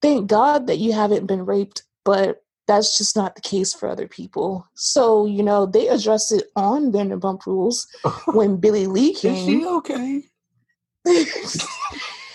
thank 0.00 0.28
God 0.28 0.66
that 0.66 0.78
you 0.78 0.92
haven't 0.92 1.26
been 1.26 1.44
raped, 1.44 1.82
but 2.04 2.42
that's 2.66 2.98
just 2.98 3.16
not 3.16 3.34
the 3.34 3.40
case 3.40 3.72
for 3.72 3.88
other 3.88 4.08
people. 4.08 4.66
So, 4.74 5.26
you 5.26 5.42
know, 5.42 5.66
they 5.66 5.88
addressed 5.88 6.32
it 6.32 6.50
on 6.56 6.90
Vanderpump 6.90 7.46
Rules 7.46 7.86
when 8.26 8.56
Billie 8.56 8.86
Lee 8.86 9.14
came. 9.14 9.34
Is 9.34 9.44
she 9.44 9.66
okay? 9.66 10.22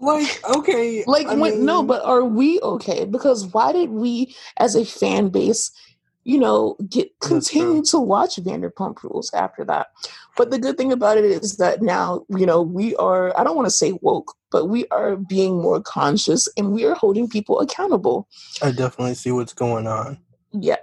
like, 0.00 0.40
okay. 0.56 1.04
Like, 1.06 1.26
when, 1.28 1.40
mean... 1.40 1.64
no, 1.64 1.82
but 1.82 2.04
are 2.04 2.24
we 2.24 2.60
okay? 2.60 3.04
Because 3.04 3.46
why 3.46 3.72
did 3.72 3.90
we, 3.90 4.34
as 4.58 4.74
a 4.74 4.84
fan 4.84 5.28
base, 5.28 5.70
you 6.24 6.38
know, 6.38 6.76
get 6.88 7.08
continue 7.20 7.82
to 7.82 7.98
watch 7.98 8.36
Vanderpump 8.36 9.02
Rules 9.02 9.32
after 9.32 9.64
that. 9.64 9.88
But 10.36 10.50
the 10.50 10.58
good 10.58 10.76
thing 10.76 10.92
about 10.92 11.18
it 11.18 11.24
is 11.24 11.56
that 11.56 11.82
now, 11.82 12.24
you 12.28 12.46
know, 12.46 12.60
we 12.62 12.94
are 12.96 13.38
I 13.38 13.44
don't 13.44 13.56
want 13.56 13.66
to 13.66 13.70
say 13.70 13.98
woke, 14.02 14.34
but 14.50 14.66
we 14.66 14.86
are 14.88 15.16
being 15.16 15.60
more 15.60 15.80
conscious 15.80 16.48
and 16.56 16.72
we 16.72 16.84
are 16.84 16.94
holding 16.94 17.28
people 17.28 17.60
accountable. 17.60 18.28
I 18.62 18.70
definitely 18.70 19.14
see 19.14 19.32
what's 19.32 19.54
going 19.54 19.86
on. 19.86 20.18
Yeah. 20.52 20.76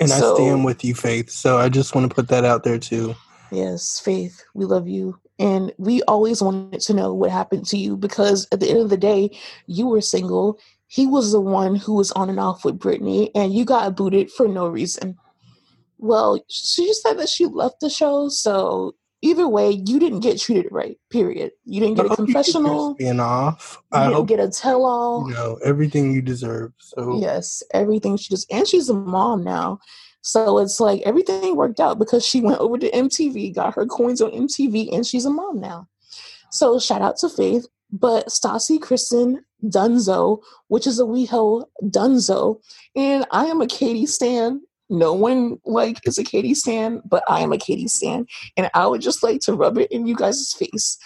And 0.00 0.10
so, 0.10 0.32
I 0.32 0.36
stand 0.36 0.64
with 0.64 0.84
you, 0.84 0.94
Faith. 0.94 1.30
So 1.30 1.58
I 1.58 1.68
just 1.68 1.94
want 1.94 2.08
to 2.08 2.14
put 2.14 2.28
that 2.28 2.44
out 2.44 2.64
there 2.64 2.78
too. 2.78 3.14
Yes, 3.50 3.98
Faith, 3.98 4.44
we 4.54 4.64
love 4.64 4.88
you. 4.88 5.18
And 5.42 5.72
we 5.76 6.02
always 6.02 6.40
wanted 6.40 6.80
to 6.80 6.94
know 6.94 7.12
what 7.12 7.30
happened 7.30 7.66
to 7.66 7.76
you 7.76 7.96
because 7.96 8.46
at 8.52 8.60
the 8.60 8.70
end 8.70 8.78
of 8.78 8.90
the 8.90 8.96
day, 8.96 9.36
you 9.66 9.88
were 9.88 10.00
single 10.00 10.58
he 10.92 11.06
was 11.06 11.32
the 11.32 11.40
one 11.40 11.74
who 11.74 11.94
was 11.94 12.12
on 12.12 12.28
and 12.28 12.38
off 12.38 12.66
with 12.66 12.78
Brittany, 12.78 13.30
and 13.34 13.54
you 13.54 13.64
got 13.64 13.96
booted 13.96 14.30
for 14.30 14.46
no 14.46 14.68
reason. 14.68 15.16
Well, 15.96 16.44
she 16.50 16.84
just 16.86 17.00
said 17.00 17.18
that 17.18 17.30
she 17.30 17.46
left 17.46 17.80
the 17.80 17.88
show, 17.88 18.28
so 18.28 18.94
either 19.22 19.48
way, 19.48 19.70
you 19.70 19.98
didn't 19.98 20.20
get 20.20 20.38
treated 20.38 20.70
right. 20.70 20.98
Period. 21.08 21.52
You 21.64 21.80
didn't 21.80 21.96
get 21.96 22.12
a 22.12 22.14
confessional. 22.14 22.92
Being 22.92 23.20
off. 23.20 23.82
You 23.90 24.00
I 24.00 24.08
didn't 24.10 24.26
get 24.26 24.38
a 24.38 24.50
tell 24.50 24.84
all. 24.84 25.26
You 25.26 25.34
know 25.34 25.58
everything 25.64 26.12
you 26.12 26.20
deserve. 26.20 26.74
So 26.76 27.18
yes, 27.18 27.62
everything 27.72 28.18
she 28.18 28.28
just 28.28 28.52
and 28.52 28.68
she's 28.68 28.90
a 28.90 28.94
mom 28.94 29.42
now. 29.42 29.78
So 30.22 30.58
it's 30.58 30.80
like 30.80 31.02
everything 31.02 31.56
worked 31.56 31.80
out 31.80 31.98
because 31.98 32.24
she 32.24 32.40
went 32.40 32.60
over 32.60 32.78
to 32.78 32.90
MTV, 32.90 33.54
got 33.54 33.74
her 33.74 33.86
coins 33.86 34.22
on 34.22 34.30
MTV, 34.30 34.94
and 34.94 35.04
she's 35.04 35.24
a 35.24 35.30
mom 35.30 35.60
now. 35.60 35.88
So 36.50 36.78
shout 36.78 37.02
out 37.02 37.16
to 37.18 37.28
Faith. 37.28 37.66
But 37.90 38.28
Stassi 38.28 38.80
Kristen 38.80 39.44
Dunzo, 39.62 40.40
which 40.68 40.86
is 40.86 40.98
a 40.98 41.04
WeHo 41.04 41.66
Dunzo. 41.82 42.60
And 42.96 43.26
I 43.30 43.46
am 43.46 43.60
a 43.60 43.66
Katie 43.66 44.06
Stan. 44.06 44.62
No 44.88 45.12
one 45.12 45.58
like 45.66 45.98
is 46.04 46.18
a 46.18 46.24
Katie 46.24 46.54
Stan, 46.54 47.02
but 47.04 47.22
I 47.28 47.40
am 47.40 47.52
a 47.52 47.58
Katie 47.58 47.88
Stan. 47.88 48.26
And 48.56 48.70
I 48.74 48.86
would 48.86 49.02
just 49.02 49.22
like 49.22 49.40
to 49.42 49.54
rub 49.54 49.76
it 49.76 49.90
in 49.90 50.06
you 50.06 50.16
guys' 50.16 50.54
face 50.54 50.96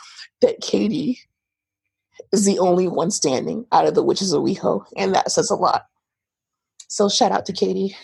that 0.42 0.60
Katie 0.60 1.18
is 2.32 2.44
the 2.44 2.58
only 2.58 2.86
one 2.86 3.10
standing 3.10 3.66
out 3.72 3.86
of 3.86 3.94
the 3.94 4.02
witches 4.02 4.32
of 4.32 4.42
WeHo. 4.42 4.84
And 4.96 5.14
that 5.14 5.32
says 5.32 5.50
a 5.50 5.56
lot. 5.56 5.86
So 6.88 7.08
shout 7.08 7.32
out 7.32 7.46
to 7.46 7.52
Katie. 7.52 7.96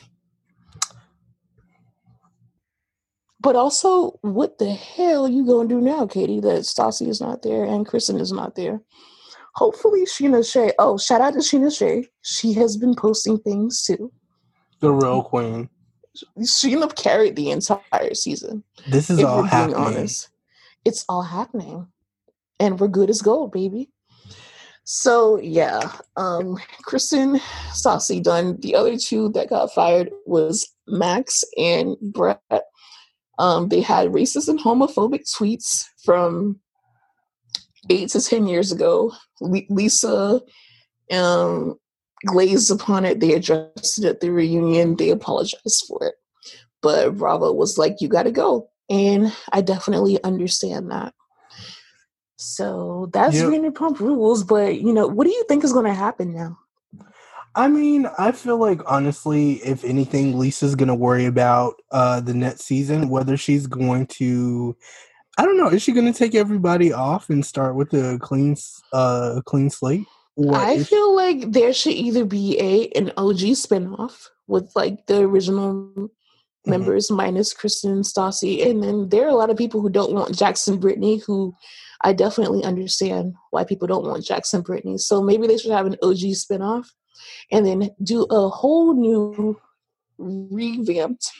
But 3.43 3.57
also, 3.57 4.19
what 4.23 4.59
the 4.59 4.73
hell 4.73 5.29
you 5.29 5.45
gonna 5.45 5.69
do 5.69 5.81
now, 5.81 6.07
Katie? 6.07 6.41
That 6.41 6.63
Stassi 6.63 7.09
is 7.09 7.21
not 7.21 7.43
there 7.43 7.65
and 7.65 7.87
Kristen 7.87 8.21
is 8.21 8.33
not 8.33 8.55
there 8.55 8.81
hopefully 9.55 10.05
Scheana 10.05 10.51
Shay. 10.51 10.73
Oh, 10.79 10.99
shout 10.99 11.21
out 11.21 11.35
to 11.35 11.41
Scheana 11.41 11.77
Shay. 11.77 12.09
She 12.23 12.53
has 12.55 12.77
been 12.77 12.95
posting 12.95 13.39
things 13.39 13.83
too. 13.83 14.13
The 14.81 14.93
real 14.93 15.23
queen. 15.23 15.69
Scheana 16.41 16.95
carried 16.95 17.37
the 17.37 17.51
entire 17.51 18.15
season. 18.15 18.65
This 18.87 19.11
is 19.11 19.23
all 19.23 19.43
happening. 19.43 19.77
Honest. 19.77 20.29
It's 20.85 21.05
all 21.09 21.23
happening, 21.23 21.87
and 22.59 22.79
we're 22.79 22.89
good 22.89 23.09
as 23.09 23.23
gold, 23.23 23.53
baby. 23.53 23.91
So 24.85 25.39
yeah, 25.39 25.93
um, 26.17 26.59
Kristen 26.83 27.39
Stassi 27.71 28.23
done. 28.23 28.59
The 28.61 28.75
other 28.75 28.99
two 28.99 29.29
that 29.31 29.49
got 29.49 29.73
fired 29.73 30.11
was 30.27 30.69
Max 30.89 31.45
and 31.57 31.97
Brett. 32.01 32.41
Um, 33.43 33.71
they 33.71 33.81
had 33.81 34.11
racist 34.11 34.47
and 34.47 34.61
homophobic 34.61 35.25
tweets 35.37 35.85
from 36.05 36.61
eight 37.91 38.09
to 38.11 38.21
ten 38.23 38.47
years 38.47 38.71
ago. 38.71 39.13
Lisa 39.41 40.41
um, 41.11 41.75
glazed 42.25 42.71
upon 42.71 43.05
it. 43.05 43.19
They 43.19 43.35
addressed 43.35 43.99
it 43.99 44.05
at 44.05 44.21
the 44.21 44.31
reunion. 44.31 44.95
They 44.95 45.11
apologized 45.11 45.85
for 45.89 46.07
it. 46.07 46.15
But 46.83 47.17
Bravo 47.17 47.53
was 47.53 47.77
like, 47.79 48.01
"You 48.01 48.07
got 48.07 48.23
to 48.25 48.31
go," 48.31 48.69
and 48.89 49.35
I 49.53 49.61
definitely 49.61 50.23
understand 50.23 50.93
that. 50.93 51.13
So 52.37 53.11
that's 53.13 53.35
yep. 53.35 53.47
Vanderpump 53.47 53.99
Rules. 53.99 54.45
But 54.45 54.81
you 54.81 54.93
know, 54.93 55.09
what 55.09 55.27
do 55.27 55.33
you 55.33 55.45
think 55.49 55.65
is 55.65 55.73
going 55.73 55.87
to 55.87 55.95
happen 55.95 56.33
now? 56.33 56.59
I 57.55 57.69
mean, 57.69 58.09
I 58.19 58.33
feel 58.33 58.57
like 58.57 58.81
honestly, 58.87 59.55
if 59.65 59.85
anything, 59.85 60.39
Lisa's 60.39 60.75
gonna 60.75 60.95
worry 60.95 61.27
about 61.27 61.75
uh 61.91 62.21
the 62.21 62.35
next 62.35 62.63
season, 62.63 63.09
whether 63.09 63.37
she's 63.37 63.67
going 63.67 64.07
to 64.19 64.77
I 65.39 65.45
don't 65.45 65.57
know. 65.57 65.69
Is 65.69 65.83
she 65.83 65.93
going 65.93 66.11
to 66.13 66.19
take 66.19 66.35
everybody 66.35 66.93
off 66.93 67.31
and 67.31 67.45
start 67.45 67.75
with 67.75 67.95
a 67.95 68.19
clean, 68.21 68.57
uh, 68.93 69.41
clean 69.47 69.71
slate? 69.71 70.07
I 70.53 70.83
feel 70.83 71.11
she- 71.11 71.17
like 71.17 71.53
there 71.53 71.73
should 71.73 71.95
either 71.95 72.25
be 72.25 72.59
a 72.59 72.89
an 72.99 73.13
OG 73.17 73.57
spinoff 73.57 74.29
with 74.47 74.71
like 74.75 75.07
the 75.07 75.21
original 75.21 75.75
mm-hmm. 75.75 76.71
members 76.71 77.11
minus 77.11 77.53
Kristen 77.53 78.03
Stassi, 78.03 78.67
and 78.67 78.83
then 78.83 79.09
there 79.09 79.25
are 79.25 79.31
a 79.31 79.35
lot 79.35 79.51
of 79.51 79.57
people 79.57 79.81
who 79.81 79.91
don't 79.91 80.13
want 80.13 80.37
Jackson 80.37 80.79
Brittany. 80.79 81.19
Who 81.27 81.55
I 82.03 82.13
definitely 82.13 82.65
understand 82.65 83.35
why 83.51 83.65
people 83.65 83.89
don't 83.89 84.07
want 84.07 84.25
Jackson 84.25 84.63
Brittany. 84.63 84.99
So 84.99 85.23
maybe 85.23 85.47
they 85.47 85.59
should 85.59 85.73
have 85.73 85.87
an 85.87 85.97
OG 86.03 86.35
spinoff, 86.35 86.87
and 87.51 87.67
then 87.67 87.91
do 88.03 88.25
a 88.31 88.49
whole 88.49 88.95
new 88.95 89.61
revamped 90.19 91.31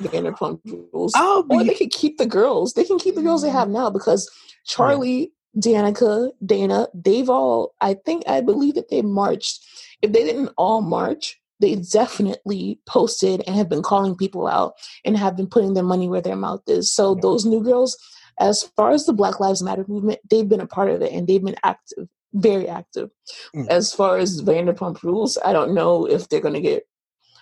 Vanderpump 0.00 0.60
Rules. 0.64 1.12
Oh, 1.16 1.44
or 1.50 1.64
they 1.64 1.74
could 1.74 1.90
keep 1.90 2.18
the 2.18 2.26
girls. 2.26 2.74
They 2.74 2.84
can 2.84 2.98
keep 2.98 3.14
the 3.14 3.22
girls 3.22 3.42
they 3.42 3.48
mm-hmm. 3.48 3.58
have 3.58 3.68
now 3.68 3.90
because 3.90 4.30
Charli, 4.66 5.30
Danica, 5.56 6.30
Dayna, 6.44 6.88
they've 6.94 7.28
all. 7.28 7.74
I 7.80 7.94
think 7.94 8.24
I 8.28 8.40
believe 8.40 8.74
that 8.74 8.90
they 8.90 9.02
marched. 9.02 9.64
If 10.02 10.12
they 10.12 10.24
didn't 10.24 10.52
all 10.56 10.80
march, 10.80 11.40
they 11.60 11.74
definitely 11.76 12.80
posted 12.86 13.42
and 13.46 13.56
have 13.56 13.68
been 13.68 13.82
calling 13.82 14.14
people 14.14 14.46
out 14.46 14.74
and 15.04 15.16
have 15.16 15.36
been 15.36 15.48
putting 15.48 15.74
their 15.74 15.82
money 15.82 16.08
where 16.08 16.20
their 16.20 16.36
mouth 16.36 16.62
is. 16.68 16.92
So 16.92 17.16
those 17.16 17.44
new 17.44 17.62
girls, 17.62 17.96
as 18.38 18.62
far 18.76 18.92
as 18.92 19.06
the 19.06 19.12
Black 19.12 19.40
Lives 19.40 19.62
Matter 19.62 19.84
movement, 19.88 20.20
they've 20.30 20.48
been 20.48 20.60
a 20.60 20.66
part 20.66 20.90
of 20.90 21.02
it 21.02 21.12
and 21.12 21.26
they've 21.26 21.44
been 21.44 21.56
active, 21.64 22.08
very 22.34 22.68
active. 22.68 23.10
Mm. 23.54 23.68
As 23.68 23.92
far 23.92 24.18
as 24.18 24.42
Vanderpump 24.42 25.02
Rules, 25.02 25.38
I 25.44 25.52
don't 25.52 25.74
know 25.74 26.06
if 26.06 26.28
they're 26.28 26.40
going 26.40 26.54
to 26.54 26.60
get 26.60 26.86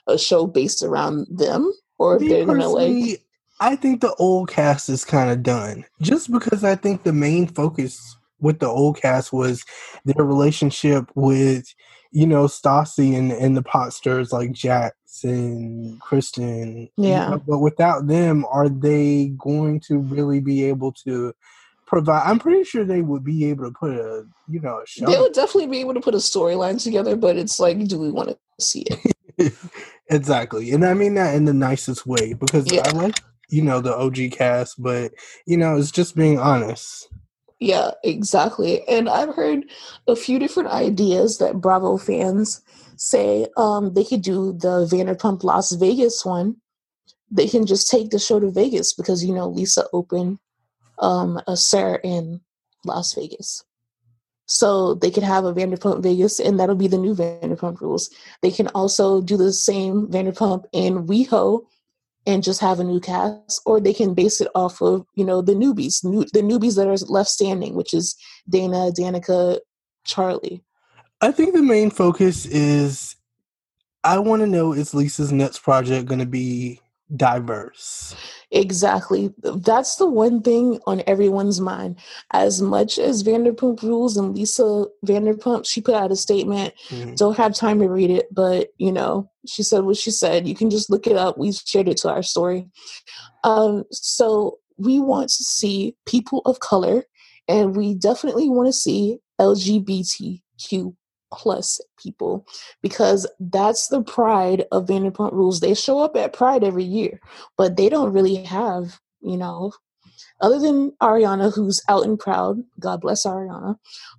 a 0.06 0.18
show 0.18 0.46
based 0.46 0.82
around 0.82 1.26
them 1.30 1.72
or 1.98 2.16
if 2.16 2.28
they're 2.28 2.46
gonna 2.46 2.68
like. 2.68 3.22
I 3.58 3.74
think 3.74 4.02
the 4.02 4.14
old 4.16 4.50
cast 4.50 4.88
is 4.88 5.04
kind 5.04 5.30
of 5.30 5.42
done, 5.42 5.84
just 6.02 6.30
because 6.30 6.62
I 6.62 6.74
think 6.74 7.02
the 7.02 7.12
main 7.12 7.46
focus 7.48 8.16
with 8.38 8.58
the 8.58 8.66
old 8.66 9.00
cast 9.00 9.32
was 9.32 9.64
their 10.04 10.24
relationship 10.24 11.10
with 11.14 11.66
you 12.16 12.26
know, 12.26 12.44
Stassi 12.44 13.14
and, 13.14 13.30
and 13.30 13.54
the 13.54 13.62
potsters 13.62 14.32
like 14.32 14.50
Jax 14.52 15.22
and 15.22 16.00
Kristen. 16.00 16.88
Yeah. 16.96 17.24
You 17.24 17.30
know, 17.32 17.42
but 17.46 17.58
without 17.58 18.06
them, 18.06 18.46
are 18.50 18.70
they 18.70 19.34
going 19.36 19.80
to 19.80 19.98
really 19.98 20.40
be 20.40 20.64
able 20.64 20.92
to 21.04 21.34
provide? 21.86 22.22
I'm 22.26 22.38
pretty 22.38 22.64
sure 22.64 22.84
they 22.84 23.02
would 23.02 23.24
be 23.24 23.46
able 23.46 23.64
to 23.64 23.70
put 23.70 23.92
a, 23.92 24.26
you 24.48 24.60
know, 24.60 24.80
a 24.80 24.86
show. 24.86 25.06
They 25.06 25.18
would 25.18 25.32
definitely 25.32 25.68
be 25.68 25.80
able 25.80 25.94
to 25.94 26.00
put 26.00 26.14
a 26.14 26.18
storyline 26.18 26.82
together, 26.82 27.16
but 27.16 27.36
it's 27.36 27.58
like, 27.58 27.82
do 27.86 27.98
we 27.98 28.10
want 28.10 28.30
to 28.30 28.38
see 28.60 28.84
it? 29.38 29.54
exactly. 30.10 30.72
And 30.72 30.84
I 30.84 30.94
mean 30.94 31.14
that 31.14 31.34
in 31.34 31.44
the 31.44 31.54
nicest 31.54 32.06
way 32.06 32.34
because 32.34 32.70
Yeah. 32.70 32.82
I 32.86 32.90
like, 32.90 33.20
you 33.48 33.62
know, 33.62 33.80
the 33.80 33.96
OG 33.96 34.32
cast, 34.32 34.82
but, 34.82 35.12
you 35.46 35.56
know, 35.56 35.76
it's 35.76 35.90
just 35.90 36.16
being 36.16 36.38
honest. 36.38 37.08
Yeah, 37.58 37.92
exactly. 38.04 38.86
And 38.88 39.08
I've 39.08 39.34
heard 39.34 39.64
a 40.06 40.16
few 40.16 40.38
different 40.38 40.70
ideas 40.70 41.38
that 41.38 41.60
Bravo 41.60 41.96
fans 41.96 42.60
say 42.96 43.46
um, 43.56 43.94
they 43.94 44.04
could 44.04 44.22
do 44.22 44.52
the 44.52 44.86
Vanderpump 44.90 45.42
Las 45.42 45.72
Vegas 45.72 46.24
one. 46.24 46.56
They 47.30 47.48
can 47.48 47.66
just 47.66 47.90
take 47.90 48.10
the 48.10 48.18
show 48.18 48.40
to 48.40 48.50
Vegas 48.50 48.92
because 48.92 49.24
you 49.24 49.34
know 49.34 49.48
Lisa 49.48 49.86
opened 49.92 50.38
um, 50.98 51.40
a 51.46 51.56
SIR 51.56 52.00
in 52.02 52.40
Las 52.84 53.14
Vegas. 53.14 53.64
So 54.46 54.94
they 54.94 55.10
could 55.10 55.24
have 55.24 55.44
a 55.44 55.52
Vanderpump 55.52 56.02
Vegas, 56.02 56.38
and 56.38 56.58
that'll 56.58 56.76
be 56.76 56.88
the 56.88 56.98
new 56.98 57.14
Vanderpump 57.14 57.80
rules. 57.80 58.10
They 58.42 58.50
can 58.50 58.68
also 58.68 59.20
do 59.20 59.36
the 59.36 59.52
same 59.52 60.06
Vanderpump 60.06 60.64
in 60.72 61.06
WeHo 61.06 61.64
and 62.26 62.42
just 62.42 62.60
have 62.60 62.80
a 62.80 62.84
new 62.84 63.00
cast, 63.00 63.60
or 63.66 63.80
they 63.80 63.92
can 63.92 64.14
base 64.14 64.40
it 64.40 64.48
off 64.54 64.80
of 64.80 65.04
you 65.14 65.24
know 65.24 65.42
the 65.42 65.54
newbies, 65.54 66.04
new, 66.04 66.24
the 66.32 66.42
newbies 66.42 66.76
that 66.76 66.88
are 66.88 67.12
left 67.12 67.28
standing, 67.28 67.74
which 67.74 67.92
is 67.92 68.16
Dayna, 68.50 68.94
Danica, 68.94 69.58
Charli. 70.06 70.62
I 71.20 71.32
think 71.32 71.54
the 71.54 71.62
main 71.62 71.90
focus 71.90 72.46
is 72.46 73.16
I 74.04 74.18
want 74.18 74.40
to 74.40 74.46
know 74.46 74.72
is 74.72 74.94
Lisa's 74.94 75.32
next 75.32 75.60
project 75.60 76.06
going 76.06 76.20
to 76.20 76.26
be 76.26 76.80
diverse? 77.14 78.16
Exactly. 78.50 79.32
That's 79.42 79.96
the 79.96 80.06
one 80.08 80.42
thing 80.42 80.80
on 80.86 81.02
everyone's 81.06 81.60
mind. 81.60 81.98
As 82.32 82.60
much 82.60 82.98
as 82.98 83.22
Vanderpump 83.22 83.82
Rules 83.82 84.16
and 84.16 84.34
Lisa 84.34 84.86
Vanderpump, 85.04 85.66
she 85.66 85.80
put 85.80 85.94
out 85.94 86.10
a 86.10 86.16
statement. 86.16 86.74
Mhm. 86.88 87.16
Don't 87.16 87.36
have 87.36 87.54
time 87.54 87.78
to 87.80 87.88
read 87.88 88.10
it, 88.10 88.32
but 88.34 88.68
you 88.78 88.90
know, 88.90 89.30
she 89.46 89.62
said 89.62 89.84
what 89.84 89.96
she 89.96 90.10
said. 90.10 90.48
You 90.48 90.54
can 90.54 90.70
just 90.70 90.90
look 90.90 91.06
it 91.06 91.16
up. 91.16 91.38
We 91.38 91.52
shared 91.52 91.88
it 91.88 91.98
to 91.98 92.10
our 92.10 92.22
story. 92.22 92.68
Um, 93.44 93.84
so 93.92 94.58
we 94.78 94.98
want 94.98 95.28
to 95.28 95.44
see 95.44 95.96
people 96.06 96.42
of 96.44 96.60
color, 96.60 97.04
and 97.46 97.76
we 97.76 97.94
definitely 97.94 98.48
want 98.48 98.66
to 98.66 98.72
see 98.72 99.18
LGBTQ 99.40 100.94
plus 101.32 101.80
people 101.98 102.46
because 102.82 103.26
that's 103.40 103.88
the 103.88 104.02
pride 104.02 104.64
of 104.72 104.86
Vanderpump 104.86 105.32
Rules. 105.32 105.60
They 105.60 105.74
show 105.74 105.98
up 106.00 106.16
at 106.16 106.32
Pride 106.32 106.64
every 106.64 106.84
year, 106.84 107.20
but 107.56 107.76
they 107.76 107.88
don't 107.88 108.12
really 108.12 108.36
have, 108.44 109.00
you 109.20 109.36
know, 109.36 109.72
other 110.40 110.58
than 110.58 110.92
Ariana, 111.02 111.54
who's 111.54 111.82
out 111.88 112.04
and 112.04 112.18
proud. 112.18 112.62
God 112.78 113.00
bless 113.00 113.24
Ariana. 113.26 113.76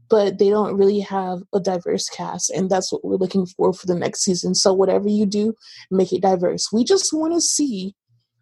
But 0.09 0.39
they 0.39 0.49
don't 0.49 0.77
really 0.77 1.01
have 1.01 1.39
a 1.53 1.59
diverse 1.59 2.09
cast, 2.09 2.49
and 2.49 2.69
that's 2.69 2.91
what 2.91 3.03
we're 3.03 3.15
looking 3.15 3.45
for 3.45 3.73
for 3.73 3.87
the 3.87 3.95
next 3.95 4.21
season. 4.21 4.55
So 4.55 4.73
whatever 4.73 5.09
you 5.09 5.25
do, 5.25 5.53
make 5.91 6.13
it 6.13 6.21
diverse. 6.21 6.71
We 6.71 6.83
just 6.83 7.11
want 7.13 7.33
to 7.33 7.41
see 7.41 7.93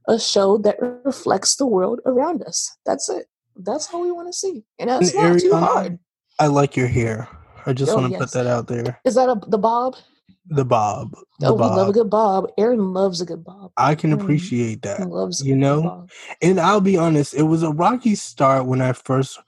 a 0.07 0.20
show 0.20 0.57
that 0.59 0.78
reflects 1.03 1.55
the 1.55 1.66
world 1.66 1.99
around 2.05 2.43
us. 2.43 2.78
That's 2.86 3.09
it. 3.09 3.26
That's 3.55 3.91
all 3.93 4.01
we 4.01 4.11
want 4.11 4.28
to 4.28 4.34
see, 4.34 4.63
and 4.80 4.89
that's 4.89 5.13
And 5.13 5.34
not 5.34 5.39
too 5.39 5.55
hard. 5.55 5.99
I 6.39 6.47
like 6.47 6.76
your 6.76 6.88
hair. 6.88 7.30
I 7.66 7.74
just 7.74 7.91
Oh, 7.91 7.95
want 7.95 8.07
to 8.07 8.11
yes. 8.13 8.22
put 8.22 8.32
that 8.34 8.47
out 8.47 8.68
there. 8.68 8.99
Is 9.05 9.16
that 9.16 9.30
a 9.30 9.39
the 9.47 9.57
bob? 9.57 9.95
The 10.47 10.66
bob. 10.66 11.16
The 11.39 11.47
oh, 11.47 11.53
we 11.53 11.61
love 11.61 11.89
a 11.89 11.93
good 11.93 12.09
bob. 12.09 12.51
Aaron 12.57 12.93
loves 12.93 13.20
a 13.22 13.26
good 13.26 13.43
bob. 13.43 13.72
I 13.78 13.95
can 13.95 14.13
appreciate 14.13 14.84
that. 14.84 15.09
loves 15.09 15.43
you 15.43 15.55
know? 15.55 15.82
bob. 15.82 16.09
And 16.41 16.59
I'll 16.59 16.82
be 16.82 16.97
honest, 16.97 17.34
it 17.34 17.43
was 17.43 17.63
a 17.63 17.72
rocky 17.72 18.13
start 18.16 18.66
when 18.68 18.80
I 18.82 18.93
first 18.93 19.39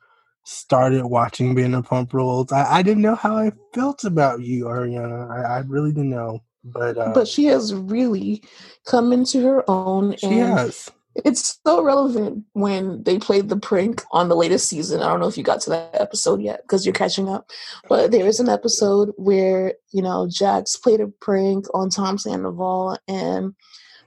started 0.44 1.06
watching 1.06 1.56
Vanderpump 1.56 2.14
Rules. 2.14 2.52
I, 2.52 2.78
I 2.78 2.82
didn't 2.82 3.04
know 3.04 3.16
how 3.16 3.38
I 3.38 3.52
felt 3.74 4.04
about 4.06 4.42
you, 4.42 4.66
Ariana. 4.66 5.30
I, 5.30 5.58
I 5.58 5.60
really 5.60 5.92
didn't 5.92 6.10
know. 6.10 6.42
But 6.64 6.98
uh, 6.98 7.12
but 7.14 7.28
she 7.28 7.46
has 7.46 7.74
really 7.74 8.44
come 8.86 9.14
into 9.14 9.42
her 9.44 9.64
own 9.70 10.16
she 10.18 10.40
and 10.40 10.58
has. 10.58 10.90
It's 11.26 11.60
so 11.66 11.84
relevant 11.84 12.46
when 12.54 13.04
they 13.04 13.18
played 13.18 13.50
the 13.50 13.58
prank 13.58 14.04
on 14.12 14.30
the 14.30 14.36
latest 14.36 14.70
season. 14.70 15.02
I 15.02 15.08
don't 15.08 15.20
know 15.20 15.28
if 15.28 15.38
you 15.38 15.44
got 15.44 15.62
to 15.62 15.70
that 15.72 15.90
episode 15.94 16.42
yet 16.42 16.62
because 16.64 16.86
you're 16.86 16.94
catching 16.94 17.30
up 17.30 17.50
but 17.90 18.12
there 18.12 18.26
is 18.26 18.40
an 18.40 18.50
episode 18.50 19.12
where 19.18 19.74
you 19.92 20.02
know 20.02 20.28
jax 20.30 20.76
played 20.76 21.02
a 21.02 21.08
prank 21.08 21.66
on 21.74 21.90
tom 21.90 22.18
sandoval 22.18 22.98
and 23.08 23.54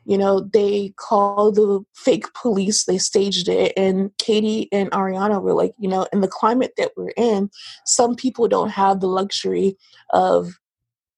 you 0.05 0.17
know 0.17 0.41
they 0.41 0.93
called 0.97 1.57
the 1.57 1.81
fake 1.95 2.33
police. 2.35 2.85
They 2.85 2.99
staged 2.99 3.49
it 3.49 3.73
and 3.77 4.11
katie 4.19 4.69
and 4.73 4.91
ariana 4.91 5.41
were 5.41 5.55
like 5.55 5.75
you 5.79 5.89
know 5.89 6.07
in 6.13 6.21
the 6.21 6.29
climate 6.29 6.73
that 6.77 6.93
we're 6.97 7.13
in 7.17 7.51
some 7.85 8.15
people 8.15 8.49
don't 8.49 8.71
have 8.71 9.01
the 9.01 9.09
luxury 9.09 9.77
of 10.11 10.53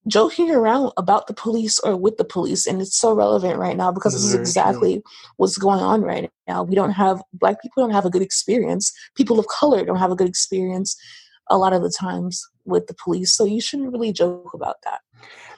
joking 0.08 0.50
around 0.50 0.92
about 0.96 1.26
the 1.26 1.34
police 1.34 1.78
or 1.80 1.96
with 1.96 2.16
the 2.16 2.24
police 2.24 2.66
and 2.66 2.82
it's 2.82 2.96
so 2.96 3.12
relevant 3.12 3.58
right 3.58 3.76
now 3.76 3.92
because 3.92 4.12
this 4.12 4.24
is 4.24 4.32
Very 4.32 4.38
true. 4.38 4.42
exactly 4.42 5.02
what's 5.36 5.58
going 5.58 5.80
on 5.80 6.02
right 6.02 6.30
now. 6.48 6.62
We 6.62 6.74
don't 6.74 6.90
have 6.90 7.22
black 7.32 7.62
people 7.62 7.82
don't 7.82 7.92
have 7.92 8.04
a 8.04 8.10
good 8.10 8.22
experience. 8.22 8.92
People 9.16 9.38
of 9.38 9.46
color 9.46 9.84
don't 9.84 9.98
have 9.98 10.10
a 10.10 10.16
good 10.16 10.28
experience 10.28 10.96
a 11.50 11.58
lot 11.58 11.72
of 11.72 11.82
the 11.82 11.90
times 11.90 12.48
with 12.64 12.86
the 12.86 12.94
police 12.94 13.34
so 13.34 13.44
you 13.44 13.60
shouldn't 13.60 13.92
really 13.92 14.12
joke 14.12 14.52
about 14.54 14.76
that 14.84 15.00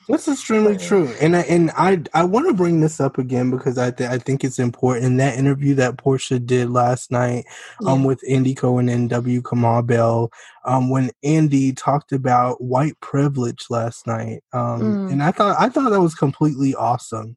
That's 0.09 0.29
extremely 0.29 0.73
Right. 0.73 0.81
true, 0.81 1.09
and 1.21 1.35
I 1.35 1.41
and 1.43 1.71
I 1.77 2.03
I 2.13 2.25
want 2.25 2.47
to 2.49 2.53
bring 2.55 2.81
this 2.81 3.01
up 3.01 3.17
again 3.17 3.51
because 3.51 3.79
I 3.79 3.91
th- 3.91 4.11
I 4.11 4.19
think 4.19 4.45
it's 4.45 4.59
important. 4.59 5.07
In 5.07 5.17
that 5.17 5.39
interview 5.39 5.75
that 5.77 5.97
Porsha 5.97 6.45
did 6.45 6.69
last 6.71 7.11
night, 7.11 7.47
um, 7.87 8.01
Yeah. 8.03 8.09
with 8.09 8.21
Andy 8.29 8.55
Cohen 8.55 8.89
and 8.91 9.09
W. 9.09 9.41
Kamau 9.41 9.87
Bell, 9.87 10.31
um, 10.67 10.91
when 10.91 11.11
Andy 11.23 11.73
talked 11.73 12.13
about 12.13 12.63
white 12.63 13.01
privilege 13.01 13.65
last 13.71 14.07
night, 14.07 14.43
um, 14.53 14.99
Mm. 15.09 15.11
and 15.13 15.23
I 15.23 15.31
thought 15.31 15.57
I 15.59 15.71
thought 15.71 15.91
that 15.91 16.01
was 16.03 16.15
completely 16.15 16.75
awesome 16.75 17.37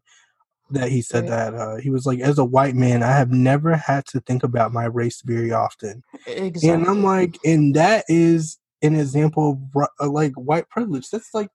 that 0.69 0.89
he 0.89 1.01
said 1.01 1.29
Right. 1.29 1.51
that. 1.51 1.55
Uh, 1.55 1.75
he 1.77 1.89
was 1.89 2.05
like, 2.05 2.19
as 2.19 2.37
a 2.37 2.43
white 2.45 2.75
man, 2.75 3.01
I 3.01 3.11
have 3.13 3.31
never 3.31 3.77
had 3.77 4.05
to 4.07 4.19
think 4.19 4.43
about 4.43 4.73
my 4.73 4.85
race 4.85 5.21
very 5.23 5.53
often, 5.53 6.03
exactly 6.25 6.69
and 6.69 6.85
I'm 6.87 7.01
like, 7.03 7.37
and 7.45 7.73
that 7.75 8.03
is 8.09 8.57
an 8.81 8.95
example 8.95 9.57
of 9.75 9.87
uh, 10.01 10.09
like 10.09 10.33
white 10.33 10.67
privilege. 10.69 11.09
That's 11.09 11.33
like 11.33 11.47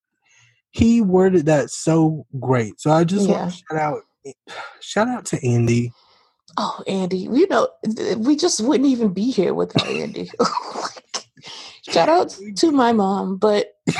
he 0.73 1.01
worded 1.01 1.47
that 1.47 1.71
so 1.71 2.27
great. 2.41 2.81
So 2.81 2.91
I 2.91 3.05
just 3.05 3.29
Yeah. 3.29 3.39
want 3.39 3.53
to 3.53 3.57
shout 3.57 3.79
out 3.81 4.01
shout 4.81 5.09
out 5.09 5.25
to 5.27 5.45
Andy. 5.47 5.93
oh 6.59 6.83
andy 6.87 7.17
you 7.19 7.49
know 7.49 7.67
we 8.19 8.37
just 8.37 8.61
wouldn't 8.61 8.89
even 8.89 9.13
be 9.13 9.31
here 9.33 9.53
without 9.55 9.89
andy 9.89 10.31
shout 11.91 12.09
out 12.09 12.37
to 12.57 12.71
my 12.71 12.93
mom 12.93 13.37
but 13.37 13.67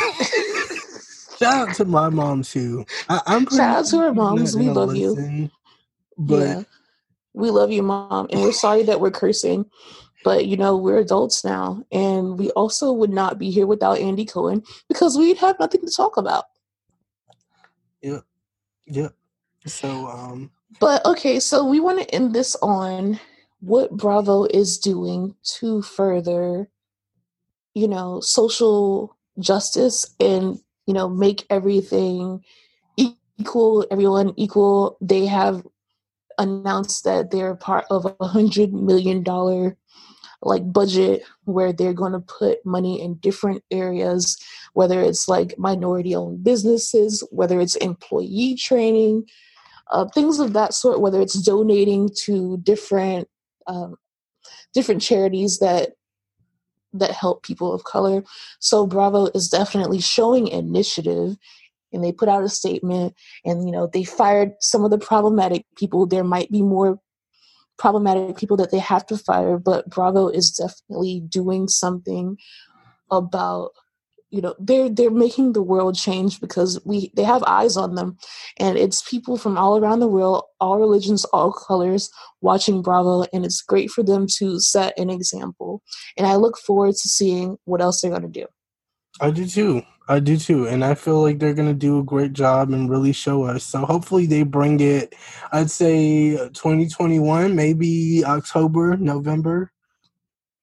Shout 1.39 1.69
out 1.71 1.75
to 1.77 1.85
my 1.85 2.09
mom 2.09 2.43
too. 2.43 2.85
I, 3.09 3.21
I'm 3.27 3.47
pretty 3.47 3.57
Shout 3.57 3.79
out 3.79 3.87
to 3.87 3.97
our 3.99 4.15
moms. 4.15 4.57
We 4.57 4.69
love 4.71 4.95
you. 4.95 5.51
But 6.17 6.35
yeah. 6.37 6.63
We 7.35 7.51
love 7.51 7.73
you, 7.73 7.83
mom, 7.83 8.29
and 8.31 8.43
we're 8.43 8.53
sorry 8.53 8.85
that 8.85 9.01
we're 9.01 9.11
cursing. 9.11 9.65
But 10.23 10.47
you 10.47 10.57
know, 10.57 10.77
we're 10.77 10.99
adults 10.99 11.45
now, 11.45 11.83
and 11.91 12.39
we 12.39 12.51
also 12.53 12.93
would 12.93 13.11
not 13.11 13.39
be 13.41 13.51
here 13.51 13.67
without 13.67 13.99
Andy 13.99 14.25
Cohen 14.25 14.63
because 14.89 15.19
we'd 15.19 15.39
have 15.39 15.59
nothing 15.59 15.81
to 15.85 15.91
talk 15.91 16.17
about. 16.17 16.45
Yeah. 18.03 18.21
Yep. 18.87 19.15
So 19.67 20.09
um 20.09 20.51
But 20.81 21.05
okay, 21.07 21.41
so 21.41 21.65
we 21.65 21.81
want 21.81 22.01
to 22.01 22.15
end 22.15 22.35
this 22.35 22.57
on 22.63 23.21
what 23.61 23.97
Bravo 23.97 24.45
is 24.45 24.79
doing 24.79 25.35
to 25.59 25.83
further, 25.83 26.69
you 27.75 27.89
know, 27.89 28.21
social 28.21 29.17
justice 29.39 30.15
and, 30.19 30.59
you 30.87 30.95
know, 30.95 31.09
make 31.09 31.47
everything 31.49 32.45
equal, 32.97 33.87
everyone 33.91 34.35
equal. 34.37 34.99
They 35.01 35.27
have 35.27 35.67
announced 36.39 37.05
that 37.05 37.31
they're 37.31 37.55
part 37.55 37.85
of 37.91 38.07
a 38.21 38.27
hundred 38.27 38.73
million 38.73 39.23
dollar 39.23 39.77
like 40.43 40.73
budget 40.73 41.23
where 41.45 41.73
they're 41.73 41.93
going 41.93 42.13
to 42.13 42.21
put 42.21 42.65
money 42.65 43.01
in 43.01 43.15
different 43.17 43.63
areas 43.71 44.37
whether 44.75 45.01
it's 45.01 45.29
like 45.29 45.59
minority 45.59 46.15
owned 46.15 46.43
businesses 46.43 47.27
whether 47.31 47.61
it's 47.61 47.77
employee 47.77 48.57
training 48.57 49.25
uh, 49.91 50.07
things 50.09 50.39
of 50.39 50.53
that 50.53 50.75
sort 50.75 51.01
whether 51.01 51.21
it's 51.21 51.41
donating 51.43 52.11
to 52.25 52.59
different 52.59 53.29
um, 53.67 53.97
different 54.75 55.03
charities 55.03 55.59
that 55.59 55.93
that 56.93 57.11
help 57.11 57.43
people 57.43 57.73
of 57.73 57.85
color. 57.85 58.23
So 58.61 58.87
bravo 58.87 59.27
is 59.35 59.49
definitely 59.49 60.01
showing 60.01 60.49
initiative 60.49 61.37
and 61.93 62.03
they 62.03 62.13
put 62.13 62.29
out 62.29 62.45
a 62.45 62.49
statement 62.49 63.15
and 63.45 63.67
you 63.67 63.73
know 63.73 63.89
they 63.93 64.05
fired 64.05 64.53
some 64.61 64.85
of 64.85 64.91
the 64.91 64.99
problematic 64.99 65.65
people. 65.77 66.07
There 66.07 66.25
might 66.25 66.51
be 66.51 66.63
more 66.63 66.99
problematic 67.83 68.37
people 68.37 68.57
that 68.57 68.71
they 68.71 68.79
have 68.79 69.05
to 69.05 69.19
fire 69.19 69.59
but 69.59 69.91
bravo 69.91 70.29
is 70.29 70.53
definitely 70.53 71.21
doing 71.29 71.67
something 71.67 72.37
about 73.11 73.73
you 74.33 74.41
know 74.41 74.55
they're 74.59 74.89
they're 74.89 75.11
making 75.11 75.53
the 75.53 75.63
world 75.63 75.95
change 75.95 76.41
because 76.41 76.81
we 76.85 77.13
they 77.15 77.23
have 77.23 77.43
eyes 77.45 77.77
on 77.77 77.95
them. 77.95 78.17
And 78.59 78.79
it's 78.79 79.09
people 79.09 79.37
from 79.37 79.59
all 79.59 79.79
around 79.79 80.01
the 80.01 80.09
world 80.09 80.45
all 80.59 80.79
religions 80.79 81.25
all 81.27 81.53
colors 81.53 82.11
watching 82.41 82.83
bravo 82.83 83.25
and 83.33 83.45
it's 83.45 83.61
great 83.61 83.91
for 83.91 84.03
them 84.03 84.27
to 84.39 84.59
set 84.59 84.99
an 84.99 85.11
example. 85.11 85.83
And 86.17 86.27
i 86.27 86.37
look 86.37 86.57
forward 86.59 86.95
to 86.95 87.09
seeing 87.09 87.59
what 87.67 87.83
else 87.83 88.01
they're 88.01 88.11
going 88.11 88.23
to 88.23 88.41
do 88.41 88.47
i 89.21 89.31
do 89.31 89.47
too 89.47 89.83
i 90.09 90.19
do 90.19 90.37
too 90.37 90.67
and 90.67 90.85
i 90.85 90.95
feel 90.95 91.21
like 91.21 91.39
they're 91.39 91.55
going 91.55 91.69
to 91.69 91.75
do 91.75 91.99
a 91.99 92.05
great 92.05 92.33
job 92.33 92.71
and 92.71 92.91
really 92.91 93.13
show 93.13 93.45
us 93.45 93.65
so 93.65 93.85
hopefully 93.85 94.27
they 94.27 94.43
bring 94.43 94.81
it 94.81 95.15
i'd 95.53 95.71
say 95.71 96.37
2021 96.49 97.55
maybe 97.55 98.25
october 98.25 98.97
november 98.97 99.73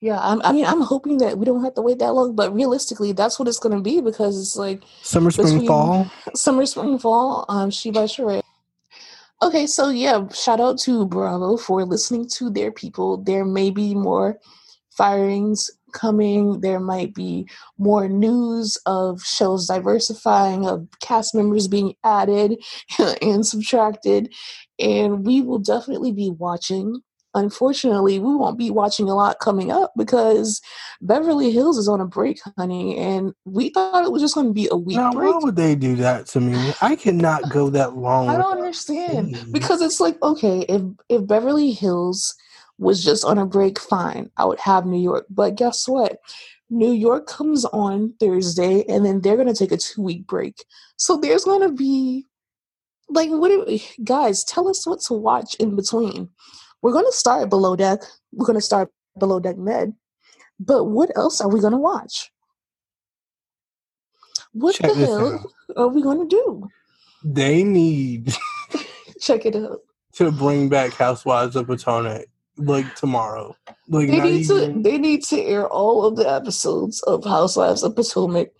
yeah, 0.02 0.18
I'm, 0.22 0.42
i 0.44 0.54
mean, 0.54 0.66
I'm 0.66 0.82
hoping 0.82 1.18
that 1.18 1.38
we 1.38 1.46
don't 1.46 1.64
have 1.64 1.74
to 1.74 1.82
wait 1.82 2.00
that 2.00 2.14
long, 2.14 2.34
but 2.34 2.54
realistically, 2.54 3.12
that's 3.12 3.38
what 3.38 3.50
it's 3.50 3.60
going 3.60 3.76
to 3.76 3.82
be 3.82 4.00
because 4.00 4.40
it's 4.40 4.56
like 4.56 4.82
summer, 5.02 5.30
spring, 5.30 5.68
fall, 5.68 6.10
summer, 6.36 6.66
spring, 6.66 6.98
fall. 7.00 7.46
Um, 7.50 7.70
she 7.70 7.92
by 7.92 8.04
Sheree. 8.04 8.42
Okay, 9.42 9.68
so 9.68 9.90
yeah, 9.90 10.26
shout 10.30 10.62
out 10.62 10.80
to 10.80 11.06
Bravo 11.06 11.58
for 11.58 11.84
listening 11.84 12.30
to 12.36 12.50
their 12.50 12.72
people. 12.72 13.18
There 13.18 13.44
may 13.44 13.72
be 13.72 13.94
more 13.94 14.40
firings 14.92 15.70
coming. 15.92 16.62
There 16.62 16.80
might 16.80 17.14
be 17.14 17.48
more 17.78 18.08
news 18.08 18.78
of 18.86 19.22
shows 19.22 19.68
diversifying, 19.68 20.68
of 20.68 20.88
cast 21.02 21.36
members 21.36 21.68
being 21.68 21.96
added 22.04 22.62
and 23.22 23.46
subtracted, 23.46 24.34
and 24.78 25.26
we 25.26 25.42
will 25.42 25.60
definitely 25.60 26.12
be 26.12 26.30
watching 26.30 27.02
unfortunately, 27.34 28.20
we 28.20 28.36
won't 28.36 28.58
be 28.58 28.72
watching 28.72 29.10
a 29.10 29.16
lot 29.16 29.40
coming 29.40 29.72
up 29.72 29.92
because 29.98 30.62
Beverly 31.02 31.52
Hills 31.52 31.78
is 31.78 31.88
on 31.88 32.02
a 32.02 32.06
break, 32.06 32.40
honey, 32.58 32.98
and 32.98 33.34
we 33.46 33.70
thought 33.70 34.06
it 34.06 34.12
was 34.12 34.22
just 34.22 34.36
going 34.36 34.48
to 34.48 34.54
be 34.54 34.68
a 34.72 34.78
week 34.78 34.98
now, 34.98 35.12
break. 35.12 35.34
Why 35.34 35.40
would 35.42 35.56
they 35.56 35.76
do 35.76 35.96
that 35.98 36.26
to 36.28 36.42
me? 36.42 36.74
I 36.82 36.96
cannot 36.96 37.50
go 37.50 37.70
that 37.70 37.96
long. 37.98 38.30
I 38.30 38.38
don't 38.38 38.58
understand 38.58 39.38
because 39.52 39.82
it's 39.82 40.00
like 40.00 40.22
okay, 40.22 40.66
if 40.68 40.82
if 41.10 41.28
Beverly 41.28 41.72
Hills 41.72 42.36
was 42.80 43.04
just 43.04 43.24
on 43.24 43.38
a 43.38 43.46
break, 43.46 43.80
fine, 43.80 44.32
I 44.38 44.46
would 44.46 44.60
have 44.60 44.86
New 44.86 45.02
York, 45.02 45.26
but 45.30 45.56
guess 45.56 45.88
what? 45.88 46.18
New 46.72 46.92
York 46.92 47.28
comes 47.28 47.66
on 47.66 48.14
Thursday, 48.20 48.84
and 48.88 49.06
then 49.06 49.22
they're 49.22 49.36
going 49.36 49.48
to 49.48 49.54
take 49.54 49.72
a 49.72 49.78
two 49.78 50.02
week 50.02 50.26
break. 50.26 50.64
So 50.98 51.18
there's 51.18 51.44
going 51.44 51.62
to 51.62 51.72
be 51.72 52.26
like, 53.10 53.30
what 53.30 53.50
do 53.50 53.66
we, 53.68 53.84
guys? 54.04 54.44
Tell 54.44 54.68
us 54.68 54.86
what 54.86 55.02
to 55.02 55.14
watch 55.14 55.56
in 55.56 55.76
between 55.76 56.30
we're 56.82 56.94
going 56.94 57.06
to 57.06 57.12
start 57.12 57.50
below 57.50 57.76
deck. 57.76 58.02
We're 58.32 58.46
going 58.46 58.58
to 58.58 58.66
start 58.66 58.90
below 59.18 59.40
deck 59.40 59.58
med. 59.58 59.94
But 60.60 60.86
what 60.86 61.10
else 61.16 61.42
are 61.42 61.50
we 61.50 61.60
going 61.60 61.74
to 61.74 61.80
watch? 61.80 62.32
What 64.52 64.76
Check 64.76 64.94
the 64.94 65.06
hell 65.06 65.52
are 65.78 65.88
we 65.88 66.02
going 66.02 66.28
to 66.28 66.36
do? 66.36 66.68
They 67.24 67.64
need. 67.64 68.34
Check 69.22 69.46
it 69.46 69.56
out. 69.56 69.80
To 70.14 70.32
bring 70.32 70.70
back 70.70 70.94
Housewives 70.94 71.56
of 71.56 71.68
Potomac 71.68 72.26
like 72.60 72.96
tomorrow. 72.96 73.56
Like 73.88 74.10
they 74.10 74.20
need 74.20 74.42
even... 74.50 74.74
to. 74.76 74.82
They 74.82 74.98
need 74.98 75.24
to 75.26 75.42
air 75.42 75.68
all 75.68 76.06
of 76.06 76.16
the 76.16 76.30
episodes 76.30 77.02
of 77.04 77.24
Housewives 77.24 77.84
of 77.84 77.96
Potomac 77.96 78.52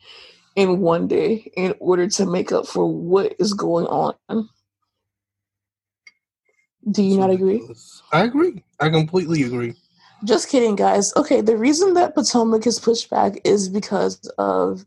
in 0.56 0.80
one 0.80 1.08
day 1.08 1.52
in 1.56 1.76
order 1.80 2.08
to 2.08 2.26
make 2.26 2.52
up 2.52 2.68
for 2.68 2.86
what 2.86 3.36
is 3.40 3.54
going 3.54 3.86
on. 3.88 4.16
Do 6.90 7.04
you 7.04 7.18
not 7.18 7.30
agree? 7.30 7.62
I 8.12 8.24
agree. 8.24 8.64
I 8.80 8.90
completely 8.90 9.44
agree. 9.44 9.76
Just 10.24 10.50
kidding, 10.50 10.76
guys. 10.76 11.14
Okay, 11.16 11.42
the 11.42 11.58
reason 11.58 11.94
that 11.94 12.16
Potomac 12.16 12.66
is 12.68 12.80
pushed 12.80 13.10
back 13.10 13.40
is 13.44 13.70
because 13.70 14.20
of 14.38 14.86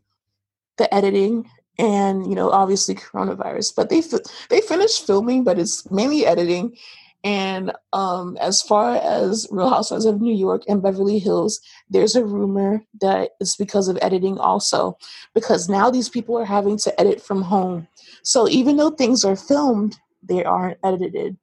the 0.77 0.93
editing 0.93 1.49
and 1.79 2.27
you 2.27 2.35
know 2.35 2.49
obviously 2.49 2.95
coronavirus. 2.95 3.75
But 3.75 3.89
they 3.89 4.01
they 4.49 4.61
finished 4.61 5.05
filming, 5.05 5.43
but 5.43 5.59
it's 5.59 5.89
mainly 5.89 6.25
editing. 6.25 6.75
And 7.23 7.71
um, 7.93 8.37
as 8.41 8.61
far 8.61 8.95
as 8.97 9.47
Real 9.49 9.69
Housewives 9.69 10.05
of 10.05 10.19
New 10.19 10.35
York 10.35 10.63
and 10.67 10.81
Beverly 10.83 11.19
Hills, 11.19 11.61
there's 11.89 12.15
a 12.15 12.25
rumor 12.25 12.83
that 12.99 13.31
it's 13.39 13.55
because 13.55 13.87
of 13.87 13.97
editing 14.01 14.37
also, 14.37 14.97
because 15.33 15.69
now 15.69 15.89
these 15.89 16.09
people 16.09 16.37
are 16.37 16.45
having 16.45 16.77
to 16.79 16.99
edit 16.99 17.21
from 17.21 17.41
home. 17.41 17.87
So 18.23 18.49
even 18.49 18.75
though 18.75 18.89
things 18.89 19.23
are 19.23 19.37
filmed, 19.37 19.97
they 20.21 20.43
aren't 20.43 20.79
edited. 20.83 21.37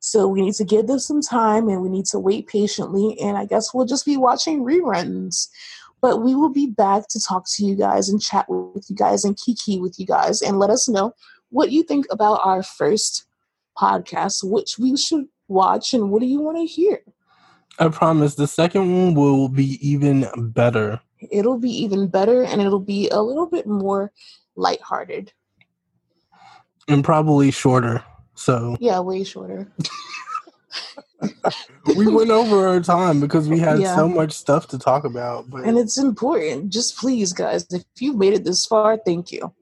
So 0.00 0.26
we 0.26 0.40
need 0.42 0.54
to 0.54 0.64
give 0.64 0.86
them 0.86 0.98
some 0.98 1.20
time 1.20 1.68
and 1.68 1.80
we 1.80 1.88
need 1.88 2.06
to 2.06 2.18
wait 2.18 2.48
patiently. 2.48 3.16
And 3.20 3.36
I 3.36 3.44
guess 3.44 3.72
we'll 3.72 3.86
just 3.86 4.06
be 4.06 4.16
watching 4.16 4.64
reruns. 4.64 5.48
But 6.00 6.22
we 6.22 6.34
will 6.34 6.48
be 6.48 6.66
back 6.66 7.08
to 7.10 7.20
talk 7.20 7.44
to 7.56 7.64
you 7.64 7.76
guys 7.76 8.08
and 8.08 8.20
chat 8.20 8.46
with 8.48 8.88
you 8.88 8.96
guys 8.96 9.24
and 9.24 9.36
kiki 9.36 9.78
with 9.78 10.00
you 10.00 10.06
guys 10.06 10.40
and 10.40 10.58
let 10.58 10.70
us 10.70 10.88
know 10.88 11.12
what 11.50 11.70
you 11.70 11.82
think 11.82 12.06
about 12.10 12.40
our 12.42 12.62
first 12.62 13.26
podcast, 13.80 14.44
which 14.44 14.78
we 14.78 14.96
should 14.96 15.26
watch, 15.48 15.94
and 15.94 16.10
what 16.10 16.20
do 16.20 16.26
you 16.26 16.40
want 16.40 16.58
to 16.58 16.66
hear? 16.66 17.00
I 17.78 17.88
promise 17.88 18.34
the 18.34 18.46
second 18.46 18.92
one 18.92 19.14
will 19.14 19.48
be 19.48 19.78
even 19.86 20.28
better. 20.36 21.00
It'll 21.30 21.58
be 21.58 21.70
even 21.70 22.08
better 22.08 22.42
and 22.42 22.60
it'll 22.60 22.78
be 22.78 23.08
a 23.08 23.22
little 23.22 23.46
bit 23.46 23.66
more 23.66 24.12
lighthearted. 24.54 25.32
And 26.88 27.02
probably 27.02 27.50
shorter. 27.50 28.04
So 28.34 28.76
yeah, 28.80 29.00
way 29.00 29.24
shorter. 29.24 29.66
we 31.96 32.06
went 32.06 32.30
over 32.30 32.68
our 32.68 32.80
time 32.80 33.20
because 33.20 33.48
we 33.48 33.58
had 33.58 33.80
yeah. 33.80 33.96
so 33.96 34.08
much 34.08 34.32
stuff 34.32 34.68
to 34.68 34.78
talk 34.78 35.04
about. 35.04 35.48
But... 35.48 35.64
And 35.64 35.78
it's 35.78 35.98
important. 35.98 36.70
Just 36.70 36.98
please, 36.98 37.32
guys, 37.32 37.66
if 37.70 37.84
you've 37.98 38.16
made 38.16 38.34
it 38.34 38.44
this 38.44 38.66
far, 38.66 38.98
thank 38.98 39.32
you. 39.32 39.54